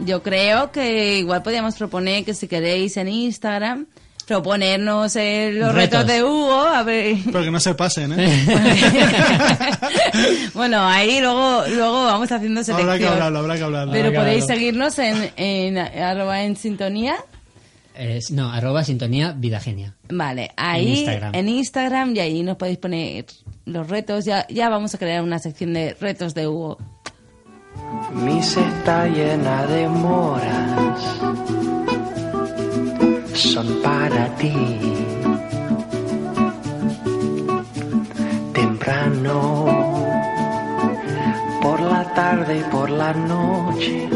yo 0.00 0.22
creo 0.22 0.72
que 0.72 1.18
igual 1.18 1.42
podríamos 1.42 1.76
proponer 1.76 2.24
que 2.24 2.34
si 2.34 2.48
queréis 2.48 2.96
en 2.96 3.08
Instagram, 3.08 3.86
proponernos 4.28 5.16
eh, 5.16 5.50
los 5.54 5.74
retos. 5.74 6.02
Retos. 6.02 6.06
de 6.14 6.22
Hugo, 6.22 6.60
a 6.60 6.84
ver... 6.84 7.16
Pero 7.24 7.42
que 7.42 7.50
no 7.50 7.58
se 7.58 7.74
pasen, 7.74 8.12
¿eh? 8.16 8.46
bueno, 10.54 10.86
ahí 10.86 11.20
luego, 11.20 11.62
luego 11.68 12.04
vamos 12.04 12.30
haciendo 12.30 12.62
selección. 12.62 12.88
habrá 12.90 12.98
que 12.98 13.08
hablarlo, 13.12 13.38
habrá 13.40 13.56
que 13.56 13.62
hablarlo. 13.64 13.92
Pero 13.92 14.10
que 14.12 14.18
podéis 14.18 14.42
hablarlo. 14.44 14.54
seguirnos 14.60 14.98
en, 14.98 15.30
en 15.36 15.78
arroba 15.78 16.42
en 16.42 16.56
sintonía. 16.56 17.16
Es- 17.94 18.30
no, 18.30 18.50
arroba 18.52 18.84
sintonía 18.84 19.32
vida 19.32 19.60
genia. 19.60 19.94
Vale, 20.10 20.52
ahí 20.56 20.86
En 20.86 20.96
Instagram. 20.98 21.34
en 21.34 21.48
Instagram 21.48 22.16
y 22.16 22.20
ahí 22.20 22.42
nos 22.42 22.56
podéis 22.56 22.78
poner 22.78 23.26
los 23.64 23.88
retos. 23.88 24.24
Ya, 24.24 24.46
ya 24.48 24.68
vamos 24.68 24.94
a 24.94 24.98
crear 24.98 25.22
una 25.22 25.38
sección 25.38 25.74
de 25.74 25.96
retos 26.00 26.34
de 26.34 26.46
Hugo. 26.48 26.78
Mi 28.12 28.42
cesta 28.42 29.06
llena 29.06 29.66
de 29.66 29.88
moras 29.88 31.00
son 33.38 33.68
para 33.82 34.34
ti. 34.36 34.52
Temprano, 38.52 39.64
por 41.62 41.80
la 41.80 42.04
tarde 42.14 42.58
y 42.58 42.64
por 42.64 42.90
la 42.90 43.12
noche, 43.12 44.08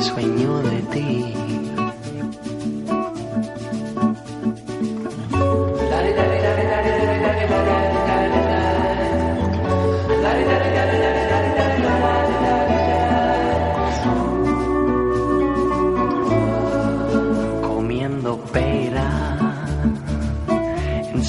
sueño 0.00 0.58
de 0.62 0.82
ti. 0.94 1.47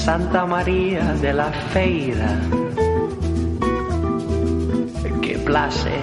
Santa 0.04 0.46
María 0.46 1.12
de 1.20 1.32
la 1.34 1.52
Feira. 1.72 2.40
Qué 5.20 5.36
placer. 5.44 6.00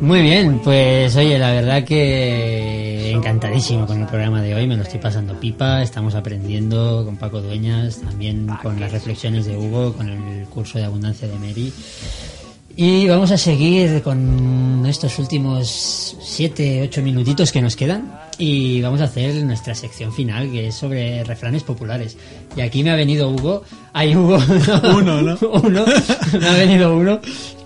Muy 0.00 0.22
bien, 0.22 0.60
pues 0.64 1.14
oye, 1.14 1.38
la 1.38 1.52
verdad 1.52 1.84
que 1.84 3.12
encantadísimo 3.12 3.86
con 3.86 4.00
el 4.00 4.06
programa 4.08 4.42
de 4.42 4.56
hoy, 4.56 4.66
me 4.66 4.76
lo 4.76 4.82
estoy 4.82 4.98
pasando 4.98 5.38
pipa, 5.38 5.80
estamos 5.80 6.16
aprendiendo 6.16 7.04
con 7.04 7.16
Paco 7.16 7.40
Dueñas, 7.40 8.00
también 8.00 8.48
con 8.62 8.80
las 8.80 8.90
reflexiones 8.90 9.46
de 9.46 9.56
Hugo, 9.56 9.92
con 9.92 10.08
el 10.08 10.46
curso 10.46 10.78
de 10.78 10.84
abundancia 10.86 11.28
de 11.28 11.38
Mary. 11.38 11.72
Y 12.76 13.06
vamos 13.06 13.30
a 13.30 13.38
seguir 13.38 14.02
con 14.02 14.84
estos 14.86 15.20
últimos 15.20 16.16
7, 16.20 16.82
8 16.82 17.02
minutitos 17.02 17.52
que 17.52 17.62
nos 17.62 17.76
quedan 17.76 18.23
y 18.38 18.80
vamos 18.80 19.00
a 19.00 19.04
hacer 19.04 19.34
nuestra 19.44 19.74
sección 19.74 20.12
final 20.12 20.50
que 20.50 20.68
es 20.68 20.74
sobre 20.74 21.24
refranes 21.24 21.62
populares. 21.62 22.16
Y 22.56 22.60
aquí 22.60 22.82
me 22.82 22.90
ha 22.90 22.96
venido 22.96 23.30
Hugo, 23.30 23.62
hay 23.92 24.14
Hugo, 24.16 24.38
Uno, 24.96 25.22
¿no? 25.22 25.38
uno, 25.40 25.84
me 26.40 26.48
ha 26.48 26.52
venido 26.52 26.96
uno 26.96 27.20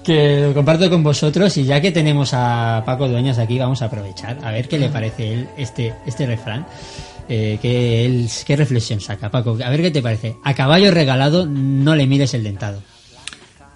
que 0.08 0.40
lo 0.40 0.54
comparto 0.54 0.88
con 0.88 1.02
vosotros 1.02 1.54
y 1.58 1.64
ya 1.64 1.82
que 1.82 1.92
tenemos 1.92 2.30
a 2.32 2.82
Paco 2.86 3.06
Dueñas 3.08 3.38
aquí 3.38 3.58
vamos 3.58 3.82
a 3.82 3.86
aprovechar 3.86 4.38
a 4.42 4.50
ver 4.50 4.66
qué 4.66 4.78
le 4.78 4.88
parece 4.88 5.34
él 5.34 5.48
este, 5.58 5.94
este 6.06 6.26
refrán. 6.26 6.66
Eh, 7.28 7.58
que 7.60 8.06
él, 8.06 8.26
¿Qué 8.46 8.56
reflexión 8.56 9.00
saca, 9.02 9.30
Paco? 9.30 9.58
A 9.62 9.68
ver 9.68 9.82
qué 9.82 9.90
te 9.90 10.00
parece. 10.00 10.36
A 10.44 10.54
caballo 10.54 10.90
regalado 10.90 11.44
no 11.44 11.94
le 11.94 12.06
mires 12.06 12.32
el 12.32 12.42
dentado. 12.42 12.82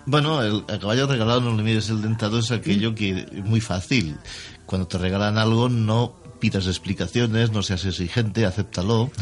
Bueno, 0.07 0.43
el, 0.43 0.65
a 0.69 0.79
caballo 0.79 1.07
regalado 1.07 1.43
no 1.43 1.55
le 1.55 1.63
mires 1.63 1.91
el 1.91 2.01
dentado 2.01 2.39
es 2.39 2.51
aquello 2.51 2.95
que 2.95 3.11
es 3.11 3.45
muy 3.45 3.61
fácil. 3.61 4.17
Cuando 4.65 4.89
te 4.89 4.97
regalan 4.97 5.37
algo 5.37 5.69
no 5.69 6.15
pidas 6.43 6.67
explicaciones, 6.67 7.53
no 7.53 7.63
seas 7.63 7.85
exigente, 7.85 8.45
acéptalo. 8.45 9.13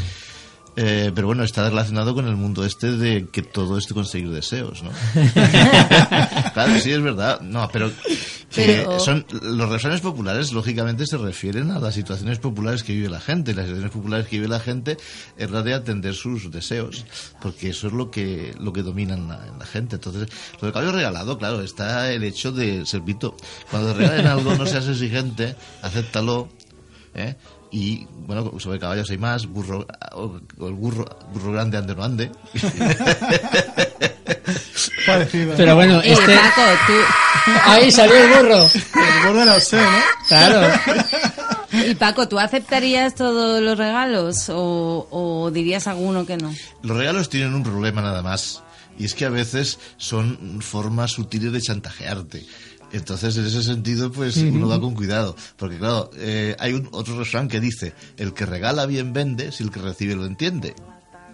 Eh, 0.76 1.10
pero 1.14 1.26
bueno, 1.26 1.42
está 1.42 1.68
relacionado 1.68 2.14
con 2.14 2.26
el 2.26 2.36
mundo 2.36 2.64
este 2.64 2.92
de 2.92 3.26
que 3.30 3.42
todo 3.42 3.76
es 3.76 3.86
de 3.86 3.94
conseguir 3.94 4.30
deseos, 4.30 4.82
¿no? 4.82 4.90
claro, 6.54 6.78
sí, 6.78 6.92
es 6.92 7.02
verdad. 7.02 7.40
No, 7.42 7.68
pero, 7.70 7.90
son 8.98 9.26
los 9.42 9.68
refranes 9.68 10.00
populares, 10.00 10.52
lógicamente, 10.52 11.06
se 11.06 11.18
refieren 11.18 11.70
a 11.72 11.80
las 11.80 11.94
situaciones 11.94 12.38
populares 12.38 12.82
que 12.82 12.94
vive 12.94 13.10
la 13.10 13.20
gente. 13.20 13.52
Las 13.52 13.66
situaciones 13.66 13.92
populares 13.92 14.26
que 14.28 14.36
vive 14.36 14.48
la 14.48 14.60
gente 14.60 14.96
es 15.36 15.50
la 15.50 15.62
de 15.62 15.74
atender 15.74 16.14
sus 16.14 16.50
deseos, 16.50 17.04
porque 17.42 17.70
eso 17.70 17.88
es 17.88 17.92
lo 17.92 18.10
que 18.10 18.54
lo 18.58 18.72
que 18.72 18.82
domina 18.82 19.14
en 19.14 19.28
la, 19.28 19.46
en 19.46 19.58
la 19.58 19.66
gente. 19.66 19.96
Entonces, 19.96 20.28
lo 20.54 20.66
del 20.66 20.72
caballo 20.72 20.92
regalado, 20.92 21.36
claro, 21.36 21.60
está 21.60 22.10
el 22.12 22.22
hecho 22.24 22.52
de, 22.52 22.86
Servito, 22.86 23.36
cuando 23.70 23.92
regalen 23.92 24.26
algo, 24.26 24.54
no 24.54 24.64
seas 24.64 24.86
exigente, 24.86 25.56
acéptalo, 25.82 26.48
¿eh? 27.14 27.36
Y 27.72 28.06
bueno, 28.26 28.52
sobre 28.58 28.78
caballos 28.80 29.08
hay 29.10 29.18
más, 29.18 29.46
burro, 29.46 29.86
o, 30.12 30.40
o 30.58 30.66
el 30.68 30.74
burro, 30.74 31.04
burro 31.32 31.52
grande 31.52 31.78
ande 31.78 31.94
no 31.94 32.02
ande. 32.02 32.30
Parecido. 35.06 35.54
Pero 35.56 35.74
bueno, 35.76 36.00
Eh, 36.02 36.12
este... 36.12 36.36
Paco, 36.36 36.62
tú... 36.86 36.92
¡Ahí 37.64 37.90
salió 37.90 38.16
el 38.16 38.28
burro! 38.42 38.64
El 38.64 39.26
borde 39.26 39.42
era 39.42 39.56
usted, 39.56 39.80
¿no? 39.80 39.98
Claro. 40.28 40.72
Y 41.72 41.94
Paco, 41.94 42.28
¿tú 42.28 42.38
aceptarías 42.38 43.14
todos 43.14 43.62
los 43.62 43.78
regalos 43.78 44.48
o, 44.48 45.06
o 45.10 45.50
dirías 45.50 45.86
alguno 45.86 46.26
que 46.26 46.36
no? 46.36 46.52
Los 46.82 46.96
regalos 46.96 47.28
tienen 47.28 47.54
un 47.54 47.62
problema 47.62 48.02
nada 48.02 48.22
más, 48.22 48.62
y 48.98 49.04
es 49.04 49.14
que 49.14 49.24
a 49.24 49.30
veces 49.30 49.78
son 49.96 50.60
formas 50.60 51.12
sutiles 51.12 51.52
de 51.52 51.60
chantajearte. 51.62 52.44
Entonces, 52.92 53.36
en 53.36 53.46
ese 53.46 53.62
sentido, 53.62 54.10
pues 54.10 54.36
uno 54.36 54.68
va 54.68 54.80
con 54.80 54.94
cuidado. 54.94 55.36
Porque, 55.56 55.78
claro, 55.78 56.10
eh, 56.16 56.56
hay 56.58 56.72
un, 56.72 56.88
otro 56.92 57.18
refrán 57.18 57.48
que 57.48 57.60
dice: 57.60 57.92
el 58.16 58.34
que 58.34 58.46
regala 58.46 58.86
bien 58.86 59.12
vende 59.12 59.52
si 59.52 59.62
el 59.62 59.70
que 59.70 59.80
recibe 59.80 60.16
lo 60.16 60.26
entiende. 60.26 60.74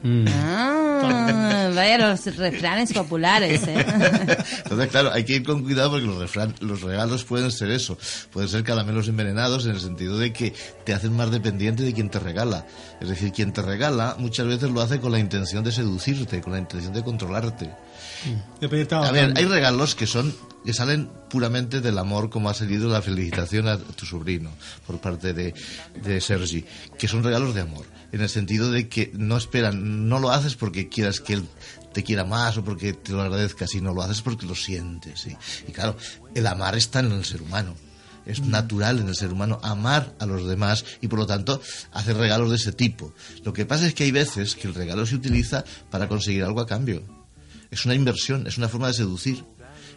Mm. 0.02 0.26
Ah, 0.28 1.70
vaya 1.74 1.98
los 2.10 2.36
refranes 2.36 2.92
populares, 2.92 3.62
¿eh? 3.66 3.74
Entonces, 4.64 4.88
claro, 4.90 5.10
hay 5.12 5.24
que 5.24 5.36
ir 5.36 5.42
con 5.44 5.62
cuidado 5.62 5.90
porque 5.90 6.06
los, 6.06 6.18
refran- 6.18 6.58
los 6.60 6.82
regalos 6.82 7.24
pueden 7.24 7.50
ser 7.50 7.70
eso. 7.70 7.96
Pueden 8.32 8.48
ser 8.50 8.62
caramelos 8.62 9.08
envenenados 9.08 9.64
en 9.64 9.72
el 9.72 9.80
sentido 9.80 10.18
de 10.18 10.32
que 10.34 10.52
te 10.84 10.92
hacen 10.92 11.16
más 11.16 11.30
dependiente 11.30 11.82
de 11.82 11.94
quien 11.94 12.10
te 12.10 12.18
regala. 12.18 12.66
Es 13.00 13.08
decir, 13.08 13.32
quien 13.32 13.52
te 13.52 13.62
regala 13.62 14.16
muchas 14.18 14.46
veces 14.46 14.70
lo 14.70 14.82
hace 14.82 15.00
con 15.00 15.12
la 15.12 15.18
intención 15.18 15.64
de 15.64 15.72
seducirte, 15.72 16.40
con 16.42 16.52
la 16.52 16.58
intención 16.58 16.92
de 16.92 17.02
controlarte. 17.02 17.70
Algo 18.96 19.08
A 19.08 19.12
ver, 19.12 19.32
hay 19.36 19.44
regalos 19.46 19.94
que 19.94 20.06
son 20.06 20.34
que 20.66 20.74
salen 20.74 21.08
puramente 21.30 21.80
del 21.80 21.96
amor, 21.96 22.28
como 22.28 22.50
ha 22.50 22.54
salido 22.54 22.90
la 22.90 23.00
felicitación 23.00 23.68
a 23.68 23.78
tu 23.78 24.04
sobrino 24.04 24.50
por 24.86 25.00
parte 25.00 25.32
de, 25.32 25.54
de 26.02 26.20
Sergi, 26.20 26.64
que 26.98 27.08
son 27.08 27.22
regalos 27.22 27.54
de 27.54 27.62
amor, 27.62 27.86
en 28.12 28.20
el 28.20 28.28
sentido 28.28 28.70
de 28.70 28.88
que 28.88 29.12
no 29.14 29.36
esperan, 29.36 30.08
no 30.08 30.18
lo 30.18 30.30
haces 30.30 30.56
porque 30.56 30.88
quieras 30.88 31.20
que 31.20 31.34
él 31.34 31.44
te 31.92 32.02
quiera 32.02 32.24
más 32.24 32.58
o 32.58 32.64
porque 32.64 32.92
te 32.92 33.12
lo 33.12 33.22
agradezca, 33.22 33.66
sino 33.66 33.94
lo 33.94 34.02
haces 34.02 34.20
porque 34.20 34.44
lo 34.44 34.54
sientes. 34.54 35.20
¿sí? 35.20 35.36
Y 35.66 35.72
claro, 35.72 35.96
el 36.34 36.46
amar 36.46 36.76
está 36.76 37.00
en 37.00 37.12
el 37.12 37.24
ser 37.24 37.42
humano. 37.42 37.74
Es 38.26 38.40
natural 38.40 38.98
en 38.98 39.08
el 39.08 39.14
ser 39.14 39.32
humano 39.32 39.60
amar 39.62 40.14
a 40.18 40.26
los 40.26 40.48
demás 40.48 40.84
y 41.00 41.06
por 41.06 41.20
lo 41.20 41.26
tanto 41.26 41.62
hacer 41.92 42.16
regalos 42.16 42.50
de 42.50 42.56
ese 42.56 42.72
tipo. 42.72 43.14
Lo 43.44 43.52
que 43.52 43.66
pasa 43.66 43.86
es 43.86 43.94
que 43.94 44.02
hay 44.02 44.10
veces 44.10 44.56
que 44.56 44.66
el 44.66 44.74
regalo 44.74 45.06
se 45.06 45.14
utiliza 45.14 45.64
para 45.90 46.08
conseguir 46.08 46.42
algo 46.42 46.60
a 46.60 46.66
cambio. 46.66 47.04
Es 47.70 47.84
una 47.84 47.94
inversión, 47.94 48.46
es 48.46 48.58
una 48.58 48.68
forma 48.68 48.88
de 48.88 48.94
seducir. 48.94 49.44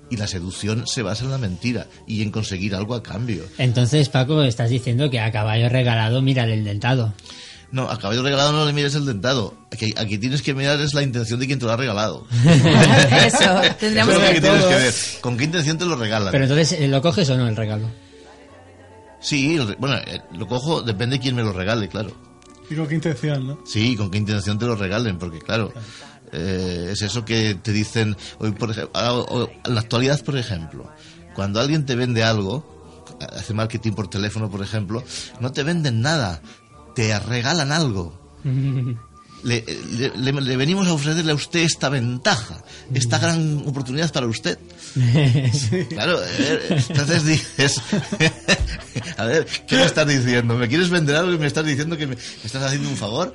Y 0.10 0.18
la 0.18 0.28
seducción 0.28 0.88
se 0.88 1.04
basa 1.04 1.24
en 1.26 1.32
la 1.32 1.38
mentira 1.38 1.88
y 2.08 2.22
en 2.24 2.32
conseguir 2.32 2.74
algo 2.76 2.96
a 2.96 3.04
cambio. 3.04 3.44
Entonces, 3.58 4.10
Paco, 4.10 4.42
estás 4.44 4.70
diciendo 4.70 5.10
que 5.10 5.20
a 5.20 5.32
caballo 5.32 5.70
regalado 5.70 6.22
mírale 6.22 6.56
el 6.56 6.64
dentado. 6.64 7.14
No, 7.72 7.88
a 7.88 8.00
caballo 8.00 8.24
regalado 8.24 8.52
no 8.52 8.66
le 8.66 8.74
mires 8.74 8.96
el 8.96 9.06
dentado. 9.06 9.54
Aquí, 9.72 9.94
aquí 9.96 10.18
tienes 10.18 10.42
que 10.42 10.56
mirar 10.56 10.80
es 10.82 10.96
la 10.96 11.04
intención 11.04 11.40
de 11.40 11.46
quien 11.46 11.60
te 11.60 11.66
lo 11.66 11.72
ha 11.72 11.78
regalado. 11.78 12.26
Eso, 13.26 13.62
tendríamos 13.80 14.16
Eso 14.16 14.24
es 14.24 14.28
lo 14.28 14.34
que 14.34 14.34
que... 14.34 14.42
tienes 14.42 14.66
que 14.66 14.76
ver. 14.76 14.94
¿Con 15.22 15.38
qué 15.38 15.44
intención 15.44 15.78
te 15.78 15.86
lo 15.86 15.96
regalan? 15.96 16.32
Pero 16.32 16.46
entonces, 16.46 16.72
eh, 16.80 16.88
¿lo 16.88 17.00
coges 17.04 17.30
o 17.30 17.38
no 17.38 17.48
el 17.48 17.56
regalo? 17.56 17.88
Sí, 19.22 19.58
el 19.58 19.68
re- 19.68 19.76
bueno, 19.80 19.98
eh, 19.98 20.22
lo 20.34 20.48
cojo, 20.48 20.82
depende 20.82 21.18
de 21.18 21.22
quién 21.22 21.36
me 21.36 21.44
lo 21.44 21.52
regale, 21.54 21.88
claro. 21.90 22.12
Y 22.70 22.76
con 22.76 22.88
qué 22.88 22.96
intención, 22.96 23.46
¿no? 23.48 23.60
Sí, 23.66 23.96
con 23.96 24.10
qué 24.10 24.18
intención 24.18 24.58
te 24.58 24.66
lo 24.66 24.76
regalen, 24.76 25.18
porque 25.18 25.40
claro, 25.40 25.74
eh, 26.32 26.90
es 26.92 27.02
eso 27.02 27.26
que 27.26 27.56
te 27.56 27.72
dicen, 27.72 28.16
hoy 28.40 28.52
por 28.52 28.72
ejemplo, 28.72 29.50
en 29.66 29.74
la 29.74 29.82
actualidad, 29.82 30.24
por 30.24 30.38
ejemplo, 30.38 30.90
cuando 31.36 31.60
alguien 31.60 31.86
te 31.86 31.96
vende 31.96 32.24
algo, 32.24 32.64
hace 33.34 33.54
marketing 33.54 33.94
por 33.94 34.10
teléfono, 34.10 34.50
por 34.50 34.62
ejemplo, 34.62 35.04
no 35.40 35.52
te 35.52 35.64
venden 35.64 36.02
nada, 36.02 36.42
te 36.96 37.18
regalan 37.20 37.72
algo. 37.72 38.14
le, 39.44 39.64
le- 40.18 40.32
le- 40.42 40.58
venimos 40.58 40.88
a 40.88 40.94
ofrecerle 40.94 41.32
a 41.32 41.36
usted 41.36 41.60
esta 41.62 41.90
ventaja, 41.90 42.64
esta 42.94 43.18
Mm. 43.18 43.22
gran 43.22 43.64
oportunidad 43.68 44.12
para 44.12 44.28
usted. 44.28 44.58
Claro, 45.90 46.20
eh, 46.24 46.60
entonces 46.90 47.26
dices, 47.26 47.82
a 49.18 49.26
ver, 49.26 49.46
¿qué 49.68 49.76
me 49.76 49.84
estás 49.86 50.08
diciendo? 50.08 50.56
¿Me 50.56 50.68
quieres 50.68 50.90
vender 50.90 51.16
algo 51.16 51.34
y 51.34 51.38
me 51.38 51.48
estás 51.48 51.66
diciendo 51.66 51.98
que 51.98 52.08
me, 52.08 52.16
me 52.16 52.22
estás 52.46 52.64
haciendo 52.64 52.90
un 52.90 52.96
favor? 52.98 53.34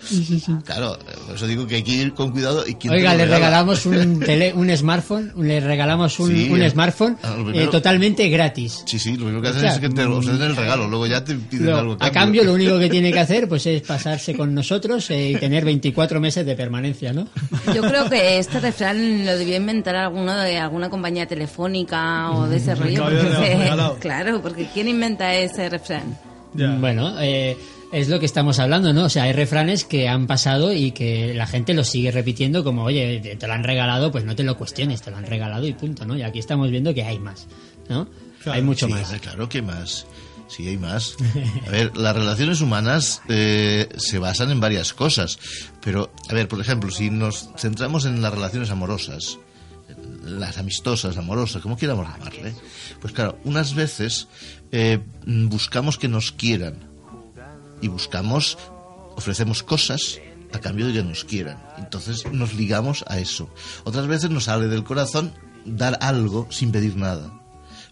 Claro, 0.64 0.96
eh, 0.96 1.14
por 1.26 1.36
eso 1.36 1.46
digo 1.46 1.66
que 1.66 1.76
hay 1.76 1.82
que 1.82 1.92
ir 1.92 2.14
con 2.14 2.32
cuidado. 2.32 2.64
Y 2.66 2.76
Oiga, 2.88 3.12
lo 3.12 3.18
le 3.18 3.24
regala. 3.24 3.36
regalamos 3.36 3.86
un, 3.86 4.20
tele- 4.26 4.52
un 4.54 4.74
smartphone, 4.76 5.32
le 5.38 5.60
regalamos 5.60 6.18
un, 6.20 6.30
Sí, 6.30 6.48
un 6.50 6.62
eh. 6.62 6.70
smartphone 6.70 7.16
Ah, 7.22 7.34
lo 7.36 7.42
eh, 7.42 7.52
primero- 7.52 7.70
totalmente 7.70 8.28
gratis. 8.28 8.82
Sí, 8.86 8.98
sí, 8.98 9.10
lo 9.12 9.24
primero 9.26 9.42
que 9.42 9.48
hacen 9.48 9.58
O 9.58 9.62
sea, 9.62 9.74
es 9.74 9.78
que 9.80 9.88
te 9.90 10.04
ofrecen 10.04 10.42
el 10.42 10.56
regalo, 10.56 10.88
luego 10.88 11.06
ya 11.06 11.24
te 11.24 11.34
piden 11.34 11.66
Luego, 11.66 11.78
algo. 11.80 11.96
a 12.00 12.10
cambio, 12.10 12.44
lo 12.44 12.54
único 12.54 12.78
que 12.78 12.88
tiene 12.90 13.12
que 13.12 13.20
hacer 13.20 13.48
pues 13.48 13.66
es 13.66 13.82
pasarse 13.82 14.34
con 14.34 14.54
nosotros 14.54 15.08
eh, 15.10 15.30
y 15.30 15.36
tener 15.36 15.64
24 15.64 15.93
meses 16.20 16.44
de 16.46 16.54
permanencia, 16.56 17.12
¿no? 17.12 17.26
Yo 17.74 17.82
creo 17.82 18.08
que 18.10 18.38
este 18.38 18.60
refrán 18.60 19.24
lo 19.24 19.36
debió 19.38 19.56
inventar 19.56 19.96
alguno 19.96 20.34
de 20.36 20.58
alguna 20.58 20.90
compañía 20.90 21.26
telefónica 21.26 22.30
o 22.32 22.46
de 22.48 22.56
ese 22.56 22.74
rollo. 22.74 23.04
Porque- 23.04 23.98
claro, 24.00 24.40
porque 24.42 24.68
¿quién 24.72 24.88
inventa 24.88 25.34
ese 25.34 25.68
refrán? 25.68 26.18
Bueno, 26.52 27.16
eh, 27.20 27.56
es 27.92 28.08
lo 28.08 28.20
que 28.20 28.26
estamos 28.26 28.58
hablando, 28.58 28.92
¿no? 28.92 29.04
O 29.04 29.08
sea, 29.08 29.24
hay 29.24 29.32
refranes 29.32 29.84
que 29.84 30.08
han 30.08 30.26
pasado 30.26 30.72
y 30.72 30.92
que 30.92 31.34
la 31.34 31.46
gente 31.46 31.74
los 31.74 31.88
sigue 31.88 32.10
repitiendo 32.10 32.62
como, 32.64 32.84
oye, 32.84 33.36
te 33.38 33.46
lo 33.46 33.52
han 33.52 33.64
regalado, 33.64 34.12
pues 34.12 34.24
no 34.24 34.36
te 34.36 34.42
lo 34.44 34.56
cuestiones, 34.56 35.02
te 35.02 35.10
lo 35.10 35.16
han 35.16 35.26
regalado 35.26 35.66
y 35.66 35.72
punto, 35.72 36.04
¿no? 36.04 36.16
Y 36.16 36.22
aquí 36.22 36.38
estamos 36.38 36.70
viendo 36.70 36.94
que 36.94 37.02
hay 37.04 37.18
más, 37.18 37.46
¿no? 37.88 38.06
Claro, 38.42 38.56
hay 38.56 38.62
mucho 38.62 38.86
Sí, 38.86 38.92
más. 38.92 39.12
Claro 39.20 39.48
que 39.48 39.62
más. 39.62 40.06
Sí, 40.48 40.68
hay 40.68 40.76
más. 40.76 41.16
A 41.66 41.70
ver, 41.70 41.96
las 41.96 42.14
relaciones 42.14 42.60
humanas 42.60 43.22
eh, 43.28 43.88
se 43.96 44.18
basan 44.18 44.50
en 44.50 44.60
varias 44.60 44.92
cosas. 44.92 45.38
Pero, 45.80 46.12
a 46.28 46.34
ver, 46.34 46.48
por 46.48 46.60
ejemplo, 46.60 46.90
si 46.90 47.10
nos 47.10 47.50
centramos 47.56 48.04
en 48.04 48.20
las 48.22 48.32
relaciones 48.32 48.70
amorosas, 48.70 49.38
las 50.24 50.58
amistosas, 50.58 51.16
amorosas, 51.16 51.62
como 51.62 51.76
quieramos 51.76 52.06
llamarle, 52.08 52.54
pues 53.00 53.12
claro, 53.12 53.38
unas 53.44 53.74
veces 53.74 54.28
eh, 54.72 55.00
buscamos 55.26 55.98
que 55.98 56.08
nos 56.08 56.32
quieran 56.32 56.78
y 57.80 57.88
buscamos, 57.88 58.58
ofrecemos 59.16 59.62
cosas 59.62 60.20
a 60.52 60.60
cambio 60.60 60.86
de 60.86 60.94
que 60.94 61.02
nos 61.02 61.24
quieran. 61.24 61.62
Entonces 61.78 62.24
nos 62.32 62.54
ligamos 62.54 63.04
a 63.08 63.18
eso. 63.18 63.50
Otras 63.84 64.06
veces 64.06 64.30
nos 64.30 64.44
sale 64.44 64.68
del 64.68 64.84
corazón 64.84 65.32
dar 65.64 65.98
algo 66.00 66.46
sin 66.50 66.72
pedir 66.72 66.96
nada. 66.96 67.43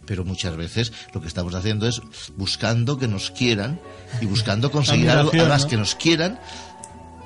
Pero 0.07 0.25
muchas 0.25 0.57
veces 0.57 0.93
lo 1.15 1.21
que 1.21 1.29
estamos 1.29 1.55
haciendo 1.55 1.87
es 1.87 2.03
buscando 2.37 2.99
que 2.99 3.07
nos 3.09 3.31
quieran 3.31 3.81
y 4.21 4.27
buscando 4.27 4.71
conseguir 4.71 5.11
algo, 5.11 5.31
además 5.33 5.63
¿no? 5.65 5.69
que 5.71 5.77
nos 5.77 5.95
quieran 5.95 6.39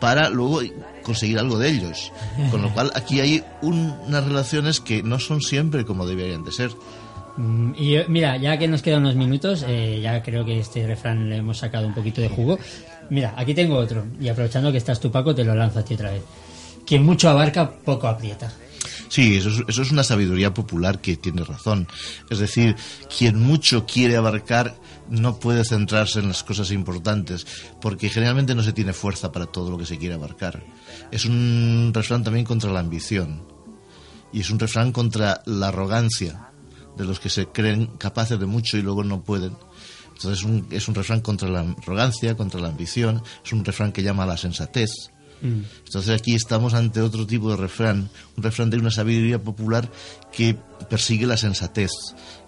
para 0.01 0.29
luego 0.29 0.61
conseguir 1.03 1.39
algo 1.39 1.59
de 1.59 1.71
ellos. 1.71 2.13
Con 2.51 2.61
lo 2.63 2.73
cual 2.75 2.93
aquí 2.95 3.21
hay 3.21 3.43
un- 3.63 3.95
unas 4.07 4.25
relaciones 4.25 4.81
que 4.81 5.03
no 5.03 5.19
son 5.19 5.41
siempre 5.41 5.85
como 5.87 6.07
deberían 6.07 6.45
de 6.45 6.53
ser. 6.53 6.71
Mm, 7.39 7.73
Y 7.79 7.95
eh, 7.97 8.05
mira, 8.09 8.37
ya 8.37 8.59
que 8.59 8.69
nos 8.69 8.83
quedan 8.83 9.01
unos 9.03 9.15
minutos, 9.17 9.65
eh, 9.67 10.01
ya 10.03 10.23
creo 10.23 10.45
que 10.45 10.59
este 10.59 10.87
refrán 10.87 11.29
le 11.31 11.37
hemos 11.37 11.59
sacado 11.59 11.87
un 11.87 11.95
poquito 11.95 12.21
de 12.21 12.29
jugo. 12.29 12.59
Mira, 13.09 13.33
aquí 13.37 13.55
tengo 13.55 13.77
otro, 13.77 14.05
y 14.21 14.29
aprovechando 14.29 14.71
que 14.73 14.79
estás 14.79 15.01
tú, 15.01 15.11
Paco, 15.11 15.35
te 15.35 15.45
lo 15.45 15.55
lanzo 15.55 15.79
a 15.79 15.85
ti 15.85 15.95
otra 15.95 16.11
vez. 16.13 16.23
Quien 16.87 17.05
mucho 17.05 17.29
abarca, 17.31 17.71
poco 17.71 18.07
aprieta. 18.09 18.53
Sí, 19.09 19.37
eso 19.37 19.49
es, 19.51 19.63
eso 19.69 19.83
es 19.83 19.91
una 19.91 20.03
sabiduría 20.03 20.55
popular 20.55 21.01
que 21.01 21.17
tiene 21.17 21.45
razón. 21.45 21.89
Es 22.31 22.39
decir, 22.39 22.77
quien 23.17 23.41
mucho 23.41 23.87
quiere 23.87 24.17
abarcar 24.17 24.77
no 25.09 25.39
puede 25.39 25.65
centrarse 25.65 26.19
en 26.19 26.29
las 26.29 26.43
cosas 26.43 26.71
importantes, 26.71 27.47
porque 27.81 28.09
generalmente 28.09 28.55
no 28.55 28.63
se 28.63 28.73
tiene 28.73 28.93
fuerza 28.93 29.33
para 29.33 29.47
todo 29.47 29.71
lo 29.71 29.79
que 29.79 29.87
se 29.87 29.99
quiere 29.99 30.15
abarcar. 30.15 30.65
Es 31.11 31.25
un 31.25 31.93
refrán 31.95 32.25
también 32.25 32.45
contra 32.45 32.73
la 32.73 32.81
ambición. 32.81 33.43
Y 34.33 34.41
es 34.41 34.51
un 34.51 34.59
refrán 34.59 34.93
contra 34.93 35.43
la 35.47 35.69
arrogancia 35.69 36.51
de 36.97 37.05
los 37.05 37.21
que 37.21 37.29
se 37.29 37.47
creen 37.47 37.87
capaces 37.99 38.39
de 38.39 38.47
mucho 38.47 38.77
y 38.77 38.83
luego 38.83 39.05
no 39.05 39.23
pueden. 39.23 39.57
Entonces 40.09 40.39
es 40.41 40.45
un, 40.45 40.67
es 40.71 40.89
un 40.89 40.95
refrán 40.95 41.21
contra 41.21 41.49
la 41.49 41.61
arrogancia, 41.61 42.37
contra 42.37 42.61
la 42.61 42.69
ambición, 42.69 43.23
es 43.45 43.53
un 43.53 43.65
refrán 43.65 43.93
que 43.93 44.03
llama 44.03 44.25
a 44.25 44.27
la 44.27 44.37
sensatez. 44.37 44.91
Entonces 45.43 46.19
aquí 46.21 46.35
estamos 46.35 46.75
ante 46.75 47.01
otro 47.01 47.27
tipo 47.27 47.51
de 47.51 47.57
refrán, 47.57 48.09
un 48.37 48.43
refrán 48.43 48.71
de 48.71 48.79
una 48.79 48.91
sabiduría 48.91 49.41
popular 49.43 49.91
que 50.33 50.57
persigue 50.91 51.27
la 51.27 51.37
sensatez, 51.37 51.91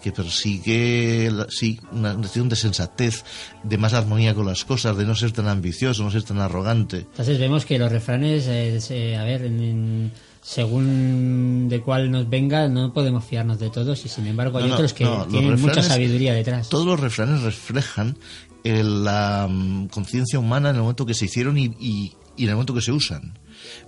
que 0.02 0.10
persigue 0.12 1.30
la- 1.32 1.46
sí, 1.50 1.78
una 1.92 2.14
noción 2.14 2.48
de 2.48 2.56
sensatez, 2.56 3.24
de 3.62 3.78
más 3.78 3.94
armonía 3.94 4.34
con 4.34 4.46
las 4.46 4.64
cosas, 4.64 4.96
de 4.96 5.04
no 5.04 5.14
ser 5.14 5.32
tan 5.32 5.48
ambicioso, 5.48 6.02
no 6.02 6.10
ser 6.10 6.22
tan 6.24 6.38
arrogante. 6.40 6.98
Entonces 6.98 7.38
vemos 7.38 7.64
que 7.64 7.78
los 7.78 7.90
refranes, 7.92 8.46
eh, 8.48 8.80
se- 8.80 9.16
a 9.16 9.24
ver, 9.24 9.44
en- 9.44 9.62
en- 9.62 10.12
según 10.42 11.68
de 11.68 11.80
cuál 11.80 12.10
nos 12.10 12.28
venga, 12.28 12.68
no 12.68 12.92
podemos 12.92 13.24
fiarnos 13.24 13.58
de 13.58 13.70
todos 13.70 14.04
y 14.04 14.08
sin 14.08 14.26
embargo 14.26 14.58
hay 14.58 14.64
No, 14.64 14.68
no, 14.70 14.74
otros 14.76 14.92
que 14.94 15.04
no, 15.04 15.26
tienen 15.26 15.60
mucha 15.60 15.74
refranes- 15.82 15.88
sabiduría 15.88 16.32
detrás. 16.34 16.68
Todos 16.68 16.86
los 16.86 16.98
refranes 17.00 17.42
reflejan 17.42 18.16
eh, 18.64 18.82
la 18.82 19.46
mm, 19.48 19.86
conciencia 19.86 20.38
humana 20.38 20.70
en 20.70 20.76
el 20.76 20.82
momento 20.82 21.06
que 21.06 21.14
se 21.14 21.26
hicieron 21.26 21.56
y, 21.58 21.66
y- 21.78 22.12
y 22.38 22.44
en 22.44 22.50
el 22.50 22.54
momento 22.54 22.72
que 22.74 22.80
se 22.80 22.92
usan. 22.92 23.38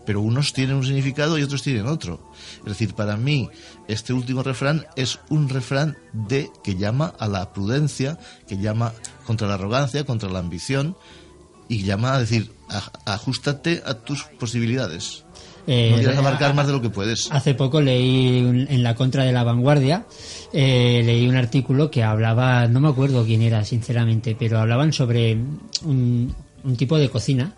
Pero 0.04 0.20
unos 0.20 0.52
tienen 0.52 0.76
un 0.76 0.84
significado 0.84 1.38
y 1.38 1.42
otros 1.42 1.62
tienen 1.62 1.86
otro. 1.86 2.30
Es 2.58 2.64
decir, 2.66 2.94
para 2.94 3.16
mí, 3.16 3.48
este 3.88 4.12
último 4.12 4.42
refrán 4.42 4.84
es 4.96 5.20
un 5.28 5.48
refrán 5.48 5.96
de 6.12 6.50
que 6.64 6.76
llama 6.76 7.14
a 7.18 7.28
la 7.28 7.52
prudencia, 7.52 8.18
que 8.48 8.58
llama 8.58 8.92
contra 9.26 9.46
la 9.46 9.54
arrogancia, 9.54 10.04
contra 10.04 10.28
la 10.28 10.40
ambición 10.40 10.96
y 11.68 11.84
llama 11.84 12.14
a 12.14 12.18
decir, 12.20 12.50
"Aj- 12.68 12.90
ajustate 13.06 13.80
a 13.86 13.94
tus 13.94 14.24
posibilidades. 14.24 15.24
Eh, 15.66 15.90
no 15.92 15.98
quieras 15.98 16.16
a- 16.16 16.20
abarcar 16.20 16.54
más 16.54 16.66
de 16.66 16.72
lo 16.72 16.80
que 16.82 16.90
puedes. 16.90 17.30
Hace 17.30 17.54
poco 17.54 17.80
leí 17.80 18.40
un- 18.42 18.66
en 18.68 18.82
la 18.82 18.96
contra 18.96 19.22
de 19.24 19.30
la 19.32 19.44
vanguardia, 19.44 20.04
eh, 20.52 21.02
leí 21.04 21.28
un 21.28 21.36
artículo 21.36 21.90
que 21.92 22.02
hablaba, 22.02 22.66
no 22.66 22.80
me 22.80 22.88
acuerdo 22.88 23.24
quién 23.24 23.42
era 23.42 23.64
sinceramente, 23.64 24.34
pero 24.36 24.58
hablaban 24.58 24.92
sobre 24.92 25.34
un, 25.84 26.34
un 26.64 26.76
tipo 26.76 26.98
de 26.98 27.08
cocina 27.08 27.54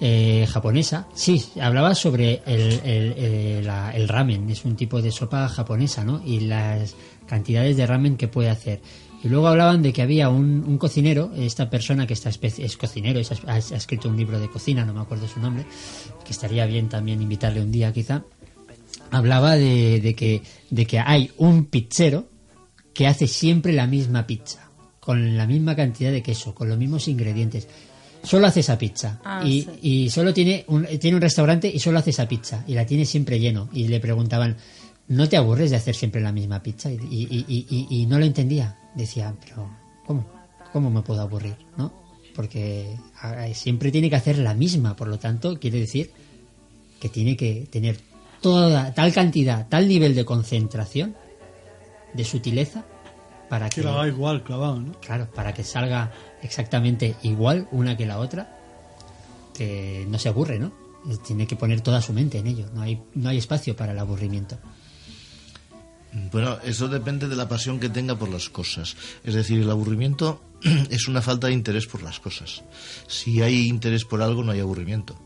eh, 0.00 0.46
japonesa. 0.48 1.06
Sí, 1.14 1.44
hablaba 1.60 1.94
sobre 1.94 2.42
el, 2.46 2.80
el- 2.84 4.08
ramen, 4.08 4.50
es 4.50 4.64
un 4.64 4.76
tipo 4.76 5.00
de 5.00 5.10
sopa 5.12 5.48
japonesa, 5.48 6.04
¿no? 6.04 6.20
Y 6.24 6.40
las 6.40 6.94
cantidades 7.26 7.76
de 7.76 7.86
ramen 7.86 8.16
que 8.16 8.28
puede 8.28 8.50
hacer. 8.50 8.80
Y 9.22 9.28
luego 9.28 9.48
hablaban 9.48 9.80
de 9.82 9.92
que 9.92 10.02
había 10.02 10.28
un, 10.28 10.76
cocinero, 10.76 11.32
esta 11.34 11.70
persona 11.70 12.06
que 12.06 12.12
está 12.12 12.28
es 12.30 12.76
cocinero, 12.76 13.18
es- 13.20 13.32
ha, 13.32 13.52
ha 13.54 13.58
escrito 13.58 14.08
un 14.08 14.16
libro 14.16 14.38
de 14.38 14.50
cocina, 14.50 14.84
no 14.84 14.92
me 14.92 15.00
acuerdo 15.00 15.26
su 15.26 15.40
nombre, 15.40 15.64
que 16.24 16.32
estaría 16.32 16.66
bien 16.66 16.88
también 16.88 17.22
invitarle 17.22 17.62
un 17.62 17.72
día 17.72 17.92
quizá, 17.92 18.22
hablaba 19.10 19.54
de, 19.56 20.00
de 20.00 20.14
que, 20.14 20.42
de 20.70 20.86
que 20.86 20.98
hay 20.98 21.30
un 21.38 21.66
pizzero 21.66 22.26
que 22.92 23.06
hace 23.06 23.26
siempre 23.26 23.72
la 23.72 23.86
misma 23.86 24.26
pizza, 24.26 24.68
con 25.00 25.36
la 25.36 25.46
misma 25.46 25.74
cantidad 25.74 26.12
de 26.12 26.22
queso, 26.22 26.54
con 26.54 26.68
los 26.68 26.78
mismos 26.78 27.08
ingredientes. 27.08 27.66
Solo 28.24 28.46
hace 28.46 28.60
esa 28.60 28.76
pizza. 28.78 29.20
Ah, 29.24 29.42
y, 29.44 29.62
sí. 29.62 29.70
y 29.82 30.10
solo 30.10 30.32
tiene 30.34 30.64
un, 30.68 30.86
tiene 30.98 31.16
un 31.16 31.20
restaurante 31.22 31.68
y 31.72 31.78
solo 31.78 31.98
hace 31.98 32.10
esa 32.10 32.26
pizza. 32.26 32.64
Y 32.66 32.74
la 32.74 32.84
tiene 32.86 33.04
siempre 33.04 33.38
lleno. 33.38 33.68
Y 33.72 33.86
le 33.88 34.00
preguntaban, 34.00 34.56
¿no 35.08 35.28
te 35.28 35.36
aburres 35.36 35.70
de 35.70 35.76
hacer 35.76 35.94
siempre 35.94 36.20
la 36.20 36.32
misma 36.32 36.62
pizza? 36.62 36.90
Y, 36.90 36.96
y- 37.10 37.44
y- 37.48 37.66
y- 37.70 37.86
y 38.02 38.06
no 38.06 38.18
lo 38.18 38.24
entendía. 38.24 38.78
Decía, 38.94 39.34
pero 39.44 39.68
¿cómo? 40.06 40.26
¿Cómo 40.72 40.90
me 40.90 41.02
puedo 41.02 41.20
aburrir? 41.20 41.56
¿No? 41.76 41.92
Porque 42.34 42.96
siempre 43.52 43.92
tiene 43.92 44.10
que 44.10 44.16
hacer 44.16 44.38
la 44.38 44.54
misma. 44.54 44.96
Por 44.96 45.08
lo 45.08 45.18
tanto, 45.18 45.58
quiere 45.60 45.78
decir 45.78 46.10
que 47.00 47.08
tiene 47.08 47.36
que 47.36 47.66
tener 47.70 47.98
toda 48.40 48.92
tal 48.94 49.12
cantidad, 49.12 49.68
tal 49.68 49.86
nivel 49.86 50.14
de 50.14 50.24
concentración, 50.24 51.14
de 52.12 52.24
sutileza, 52.24 52.84
para 53.48 53.68
que, 53.68 53.76
Que 53.76 53.82
lo 53.82 53.90
haga 53.92 54.08
igual, 54.08 54.42
clavado, 54.42 54.80
¿no? 54.80 54.92
claro, 55.00 55.28
para 55.34 55.52
que 55.52 55.62
salga 55.62 56.10
exactamente 56.44 57.16
igual 57.22 57.66
una 57.72 57.96
que 57.96 58.06
la 58.06 58.18
otra, 58.18 58.56
que 59.54 60.06
no 60.08 60.18
se 60.18 60.28
aburre, 60.28 60.58
¿no? 60.58 60.72
Tiene 61.26 61.46
que 61.46 61.56
poner 61.56 61.80
toda 61.80 62.00
su 62.00 62.12
mente 62.12 62.38
en 62.38 62.46
ello. 62.46 62.70
No 62.72 62.82
hay, 62.82 63.02
no 63.14 63.28
hay 63.28 63.38
espacio 63.38 63.74
para 63.74 63.92
el 63.92 63.98
aburrimiento. 63.98 64.58
Bueno, 66.30 66.58
eso 66.62 66.86
depende 66.88 67.28
de 67.28 67.34
la 67.34 67.48
pasión 67.48 67.80
que 67.80 67.88
tenga 67.88 68.16
por 68.16 68.28
las 68.28 68.48
cosas. 68.48 68.96
Es 69.24 69.34
decir, 69.34 69.60
el 69.60 69.70
aburrimiento 69.70 70.42
es 70.90 71.08
una 71.08 71.20
falta 71.20 71.48
de 71.48 71.54
interés 71.54 71.86
por 71.86 72.02
las 72.02 72.20
cosas. 72.20 72.62
Si 73.08 73.42
hay 73.42 73.66
interés 73.66 74.04
por 74.04 74.22
algo, 74.22 74.44
no 74.44 74.52
hay 74.52 74.60
aburrimiento. 74.60 75.18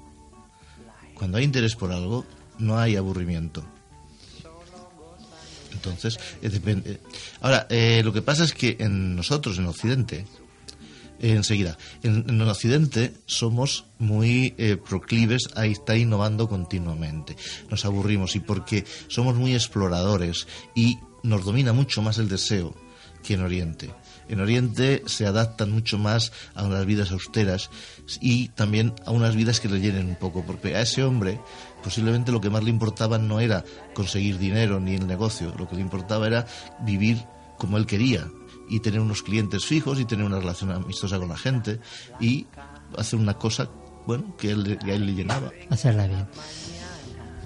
Cuando 1.15 1.39
hay 1.39 1.45
interés 1.45 1.75
por 1.75 1.93
algo, 1.93 2.25
no 2.59 2.79
hay 2.79 2.97
aburrimiento. 2.97 3.63
Entonces, 5.73 6.19
eh, 6.43 6.49
depende. 6.49 7.01
Ahora, 7.41 7.67
eh, 7.71 8.03
lo 8.05 8.13
que 8.13 8.23
pasa 8.23 8.45
es 8.45 8.53
que 8.53 8.77
en 8.81 9.15
nosotros, 9.15 9.59
en 9.59 9.67
Occidente, 9.67 10.25
enseguida, 11.21 11.77
en, 12.03 12.29
el 12.29 12.49
Occidente 12.49 13.13
somos 13.27 13.85
muy 13.99 14.55
eh, 14.59 14.77
proclives 14.77 15.49
a 15.57 15.67
estar 15.67 15.97
innovando 15.97 16.49
continuamente. 16.49 17.37
Nos 17.71 17.85
aburrimos 17.85 18.37
y 18.37 18.41
porque 18.41 18.85
somos 19.09 19.37
muy 19.37 19.55
exploradores 19.55 20.47
y 20.75 20.99
nos 21.23 21.45
domina 21.45 21.73
mucho 21.73 22.03
más 22.03 22.19
el 22.19 22.29
deseo 22.29 22.75
que 23.23 23.35
en 23.35 23.43
Oriente. 23.43 23.91
En 24.29 24.41
Oriente 24.41 25.03
se 25.07 25.27
adaptan 25.27 25.71
mucho 25.71 25.99
más 25.99 26.33
a 26.55 26.65
unas 26.65 26.85
vidas 26.87 27.11
austeras 27.11 27.71
y 28.21 28.49
también 28.49 28.95
a 29.07 29.11
unas 29.11 29.35
vidas 29.35 29.59
que 29.61 29.69
le 29.69 29.81
llenen 29.81 30.07
un 30.07 30.17
poco, 30.17 30.45
porque 30.47 30.77
a 30.77 30.83
ese 30.83 31.03
hombre 31.03 31.41
posiblemente 31.83 32.33
lo 32.33 32.41
que 32.41 32.51
más 32.51 32.63
le 32.63 32.71
importaba 32.71 33.19
no 33.19 33.41
era 33.41 33.65
conseguir 33.95 34.39
dinero 34.39 34.81
ni 34.81 34.95
el 34.95 35.07
negocio, 35.07 35.55
lo 35.59 35.69
que 35.69 35.77
le 35.77 35.83
importaba 35.83 36.27
era 36.27 36.47
vivir 36.81 37.25
como 37.57 37.77
él 37.77 37.87
quería 37.87 38.29
y 38.69 38.81
tener 38.81 39.01
unos 39.01 39.23
clientes 39.23 39.65
fijos 39.65 39.99
y 40.01 40.05
tener 40.05 40.25
una 40.27 40.39
relación 40.39 40.71
amistosa 40.71 41.19
con 41.19 41.29
la 41.29 41.37
gente 41.37 41.81
y 42.21 42.47
hacer 42.97 43.19
una 43.19 43.35
cosa, 43.35 43.69
bueno, 44.07 44.35
que, 44.37 44.51
él- 44.51 44.79
que 44.85 44.93
a 44.93 44.95
él 44.95 45.07
le 45.07 45.15
llenaba. 45.15 45.51
hacerla 45.71 46.07
bien. 46.07 46.27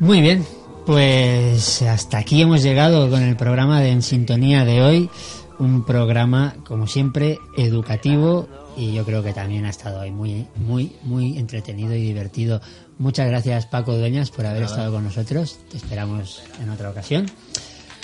Muy 0.00 0.20
bien, 0.20 0.44
pues 0.86 1.82
hasta 1.82 2.18
aquí 2.18 2.42
hemos 2.42 2.62
llegado 2.62 3.08
con 3.10 3.22
el 3.22 3.36
programa 3.36 3.80
de 3.80 3.90
En 3.90 4.02
Sintonía 4.02 4.64
de 4.64 4.82
hoy. 4.82 5.10
Un 5.58 5.84
programa, 5.84 6.54
como 6.64 6.86
siempre, 6.88 7.38
educativo 7.56 8.48
y 8.76 8.94
yo 8.94 9.04
creo 9.04 9.22
que 9.22 9.32
también 9.32 9.64
ha 9.66 9.70
estado 9.70 10.00
hoy 10.00 10.10
muy, 10.10 10.46
muy, 10.56 10.96
muy 11.02 11.38
entretenido 11.38 11.94
y 11.94 12.00
divertido. 12.02 12.60
Muchas 12.98 13.28
gracias, 13.28 13.66
Paco 13.66 13.96
Dueñas, 13.96 14.30
por 14.30 14.46
haber 14.46 14.62
Nada. 14.62 14.74
estado 14.74 14.92
con 14.92 15.04
nosotros. 15.04 15.58
Te 15.70 15.76
esperamos 15.76 16.42
en 16.60 16.70
otra 16.70 16.90
ocasión. 16.90 17.30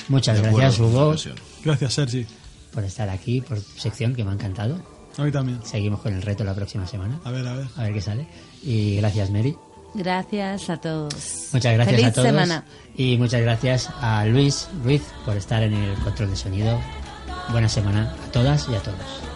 Muchas 0.09 0.37
De 0.41 0.43
gracias, 0.53 0.79
Hugo. 0.79 1.15
Gracias, 1.65 1.95
Sergi. 1.95 2.27
Por 2.79 2.85
estar 2.85 3.09
aquí, 3.09 3.41
por 3.41 3.59
sección 3.59 4.15
que 4.15 4.23
me 4.23 4.31
ha 4.31 4.35
encantado. 4.35 4.81
A 5.17 5.25
mí 5.25 5.33
también. 5.33 5.59
Seguimos 5.65 5.99
con 5.99 6.15
el 6.15 6.23
reto 6.23 6.45
la 6.45 6.55
próxima 6.55 6.87
semana. 6.87 7.19
A 7.25 7.33
ver, 7.33 7.45
a 7.45 7.55
ver. 7.55 7.67
A 7.77 7.83
ver 7.83 7.93
qué 7.93 8.01
sale. 8.01 8.25
Y 8.63 8.95
gracias, 8.99 9.31
Mary. 9.33 9.57
Gracias 9.95 10.71
a 10.71 10.77
todos. 10.77 11.49
Muchas 11.53 11.75
gracias 11.75 11.97
Feliz 11.97 12.07
a 12.07 12.13
todos. 12.13 12.29
semana. 12.29 12.65
Y 12.97 13.17
muchas 13.17 13.41
gracias 13.41 13.91
a 14.01 14.25
Luis 14.27 14.69
Ruiz 14.85 15.03
por 15.25 15.37
estar 15.37 15.61
en 15.65 15.75
el 15.75 15.99
control 15.99 16.31
de 16.31 16.37
sonido. 16.37 16.79
Buena 17.51 17.69
semana 17.69 18.15
a 18.29 18.31
todas 18.31 18.69
y 18.69 18.77
a 18.77 18.79
todos. 18.79 19.28